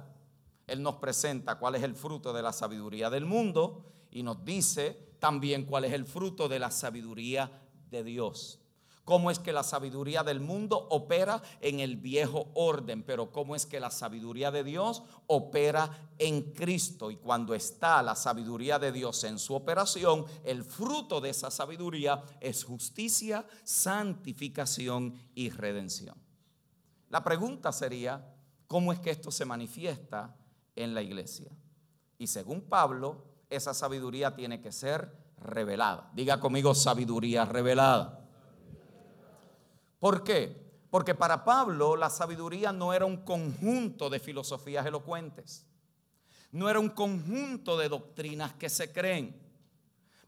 Él 0.67 0.83
nos 0.83 0.97
presenta 0.97 1.59
cuál 1.59 1.75
es 1.75 1.83
el 1.83 1.95
fruto 1.95 2.33
de 2.35 2.43
la 2.43 2.53
sabiduría 2.53 3.09
del 3.09 3.25
mundo 3.25 3.87
y 4.11 4.23
nos 4.23 4.45
dice 4.45 5.06
también 5.27 5.65
cuál 5.65 5.85
es 5.85 5.93
el 5.93 6.07
fruto 6.07 6.49
de 6.49 6.61
la 6.61 6.71
sabiduría 6.71 7.51
de 7.91 8.05
Dios. 8.05 8.61
Cómo 9.05 9.29
es 9.29 9.41
que 9.41 9.53
la 9.53 9.65
sabiduría 9.65 10.23
del 10.23 10.39
mundo 10.39 10.87
opera 10.89 11.43
en 11.61 11.81
el 11.81 11.97
viejo 11.97 12.53
orden, 12.55 13.03
pero 13.03 13.33
cómo 13.33 13.57
es 13.57 13.67
que 13.67 13.81
la 13.81 13.91
sabiduría 13.91 14.53
de 14.53 14.63
Dios 14.63 15.03
opera 15.27 16.13
en 16.17 16.53
Cristo. 16.53 17.11
Y 17.11 17.17
cuando 17.17 17.55
está 17.55 18.05
la 18.05 18.15
sabiduría 18.15 18.79
de 18.79 18.93
Dios 18.93 19.25
en 19.25 19.41
su 19.41 19.57
operación, 19.57 20.27
el 20.45 20.63
fruto 20.63 21.21
de 21.21 21.31
esa 21.31 21.51
sabiduría 21.51 22.23
es 22.41 22.63
justicia, 22.63 23.45
santificación 23.65 25.13
y 25.35 25.51
redención. 25.51 26.15
La 27.09 27.25
pregunta 27.25 27.73
sería, 27.73 28.33
¿cómo 28.69 28.93
es 28.93 29.01
que 29.01 29.11
esto 29.11 29.33
se 29.33 29.45
manifiesta 29.45 30.37
en 30.77 30.95
la 30.95 31.03
iglesia? 31.03 31.51
Y 32.17 32.29
según 32.29 32.61
Pablo, 32.61 33.36
esa 33.51 33.75
sabiduría 33.75 34.35
tiene 34.35 34.61
que 34.61 34.73
ser 34.73 35.11
revelada. 35.39 36.11
Diga 36.15 36.41
conmigo 36.41 36.75
sabiduría 36.75 37.45
revelada. 37.45 38.21
¿Por 39.99 40.25
qué? 40.25 40.67
Porque 40.91 41.15
para 41.15 41.45
Pablo 41.45 41.97
la 41.97 42.11
sabiduría 42.11 42.73
no 42.73 42.93
era 42.93 43.05
un 43.05 43.19
conjunto 43.19 44.09
de 44.09 44.21
filosofías 44.21 44.87
elocuentes, 44.87 45.67
no 46.53 46.69
era 46.69 46.79
un 46.79 46.91
conjunto 46.91 47.77
de 47.77 47.89
doctrinas 47.89 48.53
que 48.55 48.69
se 48.69 48.93
creen. 48.93 49.43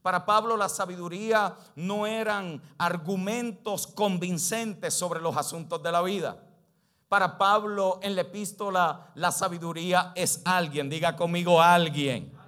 Para 0.01 0.25
Pablo 0.25 0.55
la 0.57 0.69
sabiduría 0.69 1.55
no 1.75 2.07
eran 2.07 2.61
argumentos 2.77 3.87
convincentes 3.87 4.93
sobre 4.93 5.21
los 5.21 5.35
asuntos 5.35 5.81
de 5.83 5.91
la 5.91 6.01
vida. 6.01 6.43
Para 7.07 7.37
Pablo 7.37 7.99
en 8.01 8.15
la 8.15 8.21
epístola 8.21 9.11
la 9.15 9.31
sabiduría 9.31 10.13
es 10.15 10.41
alguien, 10.45 10.89
diga 10.89 11.15
conmigo 11.15 11.61
alguien. 11.61 12.38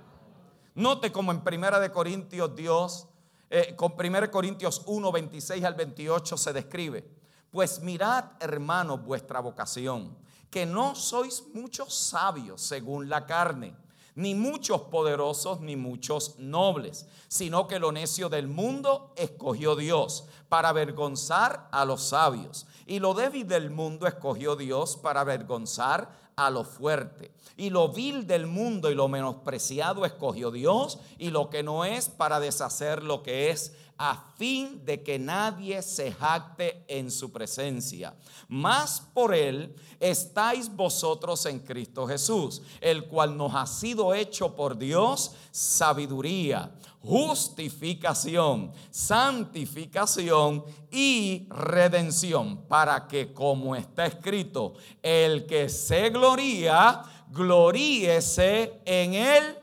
Note 0.75 1.11
como 1.11 1.33
en 1.33 1.43
Primera 1.43 1.81
de 1.81 1.91
Corintios 1.91 2.55
Dios, 2.55 3.07
eh, 3.49 3.75
con 3.75 3.93
1 3.97 4.31
Corintios 4.31 4.83
1, 4.85 5.11
26 5.11 5.65
al 5.65 5.73
28 5.73 6.37
se 6.37 6.53
describe, 6.53 7.05
pues 7.51 7.81
mirad 7.81 8.23
hermanos 8.39 9.03
vuestra 9.03 9.41
vocación, 9.41 10.17
que 10.49 10.65
no 10.65 10.95
sois 10.95 11.43
muchos 11.53 11.93
sabios 11.93 12.61
según 12.61 13.09
la 13.09 13.25
carne, 13.25 13.75
ni 14.15 14.33
muchos 14.33 14.83
poderosos, 14.83 15.59
ni 15.59 15.75
muchos 15.75 16.39
nobles, 16.39 17.05
sino 17.27 17.67
que 17.67 17.77
lo 17.77 17.91
necio 17.91 18.29
del 18.29 18.47
mundo 18.47 19.11
escogió 19.17 19.75
Dios 19.75 20.25
para 20.47 20.69
avergonzar 20.69 21.67
a 21.73 21.83
los 21.83 22.01
sabios, 22.01 22.65
y 22.85 22.99
lo 22.99 23.13
débil 23.13 23.45
del 23.45 23.71
mundo 23.71 24.07
escogió 24.07 24.55
Dios 24.55 24.95
para 24.95 25.19
avergonzar 25.19 26.20
a 26.45 26.49
lo 26.49 26.63
fuerte. 26.63 27.31
Y 27.57 27.69
lo 27.69 27.89
vil 27.89 28.25
del 28.27 28.47
mundo 28.47 28.89
y 28.89 28.95
lo 28.95 29.07
menospreciado 29.07 30.05
escogió 30.05 30.51
Dios 30.51 30.99
y 31.17 31.29
lo 31.29 31.49
que 31.49 31.63
no 31.63 31.85
es 31.85 32.09
para 32.09 32.39
deshacer 32.39 33.03
lo 33.03 33.23
que 33.23 33.49
es 33.49 33.75
a 34.03 34.15
fin 34.35 34.83
de 34.83 35.03
que 35.03 35.19
nadie 35.19 35.79
se 35.83 36.11
jacte 36.11 36.83
en 36.87 37.11
su 37.11 37.31
presencia. 37.31 38.15
Más 38.47 38.99
por 38.99 39.31
él 39.31 39.75
estáis 39.99 40.75
vosotros 40.75 41.45
en 41.45 41.59
Cristo 41.59 42.07
Jesús, 42.07 42.63
el 42.81 43.05
cual 43.05 43.37
nos 43.37 43.53
ha 43.53 43.67
sido 43.67 44.15
hecho 44.15 44.55
por 44.55 44.75
Dios 44.75 45.33
sabiduría, 45.51 46.71
justificación, 46.99 48.71
santificación 48.89 50.65
y 50.89 51.45
redención, 51.51 52.65
para 52.67 53.07
que 53.07 53.31
como 53.31 53.75
está 53.75 54.07
escrito, 54.07 54.73
el 55.03 55.45
que 55.45 55.69
se 55.69 56.09
gloría, 56.09 57.03
gloríese 57.29 58.81
en 58.83 59.13
el 59.13 59.59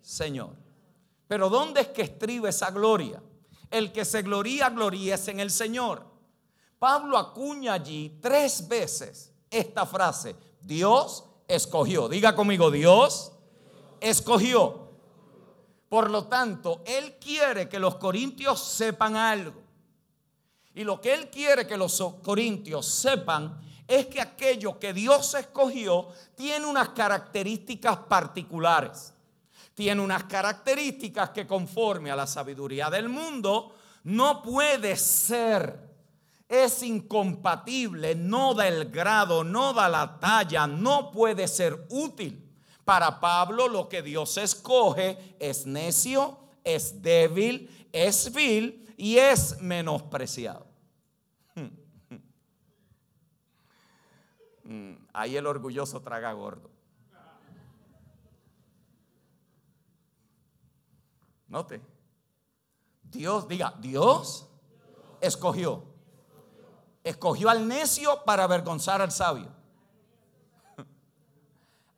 Señor. 0.00 0.56
Pero 1.28 1.50
¿dónde 1.50 1.82
es 1.82 1.88
que 1.88 2.00
estriba 2.00 2.48
esa 2.48 2.70
gloria? 2.70 3.20
El 3.74 3.90
que 3.90 4.04
se 4.04 4.22
gloría, 4.22 4.70
gloríese 4.70 5.32
en 5.32 5.40
el 5.40 5.50
Señor. 5.50 6.06
Pablo 6.78 7.18
acuña 7.18 7.72
allí 7.72 8.20
tres 8.22 8.68
veces 8.68 9.32
esta 9.50 9.84
frase, 9.84 10.36
Dios 10.60 11.24
escogió. 11.48 12.08
Diga 12.08 12.36
conmigo, 12.36 12.70
Dios 12.70 13.32
escogió. 14.00 14.92
Por 15.88 16.08
lo 16.08 16.26
tanto, 16.26 16.82
Él 16.86 17.16
quiere 17.18 17.68
que 17.68 17.80
los 17.80 17.96
corintios 17.96 18.62
sepan 18.62 19.16
algo. 19.16 19.60
Y 20.72 20.84
lo 20.84 21.00
que 21.00 21.12
Él 21.12 21.28
quiere 21.28 21.66
que 21.66 21.76
los 21.76 22.00
corintios 22.22 22.86
sepan 22.86 23.60
es 23.88 24.06
que 24.06 24.20
aquello 24.20 24.78
que 24.78 24.92
Dios 24.92 25.34
escogió 25.34 26.10
tiene 26.36 26.64
unas 26.64 26.90
características 26.90 27.96
particulares. 27.96 29.13
Tiene 29.74 30.00
unas 30.00 30.24
características 30.24 31.30
que 31.30 31.46
conforme 31.46 32.10
a 32.10 32.16
la 32.16 32.26
sabiduría 32.26 32.88
del 32.90 33.08
mundo 33.08 33.74
no 34.04 34.42
puede 34.42 34.96
ser. 34.96 35.92
Es 36.48 36.82
incompatible, 36.82 38.14
no 38.14 38.54
da 38.54 38.68
el 38.68 38.90
grado, 38.90 39.42
no 39.42 39.72
da 39.72 39.88
la 39.88 40.20
talla, 40.20 40.66
no 40.66 41.10
puede 41.10 41.48
ser 41.48 41.86
útil. 41.90 42.40
Para 42.84 43.18
Pablo 43.18 43.66
lo 43.66 43.88
que 43.88 44.02
Dios 44.02 44.36
escoge 44.36 45.36
es 45.40 45.66
necio, 45.66 46.38
es 46.62 47.02
débil, 47.02 47.88
es 47.92 48.32
vil 48.32 48.94
y 48.96 49.16
es 49.16 49.60
menospreciado. 49.60 50.66
Mm, 54.66 54.94
ahí 55.12 55.36
el 55.36 55.46
orgulloso 55.46 56.00
traga 56.00 56.32
gordo. 56.32 56.73
Dios, 63.02 63.46
diga, 63.46 63.74
Dios 63.78 64.46
escogió. 65.20 65.84
Escogió 67.02 67.50
al 67.50 67.68
necio 67.68 68.24
para 68.24 68.44
avergonzar 68.44 69.00
al 69.00 69.12
sabio. 69.12 69.48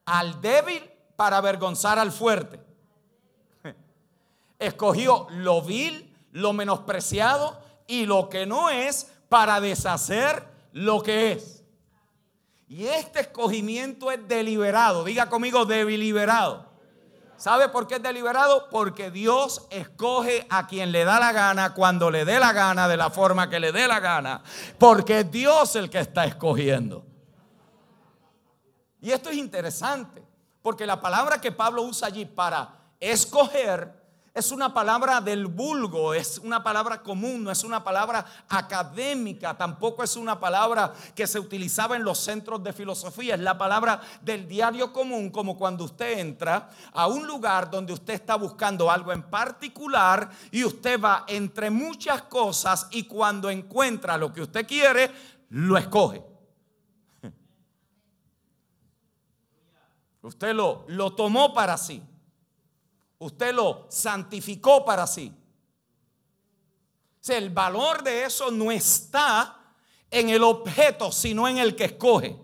Al 0.05 0.41
débil 0.41 0.83
para 1.17 1.39
avergonzar 1.39 1.99
al 1.99 2.13
fuerte. 2.13 2.61
Escogió 4.59 5.27
lo 5.31 5.63
vil, 5.63 6.15
lo 6.33 6.53
menospreciado 6.53 7.59
y 7.87 8.07
lo 8.07 8.29
que 8.29 8.47
no 8.47 8.71
es 8.71 9.11
para 9.29 9.61
deshacer 9.61 10.47
lo 10.73 11.03
que 11.03 11.33
es. 11.33 11.65
Y 12.69 12.87
este 12.87 13.21
escogimiento 13.21 14.11
es 14.11 14.27
deliberado. 14.27 15.05
Diga 15.05 15.29
conmigo, 15.29 15.65
deliberado. 15.65 16.66
¿Sabe 17.37 17.69
por 17.69 17.87
qué 17.87 17.97
es 17.97 18.03
deliberado? 18.03 18.69
Porque 18.71 19.11
Dios 19.11 19.67
escoge 19.71 20.47
a 20.49 20.67
quien 20.67 20.91
le 20.91 21.05
da 21.05 21.21
la 21.21 21.33
gana, 21.33 21.75
cuando 21.75 22.11
le 22.11 22.25
dé 22.25 22.41
la 22.41 22.53
gana, 22.53 22.89
de 22.89 22.97
la 22.97 23.11
forma 23.11 23.51
que 23.51 23.61
le 23.61 23.73
dé 23.73 23.87
la 23.87 24.01
gana. 24.01 24.43
Porque 24.79 25.21
es 25.21 25.31
Dios 25.31 25.77
el 25.77 25.91
que 25.91 26.01
está 26.01 26.25
escogiendo. 26.25 27.05
Y 29.01 29.11
esto 29.11 29.31
es 29.31 29.37
interesante, 29.37 30.25
porque 30.63 30.87
la 30.87 31.01
palabra 31.01 31.41
que 31.41 31.53
Pablo 31.53 31.83
usa 31.83 32.09
allí 32.09 32.25
para 32.25 32.71
escoger 32.99 34.06
es 34.37 34.53
una 34.53 34.75
palabra 34.75 35.23
del 35.23 35.47
vulgo, 35.47 36.13
es 36.13 36.37
una 36.37 36.63
palabra 36.63 37.03
común, 37.03 37.43
no 37.43 37.51
es 37.51 37.65
una 37.65 37.83
palabra 37.83 38.23
académica, 38.51 39.57
tampoco 39.57 40.05
es 40.05 40.15
una 40.15 40.39
palabra 40.39 40.93
que 41.15 41.27
se 41.27 41.41
utilizaba 41.41 41.97
en 41.97 42.05
los 42.05 42.19
centros 42.19 42.63
de 42.63 42.75
filosofía, 42.75 43.37
es 43.37 43.41
la 43.41 43.57
palabra 43.57 43.99
del 44.21 44.47
diario 44.47 44.93
común, 44.93 45.31
como 45.31 45.57
cuando 45.57 45.85
usted 45.85 46.19
entra 46.19 46.69
a 46.93 47.07
un 47.07 47.27
lugar 47.27 47.71
donde 47.71 47.95
usted 47.95 48.13
está 48.13 48.37
buscando 48.37 48.91
algo 48.91 49.11
en 49.11 49.23
particular 49.23 50.29
y 50.51 50.65
usted 50.65 51.01
va 51.01 51.25
entre 51.29 51.71
muchas 51.71 52.21
cosas 52.25 52.89
y 52.91 53.05
cuando 53.05 53.49
encuentra 53.49 54.19
lo 54.19 54.35
que 54.35 54.43
usted 54.43 54.67
quiere, 54.67 55.11
lo 55.49 55.79
escoge. 55.79 56.23
Usted 60.21 60.53
lo, 60.53 60.85
lo 60.89 61.15
tomó 61.15 61.55
para 61.55 61.79
sí. 61.79 62.03
Usted 63.19 63.55
lo 63.55 63.87
santificó 63.91 64.85
para 64.85 65.07
sí. 65.07 65.33
el 67.29 67.51
valor 67.51 68.03
de 68.03 68.25
eso 68.25 68.51
no 68.51 68.71
está 68.71 69.57
en 70.11 70.31
el 70.31 70.43
objeto, 70.45 71.11
sino 71.11 71.49
en 71.49 71.59
el 71.59 71.75
que 71.75 71.87
escoge. 71.87 72.37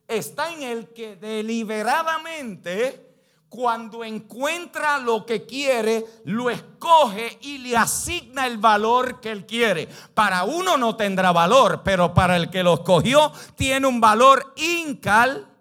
Está 0.07 0.53
en 0.53 0.63
el 0.63 0.93
que 0.93 1.15
deliberadamente, 1.15 3.11
cuando 3.49 4.03
encuentra 4.03 4.97
lo 4.97 5.25
que 5.25 5.45
quiere, 5.45 6.05
lo 6.25 6.49
escoge 6.49 7.37
y 7.41 7.59
le 7.59 7.77
asigna 7.77 8.47
el 8.47 8.57
valor 8.57 9.21
que 9.21 9.31
él 9.31 9.45
quiere. 9.45 9.87
Para 10.13 10.43
uno 10.43 10.77
no 10.77 10.95
tendrá 10.95 11.31
valor, 11.31 11.81
pero 11.83 12.13
para 12.13 12.37
el 12.37 12.49
que 12.49 12.63
lo 12.63 12.75
escogió 12.75 13.31
tiene 13.55 13.87
un 13.87 14.01
valor 14.01 14.53
incalculable 14.57 15.52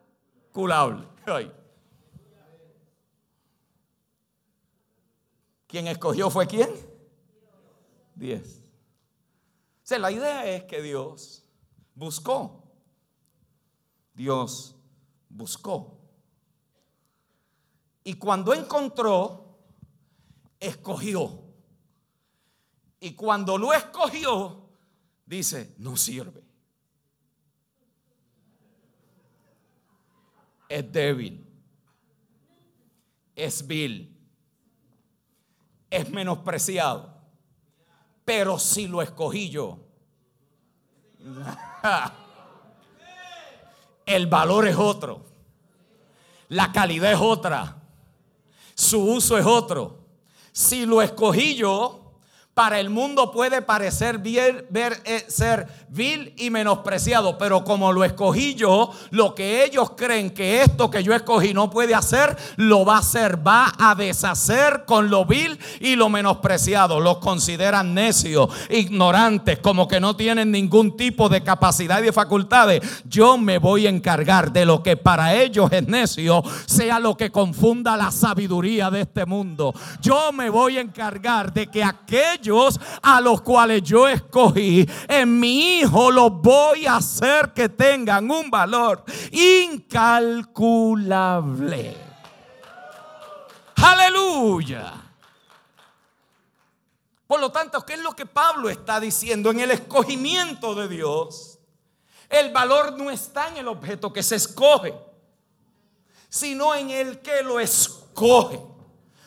culable. 0.52 1.08
¿Quién 5.66 5.86
escogió 5.86 6.30
fue 6.30 6.46
quién? 6.46 6.70
Diez. 8.14 8.62
O 9.82 9.86
sea, 9.86 9.98
la 9.98 10.12
idea 10.12 10.46
es 10.46 10.64
que 10.64 10.82
Dios 10.82 11.44
buscó. 11.94 12.62
Dios 14.14 14.76
buscó. 15.28 15.98
Y 18.04 18.14
cuando 18.14 18.52
encontró, 18.52 19.58
escogió. 20.60 21.42
Y 23.00 23.14
cuando 23.14 23.56
lo 23.58 23.72
escogió, 23.72 24.68
dice, 25.24 25.74
no 25.78 25.96
sirve. 25.96 26.41
Es 30.72 30.90
débil, 30.90 31.46
es 33.36 33.66
vil, 33.66 34.16
es 35.90 36.08
menospreciado. 36.08 37.12
Pero 38.24 38.58
si 38.58 38.86
lo 38.86 39.02
escogí 39.02 39.50
yo, 39.50 39.80
el 44.06 44.26
valor 44.28 44.66
es 44.66 44.76
otro, 44.76 45.26
la 46.48 46.72
calidad 46.72 47.12
es 47.12 47.20
otra, 47.20 47.82
su 48.74 48.98
uso 49.02 49.36
es 49.36 49.44
otro. 49.44 49.98
Si 50.52 50.86
lo 50.86 51.02
escogí 51.02 51.54
yo, 51.54 52.01
para 52.54 52.80
el 52.80 52.90
mundo 52.90 53.32
puede 53.32 53.62
parecer 53.62 54.18
bien, 54.18 54.66
ver, 54.68 55.00
eh, 55.04 55.24
ser 55.26 55.66
vil 55.88 56.34
y 56.36 56.50
menospreciado, 56.50 57.38
pero 57.38 57.64
como 57.64 57.92
lo 57.92 58.04
escogí 58.04 58.54
yo, 58.54 58.90
lo 59.10 59.34
que 59.34 59.64
ellos 59.64 59.92
creen 59.96 60.30
que 60.30 60.60
esto 60.62 60.90
que 60.90 61.02
yo 61.02 61.14
escogí 61.14 61.54
no 61.54 61.70
puede 61.70 61.94
hacer, 61.94 62.36
lo 62.56 62.84
va 62.84 62.96
a 62.96 62.98
hacer, 62.98 63.46
va 63.46 63.72
a 63.78 63.94
deshacer 63.94 64.84
con 64.86 65.08
lo 65.08 65.24
vil 65.24 65.58
y 65.80 65.96
lo 65.96 66.10
menospreciado. 66.10 67.00
Los 67.00 67.18
consideran 67.18 67.94
necios, 67.94 68.50
ignorantes, 68.68 69.58
como 69.58 69.88
que 69.88 70.00
no 70.00 70.14
tienen 70.14 70.50
ningún 70.50 70.96
tipo 70.96 71.30
de 71.30 71.42
capacidad 71.42 72.00
y 72.00 72.06
de 72.06 72.12
facultades. 72.12 73.02
Yo 73.06 73.38
me 73.38 73.56
voy 73.56 73.86
a 73.86 73.90
encargar 73.90 74.52
de 74.52 74.66
lo 74.66 74.82
que 74.82 74.98
para 74.98 75.34
ellos 75.34 75.72
es 75.72 75.88
necio, 75.88 76.42
sea 76.66 76.98
lo 76.98 77.16
que 77.16 77.30
confunda 77.30 77.96
la 77.96 78.10
sabiduría 78.10 78.90
de 78.90 79.02
este 79.02 79.24
mundo. 79.24 79.74
Yo 80.02 80.32
me 80.32 80.50
voy 80.50 80.76
a 80.76 80.82
encargar 80.82 81.52
de 81.52 81.68
que 81.68 81.82
aquellos 82.42 82.80
a 83.02 83.20
los 83.20 83.42
cuales 83.42 83.82
yo 83.82 84.08
escogí, 84.08 84.88
en 85.08 85.38
mi 85.38 85.78
hijo 85.78 86.10
los 86.10 86.32
voy 86.32 86.86
a 86.86 86.96
hacer 86.96 87.52
que 87.52 87.68
tengan 87.68 88.28
un 88.30 88.50
valor 88.50 89.04
incalculable. 89.30 91.96
Aleluya. 93.76 94.94
Por 97.26 97.40
lo 97.40 97.50
tanto, 97.50 97.84
¿qué 97.86 97.94
es 97.94 98.00
lo 98.00 98.14
que 98.14 98.26
Pablo 98.26 98.68
está 98.68 99.00
diciendo? 99.00 99.50
En 99.50 99.60
el 99.60 99.70
escogimiento 99.70 100.74
de 100.74 100.88
Dios, 100.88 101.58
el 102.28 102.52
valor 102.52 102.98
no 102.98 103.10
está 103.10 103.48
en 103.48 103.56
el 103.58 103.68
objeto 103.68 104.12
que 104.12 104.22
se 104.22 104.36
escoge, 104.36 104.94
sino 106.28 106.74
en 106.74 106.90
el 106.90 107.20
que 107.20 107.42
lo 107.42 107.58
escoge. 107.58 108.60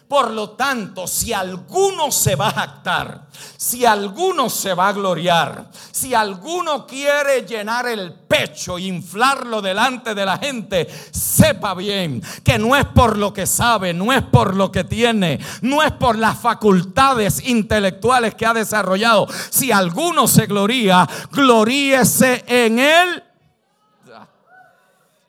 Por 0.08 0.30
lo 0.32 0.52
tanto, 0.52 1.08
si 1.08 1.34
alguno 1.34 2.12
se 2.12 2.36
va 2.36 2.50
a 2.50 2.54
jactar, 2.54 3.28
si 3.58 3.86
alguno 3.86 4.52
se 4.52 4.76
va 4.76 4.90
a 4.90 4.94
gloriar, 4.94 5.72
si 5.92 6.14
alguno 6.14 6.86
quiere 6.86 7.42
llenar 7.42 7.88
el 7.88 8.14
pecho 8.14 8.78
inflarlo 8.78 9.64
delante 9.64 10.14
de 10.14 10.24
la 10.24 10.38
gente, 10.38 10.88
sepa 11.12 11.74
bien 11.74 12.22
que 12.44 12.60
no 12.60 12.76
es 12.76 12.86
por 12.86 13.18
lo 13.18 13.34
que 13.34 13.48
sabe, 13.48 13.96
no 13.96 14.14
es 14.14 14.22
por 14.22 14.56
lo 14.56 14.72
que 14.72 14.84
tiene, 14.84 15.40
no 15.62 15.82
es 15.82 15.92
por 15.94 16.20
las 16.20 16.38
facultades 16.38 17.48
intelectuales 17.48 18.36
que 18.36 18.46
ha 18.46 18.54
desarrollado. 18.54 19.28
Si 19.50 19.72
alguno 19.72 20.28
se 20.28 20.46
gloría, 20.46 21.10
gloríese 21.32 22.44
en 22.48 22.78
él. 22.78 23.24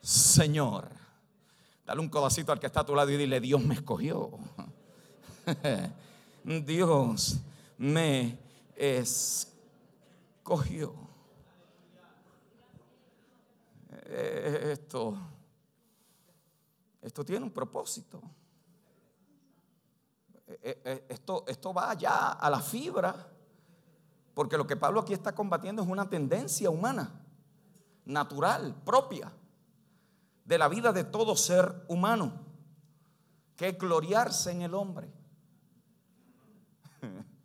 Señor. 0.02 0.95
Dale 1.86 2.00
un 2.00 2.08
codacito 2.08 2.50
al 2.50 2.58
que 2.58 2.66
está 2.66 2.80
a 2.80 2.84
tu 2.84 2.96
lado 2.96 3.08
y 3.12 3.16
dile, 3.16 3.40
Dios 3.40 3.62
me 3.62 3.74
escogió. 3.74 4.32
Dios 6.42 7.38
me 7.78 8.36
escogió. 8.74 9.46
Esto, 14.08 15.16
esto 17.02 17.24
tiene 17.24 17.44
un 17.44 17.52
propósito. 17.52 18.20
Eh, 20.48 20.82
eh, 20.84 21.06
esto, 21.08 21.44
esto 21.46 21.72
va 21.72 21.90
allá 21.90 22.32
a 22.32 22.50
la 22.50 22.58
fibra, 22.58 23.28
porque 24.34 24.58
lo 24.58 24.66
que 24.66 24.74
Pablo 24.74 25.02
aquí 25.02 25.12
está 25.12 25.32
combatiendo 25.36 25.82
es 25.82 25.88
una 25.88 26.10
tendencia 26.10 26.68
humana, 26.68 27.12
natural, 28.04 28.74
propia 28.84 29.30
de 30.46 30.58
la 30.58 30.68
vida 30.68 30.92
de 30.92 31.04
todo 31.04 31.36
ser 31.36 31.84
humano, 31.88 32.32
que 33.56 33.68
es 33.68 33.78
gloriarse 33.78 34.52
en 34.52 34.62
el 34.62 34.74
hombre. 34.74 35.12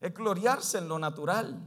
Es 0.00 0.14
gloriarse 0.14 0.78
en 0.78 0.88
lo 0.88 0.96
natural. 0.96 1.60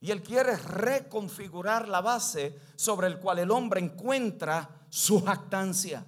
Y 0.00 0.10
Él 0.10 0.24
quiere 0.24 0.56
reconfigurar 0.56 1.86
la 1.86 2.00
base 2.00 2.58
sobre 2.74 3.06
el 3.06 3.20
cual 3.20 3.38
el 3.38 3.52
hombre 3.52 3.80
encuentra 3.80 4.68
su 4.88 5.24
jactancia. 5.24 6.04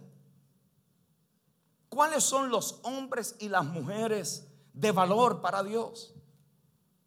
¿Cuáles 1.89 2.25
son 2.25 2.51
los 2.51 2.81
hombres 2.83 3.37
y 3.39 3.49
las 3.49 3.65
mujeres 3.65 4.49
de 4.73 4.91
valor 4.91 5.41
para 5.41 5.63
Dios? 5.63 6.15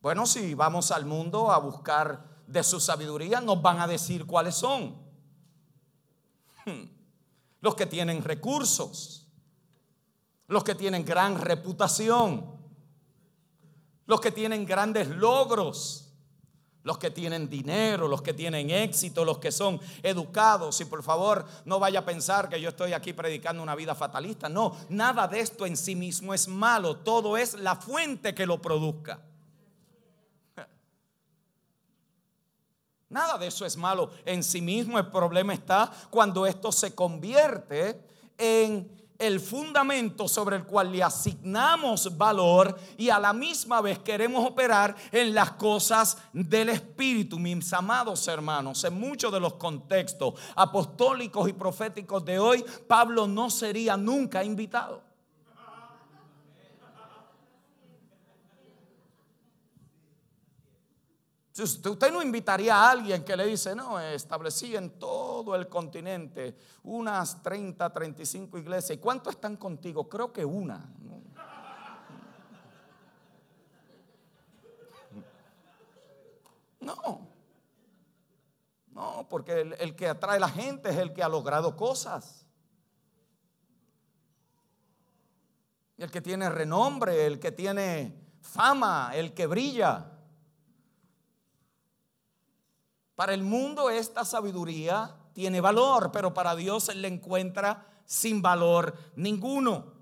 Bueno, 0.02 0.26
si 0.26 0.54
vamos 0.54 0.92
al 0.92 1.06
mundo 1.06 1.52
a 1.52 1.58
buscar 1.58 2.44
de 2.48 2.64
su 2.64 2.80
sabiduría, 2.80 3.42
nos 3.42 3.62
van 3.62 3.82
a 3.82 3.88
decir 3.88 4.26
cuáles 4.26 4.56
son. 4.56 5.03
Los 7.61 7.76
que 7.76 7.86
tienen 7.86 8.24
recursos, 8.24 9.28
los 10.47 10.64
que 10.64 10.76
tienen 10.76 11.05
gran 11.05 11.39
reputación, 11.39 12.53
los 14.05 14.20
que 14.20 14.32
tienen 14.32 14.66
grandes 14.66 15.07
logros, 15.09 16.03
los 16.84 16.97
que 16.97 17.11
tienen 17.11 17.49
dinero, 17.49 18.07
los 18.07 18.22
que 18.22 18.34
tienen 18.34 18.70
éxito, 18.70 19.24
los 19.24 19.39
que 19.39 19.51
son 19.51 19.80
educados. 20.03 20.80
Y 20.82 20.86
por 20.86 21.01
favor, 21.01 21.45
no 21.66 21.80
vaya 21.80 21.99
a 21.99 22.05
pensar 22.05 22.49
que 22.49 22.59
yo 22.59 22.70
estoy 22.70 22.93
aquí 22.93 23.14
predicando 23.14 23.64
una 23.64 23.76
vida 23.76 23.95
fatalista. 23.95 24.49
No, 24.49 24.76
nada 24.89 25.28
de 25.28 25.39
esto 25.39 25.66
en 25.66 25.78
sí 25.78 25.95
mismo 25.95 26.34
es 26.34 26.47
malo. 26.47 26.97
Todo 26.97 27.38
es 27.38 27.53
la 27.55 27.76
fuente 27.76 28.36
que 28.36 28.45
lo 28.45 28.61
produzca. 28.61 29.22
Nada 33.14 33.38
de 33.38 33.45
eso 33.45 33.64
es 33.64 33.78
malo 33.78 34.09
en 34.26 34.43
sí 34.43 34.59
mismo. 34.59 34.97
El 34.97 35.05
problema 35.07 35.53
está 35.53 35.91
cuando 36.09 36.47
esto 36.47 36.72
se 36.72 36.95
convierte 36.95 38.01
en 38.39 38.89
el 39.20 39.39
fundamento 39.39 40.28
sobre 40.28 40.55
el 40.55 40.64
cual 40.66 40.91
le 40.91 41.03
asignamos 41.03 42.18
valor 42.18 42.76
y 42.97 43.09
a 43.09 43.20
la 43.20 43.32
misma 43.32 43.82
vez 43.82 43.99
queremos 43.99 44.43
operar 44.49 44.95
en 45.11 45.36
las 45.36 45.51
cosas 45.51 46.18
del 46.34 46.70
Espíritu, 46.70 47.38
mis 47.38 47.72
amados 47.72 48.28
hermanos. 48.28 48.84
En 48.84 48.99
muchos 48.99 49.32
de 49.32 49.39
los 49.39 49.53
contextos 49.53 50.34
apostólicos 50.55 51.47
y 51.47 51.53
proféticos 51.53 52.26
de 52.26 52.39
hoy, 52.39 52.66
Pablo 52.88 53.28
no 53.28 53.51
sería 53.51 53.95
nunca 53.95 54.43
invitado. 54.43 55.12
Usted 61.62 62.12
no 62.12 62.24
invitaría 62.24 62.76
a 62.76 62.89
alguien 62.89 63.24
que 63.24 63.38
le 63.38 63.45
dice, 63.45 63.76
no, 63.76 63.99
establecí 63.99 64.76
en 64.76 64.97
todo 64.97 65.56
el 65.56 65.70
continente 65.70 66.58
unas 66.82 67.43
30, 67.43 67.93
35 67.93 68.58
iglesias. 68.58 68.97
¿Y 68.97 68.99
cuánto 68.99 69.30
están 69.30 69.58
contigo? 69.58 70.10
Creo 70.10 70.34
que 70.34 70.43
una. 70.43 70.89
No. 76.80 77.28
No, 78.88 79.28
porque 79.30 79.62
el, 79.62 79.74
el 79.74 79.95
que 79.95 80.08
atrae 80.08 80.38
a 80.38 80.39
la 80.39 80.49
gente 80.49 80.89
es 80.89 80.97
el 80.97 81.14
que 81.14 81.22
ha 81.22 81.30
logrado 81.30 81.78
cosas. 81.78 82.47
El 85.97 86.10
que 86.10 86.22
tiene 86.22 86.49
renombre, 86.49 87.28
el 87.28 87.39
que 87.39 87.51
tiene 87.51 88.20
fama, 88.41 89.12
el 89.14 89.36
que 89.36 89.45
brilla. 89.45 90.12
Para 93.16 93.34
el 93.34 93.43
mundo 93.43 93.89
esta 93.89 94.26
sabiduría 94.26 95.16
tiene 95.34 95.61
valor, 95.61 96.11
pero 96.11 96.34
para 96.34 96.55
Dios 96.55 96.89
Él 96.89 97.01
le 97.01 97.07
encuentra 97.07 97.86
sin 98.05 98.41
valor 98.41 98.93
ninguno. 99.16 99.93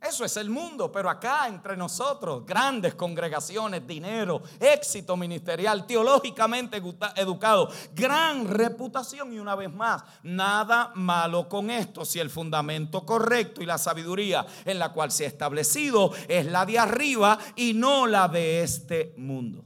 Eso 0.00 0.24
es 0.24 0.36
el 0.36 0.48
mundo, 0.48 0.92
pero 0.92 1.10
acá 1.10 1.48
entre 1.48 1.76
nosotros, 1.76 2.46
grandes 2.46 2.94
congregaciones, 2.94 3.84
dinero, 3.84 4.42
éxito 4.60 5.16
ministerial, 5.16 5.86
teológicamente 5.88 6.80
educado, 7.16 7.68
gran 7.94 8.46
reputación 8.46 9.32
y 9.32 9.40
una 9.40 9.56
vez 9.56 9.72
más, 9.74 10.04
nada 10.22 10.92
malo 10.94 11.48
con 11.48 11.68
esto 11.68 12.04
si 12.04 12.20
el 12.20 12.30
fundamento 12.30 13.04
correcto 13.04 13.60
y 13.60 13.66
la 13.66 13.76
sabiduría 13.76 14.46
en 14.64 14.78
la 14.78 14.92
cual 14.92 15.10
se 15.10 15.24
ha 15.24 15.28
establecido 15.28 16.12
es 16.28 16.46
la 16.46 16.64
de 16.64 16.78
arriba 16.78 17.36
y 17.56 17.74
no 17.74 18.06
la 18.06 18.28
de 18.28 18.62
este 18.62 19.14
mundo. 19.16 19.64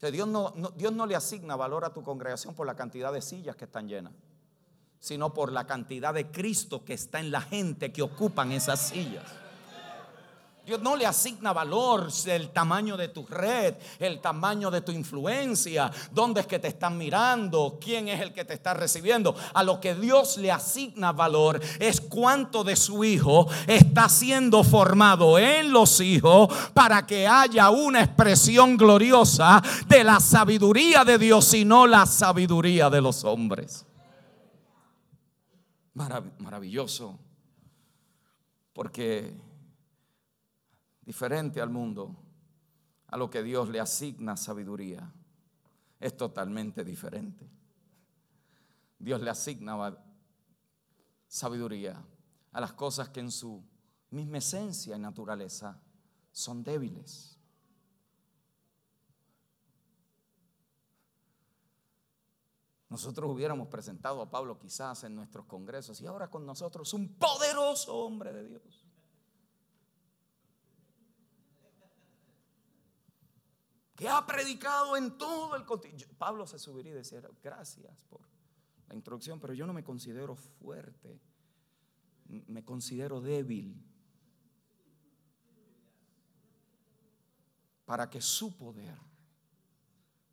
Dios 0.00 0.28
no, 0.28 0.52
Dios 0.76 0.92
no 0.92 1.06
le 1.06 1.16
asigna 1.16 1.56
valor 1.56 1.84
a 1.84 1.92
tu 1.92 2.02
congregación 2.02 2.54
por 2.54 2.66
la 2.66 2.76
cantidad 2.76 3.12
de 3.12 3.22
sillas 3.22 3.56
que 3.56 3.64
están 3.64 3.88
llenas, 3.88 4.12
sino 5.00 5.32
por 5.32 5.52
la 5.52 5.66
cantidad 5.66 6.12
de 6.14 6.30
Cristo 6.30 6.84
que 6.84 6.94
está 6.94 7.18
en 7.20 7.30
la 7.30 7.40
gente 7.40 7.92
que 7.92 8.02
ocupan 8.02 8.52
esas 8.52 8.80
sillas. 8.88 9.24
Dios 10.66 10.82
no 10.82 10.96
le 10.96 11.06
asigna 11.06 11.52
valor 11.52 12.08
el 12.26 12.50
tamaño 12.50 12.96
de 12.96 13.06
tu 13.06 13.24
red, 13.24 13.76
el 14.00 14.20
tamaño 14.20 14.68
de 14.68 14.80
tu 14.80 14.90
influencia, 14.90 15.92
dónde 16.10 16.40
es 16.40 16.48
que 16.48 16.58
te 16.58 16.66
están 16.66 16.98
mirando, 16.98 17.78
quién 17.80 18.08
es 18.08 18.20
el 18.20 18.32
que 18.32 18.44
te 18.44 18.54
está 18.54 18.74
recibiendo. 18.74 19.36
A 19.54 19.62
lo 19.62 19.80
que 19.80 19.94
Dios 19.94 20.38
le 20.38 20.50
asigna 20.50 21.12
valor 21.12 21.60
es 21.78 22.00
cuánto 22.00 22.64
de 22.64 22.74
su 22.74 23.04
hijo 23.04 23.46
está 23.68 24.08
siendo 24.08 24.64
formado 24.64 25.38
en 25.38 25.70
los 25.70 26.00
hijos 26.00 26.52
para 26.74 27.06
que 27.06 27.28
haya 27.28 27.70
una 27.70 28.02
expresión 28.02 28.76
gloriosa 28.76 29.62
de 29.86 30.02
la 30.02 30.18
sabiduría 30.18 31.04
de 31.04 31.16
Dios 31.16 31.54
y 31.54 31.64
no 31.64 31.86
la 31.86 32.06
sabiduría 32.06 32.90
de 32.90 33.00
los 33.00 33.22
hombres. 33.22 33.86
Maravilloso. 35.94 37.20
Porque 38.72 39.45
diferente 41.06 41.60
al 41.60 41.70
mundo, 41.70 42.16
a 43.06 43.16
lo 43.16 43.30
que 43.30 43.42
Dios 43.42 43.68
le 43.68 43.80
asigna 43.80 44.36
sabiduría. 44.36 45.10
Es 46.00 46.16
totalmente 46.16 46.84
diferente. 46.84 47.48
Dios 48.98 49.20
le 49.22 49.30
asigna 49.30 49.96
sabiduría 51.28 52.04
a 52.52 52.60
las 52.60 52.72
cosas 52.72 53.08
que 53.08 53.20
en 53.20 53.30
su 53.30 53.64
misma 54.10 54.38
esencia 54.38 54.96
y 54.96 54.98
naturaleza 54.98 55.80
son 56.32 56.62
débiles. 56.64 57.38
Nosotros 62.88 63.30
hubiéramos 63.30 63.68
presentado 63.68 64.22
a 64.22 64.30
Pablo 64.30 64.58
quizás 64.58 65.04
en 65.04 65.14
nuestros 65.14 65.46
congresos 65.46 66.00
y 66.00 66.06
ahora 66.06 66.30
con 66.30 66.46
nosotros 66.46 66.92
un 66.94 67.16
poderoso 67.16 67.94
hombre 67.96 68.32
de 68.32 68.48
Dios. 68.48 68.85
Que 73.96 74.08
ha 74.08 74.24
predicado 74.26 74.96
en 74.96 75.16
todo 75.16 75.56
el 75.56 75.64
continente. 75.64 76.06
Pablo 76.18 76.46
se 76.46 76.58
subiría 76.58 76.92
y 76.92 76.96
decía, 76.96 77.22
gracias 77.42 77.96
por 78.10 78.20
la 78.88 78.94
introducción, 78.94 79.40
pero 79.40 79.54
yo 79.54 79.66
no 79.66 79.72
me 79.72 79.82
considero 79.82 80.36
fuerte, 80.36 81.18
me 82.26 82.62
considero 82.62 83.20
débil. 83.22 83.82
Para 87.86 88.10
que 88.10 88.20
su 88.20 88.56
poder 88.56 88.98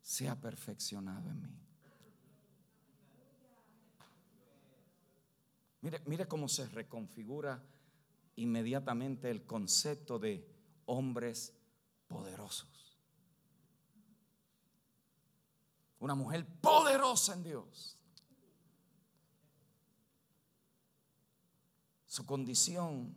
sea 0.02 0.38
perfeccionado 0.38 1.30
en 1.30 1.40
mí. 1.40 1.60
Mire, 5.80 6.02
mire 6.06 6.26
cómo 6.26 6.48
se 6.48 6.66
reconfigura 6.68 7.62
inmediatamente 8.36 9.30
el 9.30 9.46
concepto 9.46 10.18
de 10.18 10.46
hombres 10.86 11.54
poderosos. 12.08 12.73
Una 16.04 16.14
mujer 16.14 16.44
poderosa 16.60 17.32
en 17.32 17.42
Dios. 17.42 17.96
Su 22.04 22.26
condición 22.26 23.16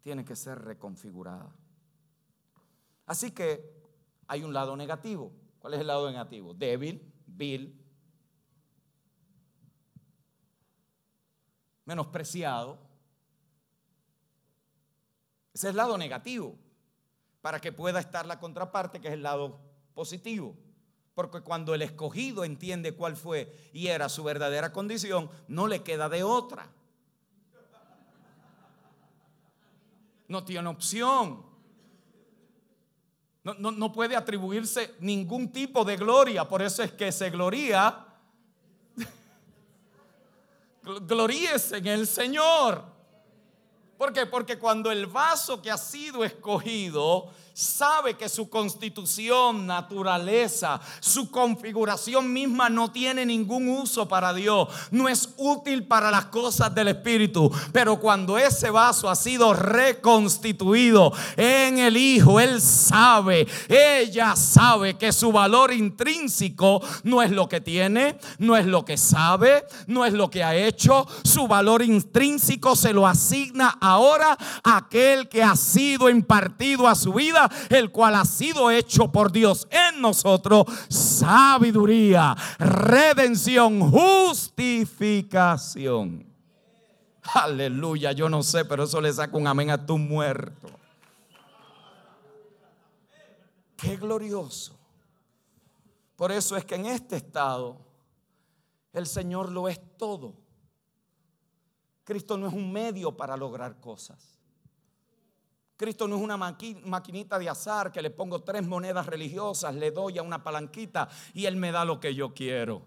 tiene 0.00 0.24
que 0.24 0.34
ser 0.34 0.62
reconfigurada. 0.62 1.54
Así 3.04 3.32
que 3.32 3.84
hay 4.28 4.42
un 4.44 4.54
lado 4.54 4.74
negativo. 4.78 5.30
¿Cuál 5.58 5.74
es 5.74 5.80
el 5.80 5.88
lado 5.88 6.10
negativo? 6.10 6.54
Débil, 6.54 7.12
vil, 7.26 7.78
menospreciado. 11.84 12.78
Ese 15.52 15.66
es 15.66 15.70
el 15.72 15.76
lado 15.76 15.98
negativo, 15.98 16.56
para 17.42 17.60
que 17.60 17.72
pueda 17.72 18.00
estar 18.00 18.24
la 18.24 18.40
contraparte, 18.40 19.02
que 19.02 19.08
es 19.08 19.14
el 19.14 19.22
lado 19.22 19.60
positivo. 19.92 20.56
Porque 21.14 21.40
cuando 21.42 21.74
el 21.74 21.82
escogido 21.82 22.44
entiende 22.44 22.94
cuál 22.94 23.16
fue 23.16 23.70
y 23.72 23.86
era 23.86 24.08
su 24.08 24.24
verdadera 24.24 24.72
condición, 24.72 25.30
no 25.46 25.68
le 25.68 25.82
queda 25.82 26.08
de 26.08 26.24
otra. 26.24 26.68
No 30.26 30.44
tiene 30.44 30.68
opción. 30.68 31.44
No, 33.44 33.92
puede 33.92 34.16
atribuirse 34.16 34.94
ningún 35.00 35.52
tipo 35.52 35.84
de 35.84 35.96
gloria. 35.96 36.48
Por 36.48 36.62
eso 36.62 36.82
es 36.82 36.92
que 36.92 37.12
se 37.12 37.30
gloría. 37.30 38.06
Gloríese 40.82 41.76
en 41.76 41.86
el 41.86 42.06
Señor. 42.06 42.82
¿Por 43.98 44.12
qué? 44.12 44.26
Porque 44.26 44.58
cuando 44.58 44.90
el 44.90 45.06
vaso 45.06 45.62
que 45.62 45.70
ha 45.70 45.76
sido 45.76 46.24
escogido 46.24 47.30
sabe 47.54 48.14
que 48.14 48.28
su 48.28 48.50
constitución, 48.50 49.64
naturaleza, 49.64 50.80
su 50.98 51.30
configuración 51.30 52.32
misma 52.32 52.68
no 52.68 52.90
tiene 52.90 53.24
ningún 53.24 53.68
uso 53.68 54.08
para 54.08 54.34
Dios, 54.34 54.68
no 54.90 55.08
es 55.08 55.28
útil 55.36 55.84
para 55.84 56.10
las 56.10 56.26
cosas 56.26 56.74
del 56.74 56.88
Espíritu. 56.88 57.50
Pero 57.72 58.00
cuando 58.00 58.36
ese 58.36 58.70
vaso 58.70 59.08
ha 59.08 59.14
sido 59.14 59.54
reconstituido 59.54 61.12
en 61.36 61.78
el 61.78 61.96
Hijo, 61.96 62.40
Él 62.40 62.60
sabe, 62.60 63.46
ella 63.68 64.34
sabe 64.34 64.94
que 64.94 65.12
su 65.12 65.30
valor 65.30 65.72
intrínseco 65.72 66.82
no 67.04 67.22
es 67.22 67.30
lo 67.30 67.48
que 67.48 67.60
tiene, 67.60 68.18
no 68.38 68.56
es 68.56 68.66
lo 68.66 68.84
que 68.84 68.96
sabe, 68.96 69.64
no 69.86 70.04
es 70.04 70.12
lo 70.12 70.28
que 70.28 70.42
ha 70.42 70.56
hecho, 70.56 71.06
su 71.22 71.46
valor 71.46 71.82
intrínseco 71.82 72.74
se 72.74 72.92
lo 72.92 73.06
asigna 73.06 73.78
ahora 73.80 74.36
a 74.64 74.78
aquel 74.78 75.28
que 75.28 75.44
ha 75.44 75.54
sido 75.54 76.10
impartido 76.10 76.88
a 76.88 76.96
su 76.96 77.12
vida 77.12 77.43
el 77.70 77.90
cual 77.90 78.16
ha 78.16 78.24
sido 78.24 78.70
hecho 78.70 79.12
por 79.12 79.32
Dios 79.32 79.68
en 79.70 80.00
nosotros, 80.00 80.64
sabiduría, 80.88 82.34
redención, 82.58 83.90
justificación. 83.90 86.26
Aleluya, 87.34 88.12
yo 88.12 88.28
no 88.28 88.42
sé, 88.42 88.64
pero 88.64 88.84
eso 88.84 89.00
le 89.00 89.12
saca 89.12 89.36
un 89.36 89.46
amén 89.46 89.70
a 89.70 89.86
tu 89.86 89.96
muerto. 89.96 90.68
Qué 93.76 93.96
glorioso. 93.96 94.76
Por 96.16 96.32
eso 96.32 96.56
es 96.56 96.64
que 96.64 96.76
en 96.76 96.86
este 96.86 97.16
estado 97.16 97.78
el 98.92 99.06
Señor 99.06 99.50
lo 99.50 99.68
es 99.68 99.80
todo. 99.96 100.34
Cristo 102.04 102.36
no 102.36 102.46
es 102.46 102.54
un 102.54 102.72
medio 102.72 103.16
para 103.16 103.36
lograr 103.36 103.80
cosas. 103.80 104.33
Cristo 105.84 106.08
no 106.08 106.16
es 106.16 106.22
una 106.22 106.38
maquinita 106.38 107.38
de 107.38 107.46
azar 107.46 107.92
que 107.92 108.00
le 108.00 108.08
pongo 108.08 108.42
tres 108.42 108.66
monedas 108.66 109.04
religiosas, 109.04 109.74
le 109.74 109.90
doy 109.90 110.16
a 110.16 110.22
una 110.22 110.42
palanquita 110.42 111.10
y 111.34 111.44
Él 111.44 111.56
me 111.56 111.72
da 111.72 111.84
lo 111.84 112.00
que 112.00 112.14
yo 112.14 112.32
quiero. 112.32 112.80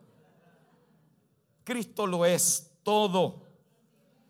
Cristo 1.64 2.08
lo 2.08 2.26
es 2.26 2.72
todo. 2.82 3.44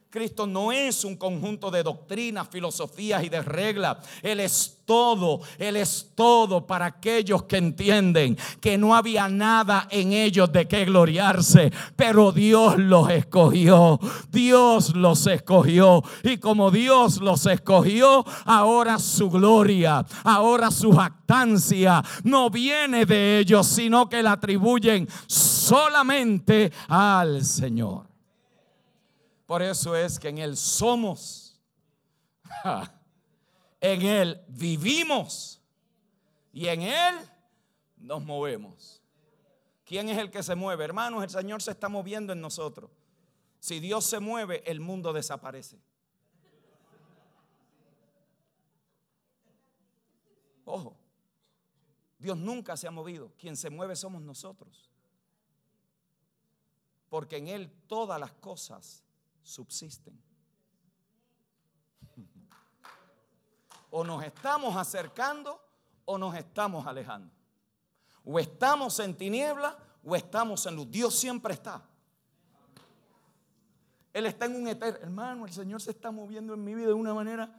Cristo 0.09 0.47
no 0.47 0.71
es 0.71 1.03
un 1.03 1.17
conjunto 1.17 1.69
de 1.69 1.83
doctrinas, 1.83 2.47
filosofías 2.49 3.23
y 3.25 3.29
de 3.29 3.41
reglas. 3.41 3.97
Él 4.21 4.39
es 4.39 4.77
todo, 4.85 5.41
Él 5.59 5.75
es 5.75 6.11
todo 6.15 6.65
para 6.65 6.85
aquellos 6.85 7.43
que 7.43 7.57
entienden 7.57 8.37
que 8.61 8.77
no 8.77 8.95
había 8.95 9.27
nada 9.27 9.85
en 9.91 10.13
ellos 10.13 10.49
de 10.53 10.65
qué 10.65 10.85
gloriarse, 10.85 11.73
pero 11.97 12.31
Dios 12.31 12.77
los 12.77 13.09
escogió, 13.09 13.99
Dios 14.31 14.95
los 14.95 15.27
escogió 15.27 16.01
y 16.23 16.37
como 16.37 16.71
Dios 16.71 17.17
los 17.17 17.45
escogió, 17.45 18.23
ahora 18.45 18.99
su 18.99 19.29
gloria, 19.29 20.05
ahora 20.23 20.71
su 20.71 20.93
jactancia 20.93 22.01
no 22.23 22.49
viene 22.49 23.05
de 23.05 23.39
ellos, 23.39 23.67
sino 23.67 24.07
que 24.07 24.23
la 24.23 24.31
atribuyen 24.31 25.05
solamente 25.27 26.71
al 26.87 27.43
Señor. 27.43 28.06
Por 29.47 29.61
eso 29.61 29.95
es 29.95 30.19
que 30.19 30.27
en 30.27 30.39
Él 30.39 30.57
somos, 30.57 31.57
en 33.79 34.01
Él 34.01 34.43
vivimos 34.49 35.61
y 36.51 36.67
en 36.67 36.81
Él 36.81 37.15
nos 37.95 38.23
movemos. 38.23 39.01
¿Quién 39.85 40.09
es 40.09 40.17
el 40.17 40.29
que 40.29 40.43
se 40.43 40.53
mueve? 40.53 40.83
Hermanos, 40.83 41.23
el 41.23 41.29
Señor 41.29 41.61
se 41.61 41.71
está 41.71 41.87
moviendo 41.87 42.33
en 42.33 42.41
nosotros. 42.41 42.91
Si 43.61 43.79
Dios 43.79 44.03
se 44.03 44.19
mueve, 44.19 44.69
el 44.69 44.81
mundo 44.81 45.13
desaparece. 45.13 45.79
Ojo, 50.65 50.97
Dios 52.19 52.37
nunca 52.37 52.75
se 52.75 52.85
ha 52.85 52.91
movido. 52.91 53.31
Quien 53.39 53.55
se 53.55 53.69
mueve 53.69 53.95
somos 53.95 54.21
nosotros. 54.21 54.91
Porque 57.07 57.37
en 57.37 57.47
Él 57.47 57.71
todas 57.87 58.19
las 58.19 58.33
cosas 58.33 59.06
subsisten. 59.47 60.21
O 63.89 64.03
nos 64.03 64.21
estamos 64.21 64.75
acercando 64.75 65.59
o 66.03 66.17
nos 66.17 66.35
estamos 66.35 66.85
alejando. 66.85 67.33
O 68.25 68.37
estamos 68.37 68.99
en 68.99 69.15
tiniebla 69.15 69.77
o 70.03 70.13
estamos 70.13 70.65
en 70.65 70.75
luz. 70.75 70.91
Dios 70.91 71.17
siempre 71.17 71.53
está. 71.53 71.81
Él 74.11 74.25
está 74.25 74.45
en 74.45 74.57
un 74.57 74.67
eterno. 74.67 74.99
Hermano, 75.01 75.45
el 75.45 75.53
Señor 75.53 75.81
se 75.81 75.91
está 75.91 76.11
moviendo 76.11 76.53
en 76.53 76.63
mi 76.63 76.75
vida 76.75 76.87
de 76.87 76.93
una 76.93 77.13
manera. 77.13 77.49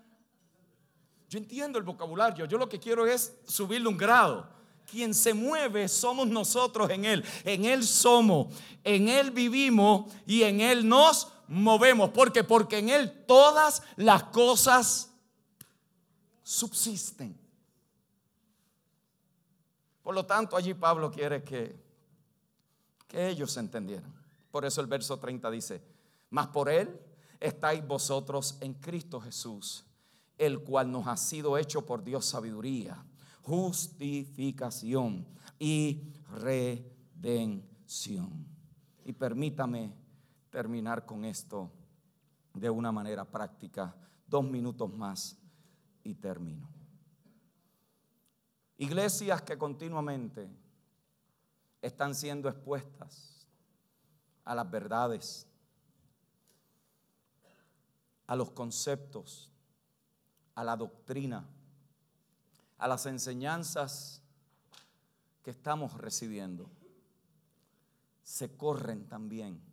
Yo 1.30 1.38
entiendo 1.38 1.78
el 1.78 1.84
vocabulario. 1.84 2.44
Yo 2.44 2.58
lo 2.58 2.68
que 2.68 2.78
quiero 2.78 3.06
es 3.06 3.34
subirle 3.46 3.88
un 3.88 3.96
grado. 3.96 4.48
Quien 4.86 5.14
se 5.14 5.32
mueve 5.32 5.88
somos 5.88 6.28
nosotros 6.28 6.90
en 6.90 7.06
Él. 7.06 7.24
En 7.44 7.64
Él 7.64 7.84
somos, 7.84 8.54
en 8.84 9.08
Él 9.08 9.30
vivimos 9.30 10.12
y 10.26 10.42
en 10.42 10.60
Él 10.60 10.86
nos 10.86 11.32
movemos. 11.48 12.10
¿Por 12.10 12.32
qué? 12.32 12.44
Porque 12.44 12.78
en 12.78 12.90
Él 12.90 13.24
todas 13.26 13.82
las 13.96 14.24
cosas 14.24 15.10
subsisten. 16.42 17.38
Por 20.02 20.14
lo 20.14 20.24
tanto, 20.24 20.56
allí 20.56 20.72
Pablo 20.74 21.10
quiere 21.10 21.42
que, 21.42 21.76
que 23.06 23.28
ellos 23.28 23.56
entendieran. 23.56 24.14
Por 24.50 24.64
eso 24.64 24.80
el 24.80 24.86
verso 24.86 25.18
30 25.18 25.50
dice, 25.50 25.82
mas 26.30 26.46
por 26.46 26.70
Él 26.70 26.98
estáis 27.40 27.86
vosotros 27.86 28.56
en 28.60 28.74
Cristo 28.74 29.20
Jesús, 29.20 29.84
el 30.38 30.60
cual 30.60 30.90
nos 30.90 31.06
ha 31.06 31.16
sido 31.16 31.58
hecho 31.58 31.84
por 31.84 32.02
Dios 32.02 32.24
sabiduría, 32.24 33.04
justificación 33.42 35.26
y 35.58 36.02
redención. 37.22 38.46
Y 39.04 39.12
permítame 39.12 39.92
terminar 40.58 41.06
con 41.06 41.24
esto 41.24 41.70
de 42.52 42.68
una 42.68 42.90
manera 42.90 43.24
práctica. 43.24 43.94
Dos 44.26 44.42
minutos 44.42 44.92
más 44.92 45.38
y 46.02 46.16
termino. 46.16 46.68
Iglesias 48.76 49.42
que 49.42 49.56
continuamente 49.56 50.50
están 51.80 52.12
siendo 52.12 52.48
expuestas 52.48 53.46
a 54.44 54.52
las 54.52 54.68
verdades, 54.68 55.46
a 58.26 58.34
los 58.34 58.50
conceptos, 58.50 59.52
a 60.56 60.64
la 60.64 60.76
doctrina, 60.76 61.46
a 62.78 62.88
las 62.88 63.06
enseñanzas 63.06 64.24
que 65.40 65.52
estamos 65.52 65.96
recibiendo, 65.98 66.68
se 68.24 68.56
corren 68.56 69.06
también 69.06 69.67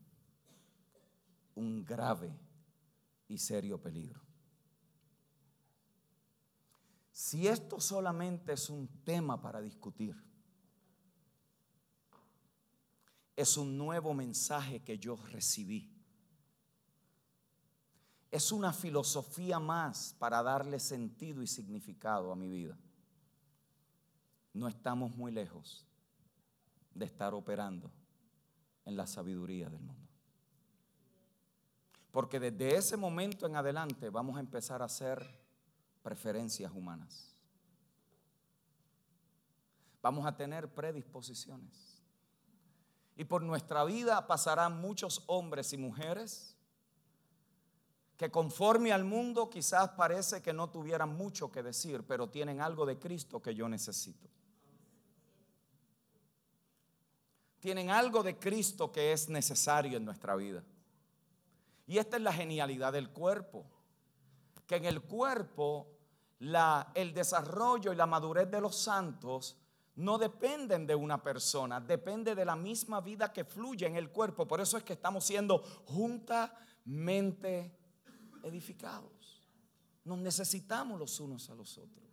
un 1.55 1.83
grave 1.83 2.31
y 3.27 3.37
serio 3.37 3.81
peligro. 3.81 4.21
Si 7.11 7.47
esto 7.47 7.79
solamente 7.79 8.53
es 8.53 8.69
un 8.69 8.87
tema 9.03 9.41
para 9.41 9.61
discutir, 9.61 10.21
es 13.35 13.57
un 13.57 13.77
nuevo 13.77 14.13
mensaje 14.13 14.81
que 14.81 14.97
yo 14.97 15.15
recibí. 15.15 15.91
Es 18.31 18.51
una 18.51 18.73
filosofía 18.73 19.59
más 19.59 20.15
para 20.19 20.43
darle 20.43 20.79
sentido 20.79 21.41
y 21.41 21.47
significado 21.47 22.31
a 22.31 22.35
mi 22.35 22.49
vida. 22.49 22.77
No 24.53 24.67
estamos 24.67 25.15
muy 25.15 25.31
lejos 25.31 25.85
de 26.93 27.05
estar 27.05 27.33
operando 27.33 27.91
en 28.85 28.95
la 28.95 29.07
sabiduría 29.07 29.69
del 29.69 29.81
mundo. 29.81 30.04
Porque 32.15 32.39
desde 32.39 32.77
ese 32.77 32.95
momento 32.95 33.45
en 33.45 33.57
adelante 33.57 34.09
vamos 34.09 34.37
a 34.37 34.39
empezar 34.39 34.81
a 34.81 34.85
hacer 34.85 35.37
preferencias 36.01 36.71
humanas. 36.71 37.35
Vamos 40.01 40.25
a 40.25 40.33
tener 40.33 40.73
predisposiciones. 40.73 42.01
Y 43.17 43.25
por 43.25 43.41
nuestra 43.41 43.83
vida 43.83 44.27
pasarán 44.27 44.79
muchos 44.79 45.23
hombres 45.27 45.73
y 45.73 45.77
mujeres 45.77 46.55
que 48.15 48.31
conforme 48.31 48.93
al 48.93 49.03
mundo 49.03 49.49
quizás 49.49 49.89
parece 49.89 50.41
que 50.41 50.53
no 50.53 50.69
tuvieran 50.69 51.17
mucho 51.17 51.51
que 51.51 51.63
decir, 51.63 52.07
pero 52.07 52.29
tienen 52.29 52.61
algo 52.61 52.85
de 52.85 52.97
Cristo 52.97 53.41
que 53.41 53.53
yo 53.53 53.67
necesito. 53.67 54.29
Tienen 57.59 57.89
algo 57.89 58.23
de 58.23 58.39
Cristo 58.39 58.89
que 58.93 59.11
es 59.11 59.27
necesario 59.27 59.97
en 59.97 60.05
nuestra 60.05 60.37
vida. 60.37 60.63
Y 61.87 61.97
esta 61.97 62.17
es 62.17 62.23
la 62.23 62.33
genialidad 62.33 62.93
del 62.93 63.09
cuerpo. 63.09 63.65
Que 64.67 64.75
en 64.77 64.85
el 64.85 65.01
cuerpo 65.01 65.91
el 66.39 67.13
desarrollo 67.13 67.93
y 67.93 67.95
la 67.95 68.05
madurez 68.05 68.49
de 68.51 68.61
los 68.61 68.75
santos 68.75 69.57
no 69.95 70.17
dependen 70.17 70.85
de 70.85 70.95
una 70.95 71.23
persona, 71.23 71.79
depende 71.79 72.35
de 72.35 72.43
la 72.43 72.55
misma 72.55 72.99
vida 72.99 73.31
que 73.31 73.45
fluye 73.45 73.87
en 73.87 73.95
el 73.95 74.11
cuerpo. 74.11 74.45
Por 74.45 74.59
eso 74.59 74.77
es 74.77 74.83
que 74.83 74.93
estamos 74.93 75.23
siendo 75.23 75.59
juntamente 75.85 77.77
edificados. 78.43 79.41
Nos 80.03 80.17
necesitamos 80.19 80.99
los 80.99 81.19
unos 81.19 81.49
a 81.49 81.55
los 81.55 81.77
otros. 81.77 82.04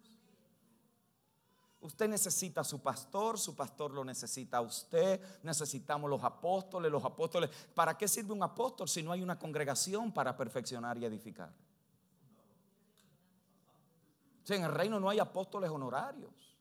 Usted 1.83 2.09
necesita 2.09 2.61
a 2.61 2.65
su 2.65 2.81
pastor, 2.81 3.37
su 3.41 3.57
pastor 3.57 3.91
lo 3.91 4.05
necesita 4.05 4.59
a 4.59 4.61
usted, 4.61 5.21
necesitamos 5.43 6.09
los 6.09 6.23
apóstoles, 6.23 6.93
los 6.93 7.05
apóstoles. 7.05 7.51
¿Para 7.75 7.99
qué 7.99 8.07
sirve 8.07 8.33
un 8.33 8.43
apóstol 8.45 8.89
si 8.89 9.03
no 9.03 9.11
hay 9.11 9.21
una 9.21 9.37
congregación 9.37 10.13
para 10.13 10.37
perfeccionar 10.37 10.97
y 10.97 11.05
edificar? 11.05 11.53
Si 14.45 14.55
en 14.55 14.63
el 14.63 14.73
reino 14.73 15.01
no 15.01 15.09
hay 15.09 15.19
apóstoles 15.19 15.71
honorarios. 15.71 16.57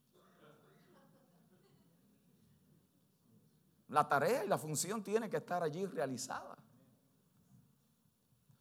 La 3.89 4.09
tarea 4.09 4.43
y 4.43 4.47
la 4.47 4.57
función 4.57 5.03
tiene 5.03 5.29
que 5.29 5.37
estar 5.37 5.61
allí 5.61 5.85
realizada. 5.85 6.57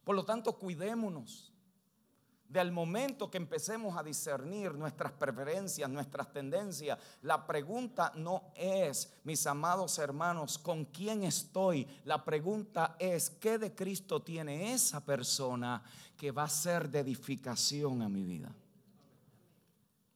Por 0.03 0.15
lo 0.15 0.23
tanto, 0.23 0.59
cuidémonos 0.59 1.50
del 2.51 2.71
momento 2.71 3.31
que 3.31 3.37
empecemos 3.37 3.97
a 3.97 4.03
discernir 4.03 4.73
nuestras 4.73 5.13
preferencias, 5.13 5.89
nuestras 5.89 6.33
tendencias, 6.33 6.99
la 7.21 7.47
pregunta 7.47 8.11
no 8.15 8.51
es, 8.55 9.13
mis 9.23 9.47
amados 9.47 9.97
hermanos, 9.99 10.57
¿con 10.57 10.83
quién 10.85 11.23
estoy? 11.23 11.87
La 12.03 12.25
pregunta 12.25 12.97
es, 12.99 13.29
¿qué 13.29 13.57
de 13.57 13.73
Cristo 13.73 14.21
tiene 14.21 14.73
esa 14.73 14.99
persona 14.99 15.81
que 16.17 16.31
va 16.31 16.43
a 16.43 16.49
ser 16.49 16.89
de 16.89 16.99
edificación 16.99 18.01
a 18.01 18.09
mi 18.09 18.23
vida? 18.23 18.53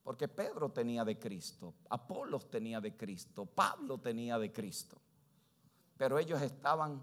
Porque 0.03 0.27
Pedro 0.27 0.69
tenía 0.69 1.05
de 1.05 1.17
Cristo, 1.17 1.73
Apolos 1.89 2.49
tenía 2.49 2.81
de 2.81 2.97
Cristo, 2.97 3.45
Pablo 3.45 3.97
tenía 3.97 4.37
de 4.37 4.51
Cristo. 4.51 4.97
Pero 5.97 6.19
ellos 6.19 6.41
estaban 6.41 7.01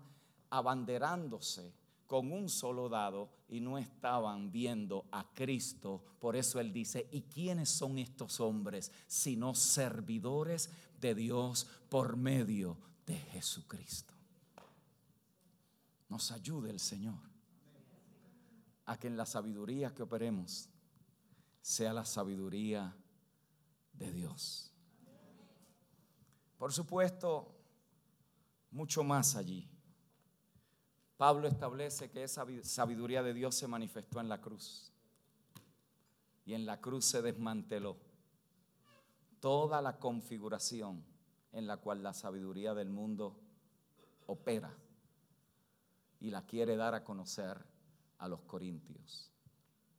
abanderándose 0.51 1.73
con 2.07 2.33
un 2.33 2.49
solo 2.49 2.89
dado 2.89 3.31
y 3.49 3.61
no 3.61 3.79
estaban 3.79 4.51
viendo 4.51 5.07
a 5.11 5.33
Cristo. 5.33 6.03
Por 6.19 6.37
eso 6.37 6.61
Él 6.61 6.73
dice, 6.73 7.09
¿y 7.11 7.23
quiénes 7.23 7.71
son 7.71 7.99
estos 7.99 8.41
hombres 8.41 8.93
sino 9.07 9.55
servidores 9.55 10.71
de 11.01 11.15
Dios 11.15 11.67
por 11.89 12.17
medio 12.17 12.79
de 13.07 13.17
Jesucristo? 13.17 14.15
Nos 16.09 16.31
ayude 16.31 16.71
el 16.71 16.81
Señor 16.81 17.21
a 18.85 18.99
que 18.99 19.07
en 19.07 19.17
la 19.17 19.27
sabiduría 19.27 19.95
que 19.95 20.03
operemos 20.03 20.69
sea 21.63 21.93
la 21.93 22.05
sabiduría 22.05 22.95
de 23.93 24.13
Dios. 24.13 24.73
Por 26.59 26.73
supuesto, 26.73 27.57
mucho 28.71 29.03
más 29.03 29.37
allí. 29.37 29.72
Pablo 31.23 31.47
establece 31.47 32.11
que 32.11 32.25
esa 32.25 32.45
sabiduría 32.65 33.23
de 33.23 33.33
Dios 33.33 33.55
se 33.55 33.69
manifestó 33.69 34.19
en 34.19 34.29
la 34.29 34.41
cruz. 34.41 34.91
Y 36.45 36.53
en 36.53 36.67
la 36.67 36.81
cruz 36.81 37.05
se 37.05 37.23
desmanteló 37.23 37.97
toda 39.39 39.81
la 39.81 40.01
configuración 40.01 41.05
en 41.53 41.69
la 41.69 41.77
cual 41.77 42.03
la 42.03 42.13
sabiduría 42.13 42.75
del 42.75 42.91
mundo 42.91 43.39
opera 44.27 44.75
y 46.19 46.31
la 46.31 46.45
quiere 46.45 46.75
dar 46.75 46.97
a 46.97 47.05
conocer 47.05 47.57
a 48.19 48.27
los 48.27 48.41
corintios. 48.41 49.31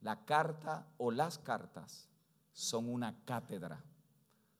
La 0.02 0.26
carta 0.26 0.92
o 0.98 1.10
las 1.10 1.38
cartas 1.38 2.06
son 2.52 2.86
una 2.86 3.24
cátedra 3.24 3.82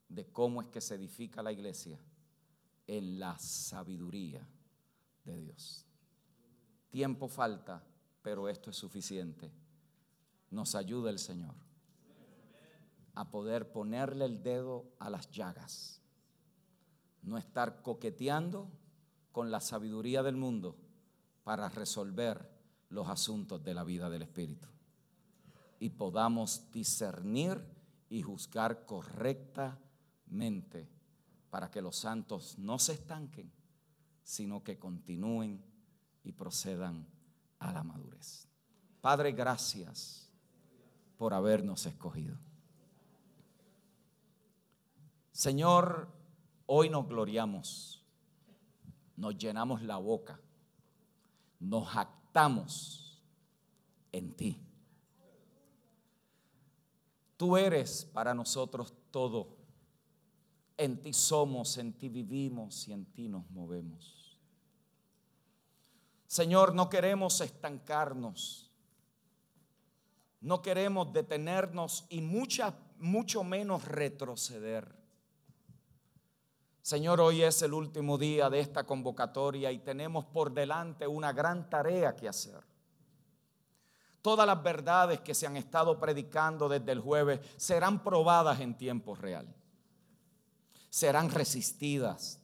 de 0.09 0.33
cómo 0.33 0.63
es 0.63 0.69
que 0.69 0.81
se 0.81 0.95
edifica 0.95 1.43
la 1.43 1.53
iglesia 1.53 2.01
en 2.87 3.19
la 3.19 3.39
sabiduría 3.39 4.49
de 5.27 5.37
Dios. 5.37 5.84
Tiempo 6.95 7.27
falta, 7.27 7.83
pero 8.23 8.49
esto 8.49 8.71
es 8.71 8.77
suficiente. 8.77 9.51
Nos 10.53 10.77
ayuda 10.77 11.11
el 11.11 11.19
Señor 11.19 11.57
a 13.17 13.33
poder 13.33 13.73
ponerle 13.73 14.27
el 14.27 14.45
dedo 14.45 14.93
a 15.01 15.11
las 15.11 15.29
llagas. 15.33 16.01
No 17.23 17.37
estar 17.37 17.83
coqueteando 17.83 18.71
con 19.33 19.51
la 19.51 19.59
sabiduría 19.59 20.23
del 20.23 20.37
mundo 20.37 20.77
para 21.43 21.69
resolver 21.69 22.49
los 22.91 23.09
asuntos 23.09 23.65
de 23.65 23.75
la 23.75 23.83
vida 23.83 24.09
del 24.09 24.23
Espíritu. 24.23 24.69
Y 25.81 25.91
podamos 25.91 26.71
discernir 26.71 27.61
y 28.09 28.23
juzgar 28.23 28.87
correctamente 28.87 30.89
para 31.51 31.73
que 31.73 31.83
los 31.83 31.97
santos 31.97 32.57
no 32.57 32.79
se 32.79 32.93
estanquen, 32.93 33.51
sino 34.23 34.63
que 34.63 34.79
continúen 34.79 35.74
y 36.25 36.33
procedan 36.33 37.07
a 37.59 37.73
la 37.73 37.83
madurez. 37.83 38.49
Padre, 39.01 39.33
gracias 39.33 40.33
por 41.17 41.35
habernos 41.35 41.87
escogido. 41.87 42.37
Señor, 45.31 46.09
hoy 46.67 46.89
nos 46.89 47.07
gloriamos, 47.07 48.03
nos 49.17 49.37
llenamos 49.37 49.83
la 49.83 49.99
boca, 49.99 50.41
nos 51.61 51.89
jactamos 51.89 53.23
en 54.13 54.33
ti. 54.35 54.61
Tú 57.37 57.57
eres 57.57 58.05
para 58.05 58.33
nosotros 58.33 58.95
todo. 59.11 59.57
En 60.77 61.01
ti 61.03 61.13
somos, 61.13 61.79
en 61.79 61.93
ti 61.93 62.09
vivimos 62.09 62.89
y 62.89 62.93
en 62.93 63.05
ti 63.07 63.29
nos 63.29 63.49
movemos. 63.51 64.24
Señor, 66.35 66.75
no 66.75 66.91
queremos 66.91 67.41
estancarnos. 67.41 68.69
No 70.41 70.63
queremos 70.63 71.13
detenernos 71.13 72.07
y 72.09 72.23
mucha, 72.23 72.75
mucho 72.99 73.45
menos 73.45 73.85
retroceder. 73.85 74.97
Señor, 76.83 77.21
hoy 77.21 77.43
es 77.45 77.63
el 77.63 77.73
último 77.73 78.19
día 78.19 78.51
de 78.51 78.59
esta 78.59 78.83
convocatoria 78.83 79.71
y 79.71 79.79
tenemos 79.79 80.25
por 80.25 80.53
delante 80.53 81.07
una 81.07 81.33
gran 81.33 81.71
tarea 81.71 82.17
que 82.17 82.29
hacer. 82.29 82.65
Todas 84.21 84.45
las 84.45 84.61
verdades 84.61 85.21
que 85.21 85.35
se 85.35 85.47
han 85.47 85.57
estado 85.57 86.01
predicando 86.01 86.69
desde 86.69 86.91
el 86.91 86.99
jueves 86.99 87.39
serán 87.57 88.03
probadas 88.03 88.59
en 88.59 88.77
tiempo 88.77 89.15
real. 89.15 89.47
Serán 90.91 91.31
resistidas, 91.31 92.41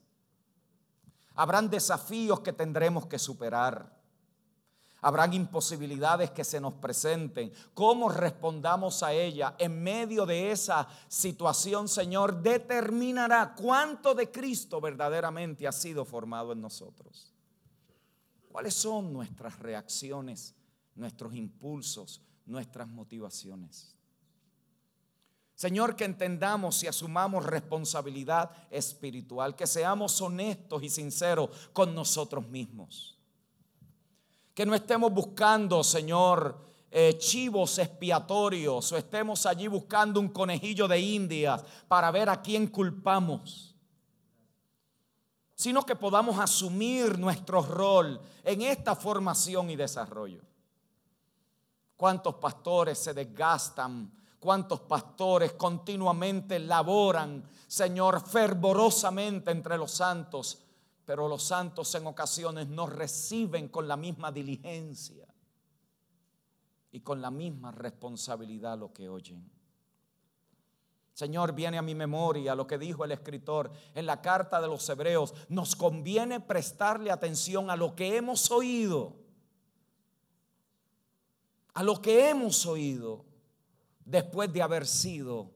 Habrán 1.41 1.71
desafíos 1.71 2.41
que 2.41 2.53
tendremos 2.53 3.07
que 3.07 3.19
superar. 3.19 3.99
Habrán 5.01 5.33
imposibilidades 5.33 6.31
que 6.33 6.45
se 6.45 6.61
nos 6.61 6.75
presenten. 6.75 7.51
¿Cómo 7.73 8.11
respondamos 8.11 9.03
a 9.03 9.15
ella 9.15 9.55
en 9.57 9.83
medio 9.83 10.27
de 10.27 10.53
esa 10.53 10.87
situación, 11.09 11.89
Señor? 11.89 12.43
Determinará 12.43 13.55
cuánto 13.55 14.15
de 14.15 14.31
Cristo 14.31 14.83
verdaderamente 14.83 15.67
ha 15.67 15.73
sido 15.73 16.05
formado 16.05 16.53
en 16.53 16.61
nosotros. 16.61 17.33
¿Cuáles 18.53 18.75
son 18.75 19.11
nuestras 19.11 19.59
reacciones, 19.61 20.55
nuestros 20.95 21.35
impulsos, 21.35 22.21
nuestras 22.45 22.87
motivaciones? 22.87 23.97
Señor, 25.61 25.95
que 25.95 26.07
entendamos 26.07 26.83
y 26.83 26.87
asumamos 26.87 27.45
responsabilidad 27.45 28.51
espiritual, 28.71 29.55
que 29.55 29.67
seamos 29.67 30.19
honestos 30.23 30.83
y 30.83 30.89
sinceros 30.89 31.51
con 31.75 31.95
nosotros 31.95 32.49
mismos. 32.49 33.19
Que 34.55 34.65
no 34.65 34.75
estemos 34.75 35.13
buscando, 35.13 35.85
Señor, 35.85 36.59
eh, 36.91 37.19
chivos 37.19 37.77
expiatorios 37.77 38.91
o 38.91 38.97
estemos 38.97 39.45
allí 39.45 39.69
buscando 39.69 40.19
un 40.19 40.31
conejillo 40.31 40.89
de 40.89 40.99
indias 40.99 41.63
para 41.87 42.11
ver 42.11 42.31
a 42.31 42.41
quién 42.41 42.69
culpamos, 42.69 43.75
sino 45.55 45.85
que 45.85 45.95
podamos 45.95 46.39
asumir 46.39 47.19
nuestro 47.19 47.61
rol 47.61 48.19
en 48.45 48.63
esta 48.63 48.97
formación 48.97 49.69
y 49.69 49.77
desarrollo. 49.77 50.41
¿Cuántos 51.99 52.37
pastores 52.37 52.99
se 52.99 53.13
desgastan? 53.13 54.20
Cuántos 54.41 54.81
pastores 54.81 55.53
continuamente 55.53 56.59
laboran, 56.59 57.45
Señor, 57.69 58.27
fervorosamente 58.27 59.51
entre 59.51 59.77
los 59.77 59.93
santos, 59.93 60.63
pero 61.05 61.29
los 61.29 61.43
santos 61.43 61.95
en 61.95 62.07
ocasiones 62.07 62.67
no 62.67 62.87
reciben 62.87 63.69
con 63.69 63.87
la 63.87 63.97
misma 63.97 64.33
diligencia 64.33 65.27
y 66.91 67.01
con 67.01 67.21
la 67.21 67.31
misma 67.31 67.71
responsabilidad 67.71 68.79
lo 68.79 68.93
que 68.93 69.09
oyen. 69.09 69.49
Señor, 71.13 71.53
viene 71.53 71.77
a 71.77 71.83
mi 71.83 71.95
memoria 71.95 72.55
lo 72.55 72.67
que 72.67 72.79
dijo 72.79 73.05
el 73.05 73.13
escritor 73.13 73.71
en 73.95 74.07
la 74.07 74.23
carta 74.23 74.59
de 74.59 74.69
los 74.69 74.89
hebreos. 74.89 75.35
Nos 75.51 75.77
conviene 75.77 76.41
prestarle 76.41 77.11
atención 77.11 77.69
a 77.69 77.77
lo 77.77 77.95
que 77.95 78.17
hemos 78.17 78.51
oído. 78.51 79.17
A 81.75 81.83
lo 81.83 82.01
que 82.01 82.31
hemos 82.31 82.65
oído 82.65 83.30
después 84.11 84.53
de 84.53 84.63
haber 84.63 84.87
sido 84.87 85.53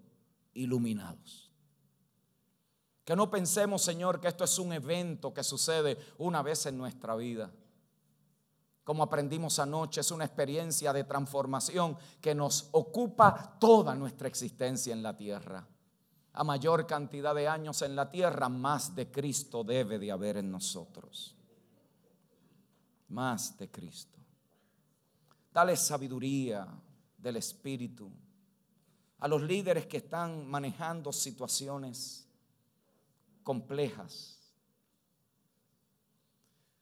iluminados. 0.55 1.51
Que 3.05 3.17
no 3.17 3.31
pensemos, 3.31 3.83
Señor, 3.83 4.21
que 4.21 4.29
esto 4.29 4.45
es 4.45 4.59
un 4.59 4.73
evento 4.73 5.35
que 5.35 5.43
sucede 5.43 5.99
una 6.19 6.43
vez 6.43 6.65
en 6.67 6.79
nuestra 6.79 7.17
vida. 7.17 7.53
Como 8.85 9.03
aprendimos 9.03 9.59
anoche, 9.59 10.01
es 10.01 10.11
una 10.11 10.25
experiencia 10.25 10.93
de 10.93 11.05
transformación 11.05 11.99
que 12.21 12.35
nos 12.35 12.69
ocupa 12.73 13.57
toda 13.59 13.95
nuestra 13.95 14.29
existencia 14.29 14.93
en 14.93 15.03
la 15.03 15.17
tierra. 15.17 15.67
A 16.35 16.45
mayor 16.45 16.87
cantidad 16.87 17.35
de 17.35 17.49
años 17.49 17.83
en 17.83 17.97
la 17.97 18.11
tierra, 18.11 18.49
más 18.49 18.95
de 18.95 19.11
Cristo 19.11 19.65
debe 19.65 19.99
de 19.99 20.11
haber 20.11 20.39
en 20.39 20.51
nosotros. 20.51 21.35
Más 23.09 23.57
de 23.59 23.71
Cristo. 23.71 24.19
Dale 25.53 25.77
sabiduría 25.77 26.67
del 27.19 27.37
Espíritu 27.37 28.11
a 29.25 29.29
los 29.29 29.41
líderes 29.41 29.87
que 29.87 29.97
están 29.97 30.47
manejando 30.47 31.11
situaciones 31.11 32.29
complejas, 33.43 34.39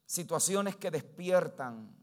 situaciones 0.04 0.74
que 0.74 0.90
despiertan, 0.90 1.94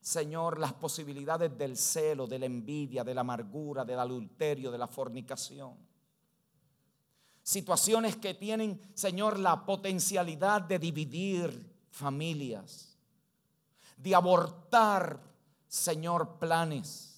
Señor, 0.00 0.58
las 0.58 0.72
posibilidades 0.72 1.56
del 1.56 1.76
celo, 1.76 2.26
de 2.26 2.40
la 2.40 2.46
envidia, 2.46 3.04
de 3.04 3.14
la 3.14 3.20
amargura, 3.20 3.84
del 3.84 4.00
adulterio, 4.00 4.72
de 4.72 4.78
la 4.78 4.88
fornicación. 4.88 5.76
Situaciones 7.40 8.16
que 8.16 8.34
tienen, 8.34 8.90
Señor, 8.94 9.38
la 9.38 9.64
potencialidad 9.64 10.62
de 10.62 10.80
dividir 10.80 11.76
familias, 11.92 12.98
de 13.96 14.16
abortar, 14.16 15.22
Señor, 15.68 16.40
planes 16.40 17.17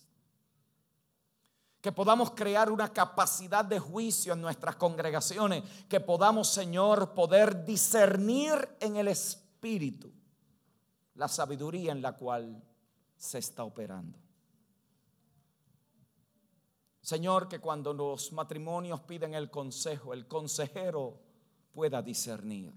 que 1.81 1.93
podamos 1.93 2.33
crear 2.33 2.71
una 2.71 2.93
capacidad 2.93 3.65
de 3.65 3.79
juicio 3.79 4.35
en 4.35 4.43
nuestras 4.43 4.77
congregaciones, 4.77 5.65
que 5.89 6.01
podamos, 6.01 6.49
Señor, 6.49 7.15
poder 7.15 7.65
discernir 7.65 8.77
en 8.81 8.97
el 8.97 9.09
Espíritu 9.09 10.13
la 11.15 11.29
sabiduría 11.29 11.93
en 11.93 12.03
la 12.03 12.13
cual 12.13 12.63
se 13.17 13.39
está 13.39 13.65
operando. 13.65 14.19
Señor, 17.01 17.49
que 17.49 17.61
cuando 17.61 17.93
los 17.93 18.33
matrimonios 18.33 19.01
piden 19.01 19.35
el 19.35 19.51
consejo, 19.51 20.13
el 20.13 20.27
consejero 20.27 21.19
pueda 21.73 22.03
discernir 22.03 22.73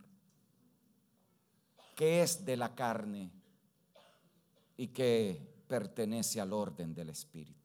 qué 1.96 2.22
es 2.24 2.46
de 2.46 2.58
la 2.58 2.74
carne 2.74 3.32
y 4.78 4.88
qué 4.88 5.64
pertenece 5.68 6.40
al 6.42 6.54
orden 6.54 6.94
del 6.94 7.10
Espíritu. 7.10 7.63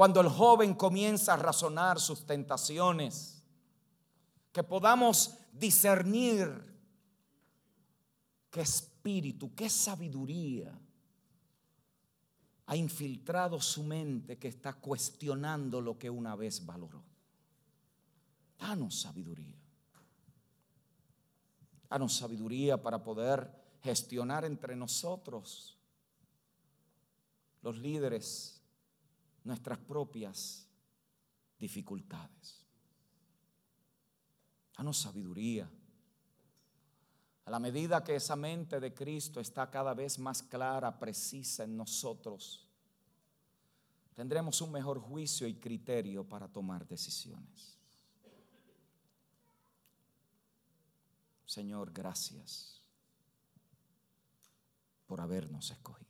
Cuando 0.00 0.22
el 0.22 0.30
joven 0.30 0.72
comienza 0.72 1.34
a 1.34 1.36
razonar 1.36 2.00
sus 2.00 2.24
tentaciones, 2.24 3.42
que 4.50 4.64
podamos 4.64 5.36
discernir 5.52 6.48
qué 8.50 8.62
espíritu, 8.62 9.54
qué 9.54 9.68
sabiduría 9.68 10.72
ha 12.64 12.76
infiltrado 12.76 13.60
su 13.60 13.82
mente 13.82 14.38
que 14.38 14.48
está 14.48 14.72
cuestionando 14.72 15.82
lo 15.82 15.98
que 15.98 16.08
una 16.08 16.34
vez 16.34 16.64
valoró. 16.64 17.04
Danos 18.58 19.02
sabiduría. 19.02 19.60
Danos 21.90 22.16
sabiduría 22.16 22.82
para 22.82 23.04
poder 23.04 23.50
gestionar 23.82 24.46
entre 24.46 24.74
nosotros, 24.74 25.76
los 27.60 27.76
líderes, 27.76 28.59
nuestras 29.44 29.78
propias 29.78 30.66
dificultades. 31.58 32.64
Danos 34.76 34.98
sabiduría. 34.98 35.70
A 37.44 37.50
la 37.50 37.58
medida 37.58 38.04
que 38.04 38.16
esa 38.16 38.36
mente 38.36 38.80
de 38.80 38.94
Cristo 38.94 39.40
está 39.40 39.70
cada 39.70 39.92
vez 39.92 40.18
más 40.18 40.42
clara, 40.42 40.98
precisa 40.98 41.64
en 41.64 41.76
nosotros, 41.76 42.66
tendremos 44.14 44.60
un 44.60 44.72
mejor 44.72 45.00
juicio 45.00 45.46
y 45.46 45.54
criterio 45.54 46.24
para 46.28 46.48
tomar 46.48 46.86
decisiones. 46.86 47.76
Señor, 51.44 51.92
gracias 51.92 52.80
por 55.06 55.20
habernos 55.20 55.72
escogido. 55.72 56.09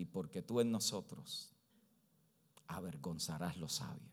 Y 0.00 0.06
porque 0.06 0.40
tú 0.40 0.60
en 0.60 0.70
nosotros 0.70 1.52
avergonzarás 2.68 3.58
lo 3.58 3.68
sabio. 3.68 4.08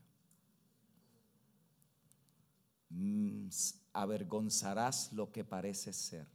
Mm, 2.90 3.48
avergonzarás 3.94 5.14
lo 5.14 5.32
que 5.32 5.44
parece 5.44 5.94
ser 5.94 6.28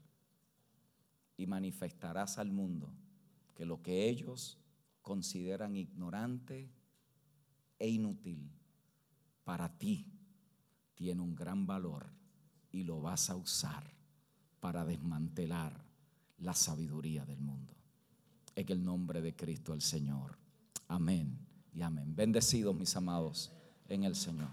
y 1.38 1.46
manifestarás 1.46 2.40
al 2.40 2.52
mundo 2.52 2.92
que 3.54 3.64
lo 3.64 3.84
que 3.84 4.10
ellos 4.10 4.58
consideran 5.04 5.76
ignorante 5.76 6.72
e 7.78 7.90
inútil, 7.90 8.50
para 9.44 9.78
ti 9.78 10.12
tiene 10.96 11.22
un 11.22 11.36
gran 11.36 11.68
valor 11.68 12.10
y 12.72 12.86
lo 12.86 13.02
vas 13.02 13.30
a 13.30 13.36
usar 13.36 13.84
para 14.60 14.84
desmantelar 14.84 15.86
la 16.40 16.56
sabiduría 16.56 17.24
del 17.24 17.40
mundo. 17.40 17.83
En 18.56 18.72
el 18.72 18.84
nombre 18.84 19.22
de 19.22 19.36
Cristo 19.36 19.74
el 19.74 19.82
Señor. 19.82 20.38
Amén 20.88 21.38
y 21.74 21.82
amén. 21.82 22.16
Bendecidos 22.16 22.76
mis 22.76 22.96
amados 22.96 23.52
en 23.88 24.04
el 24.04 24.16
Señor. 24.16 24.50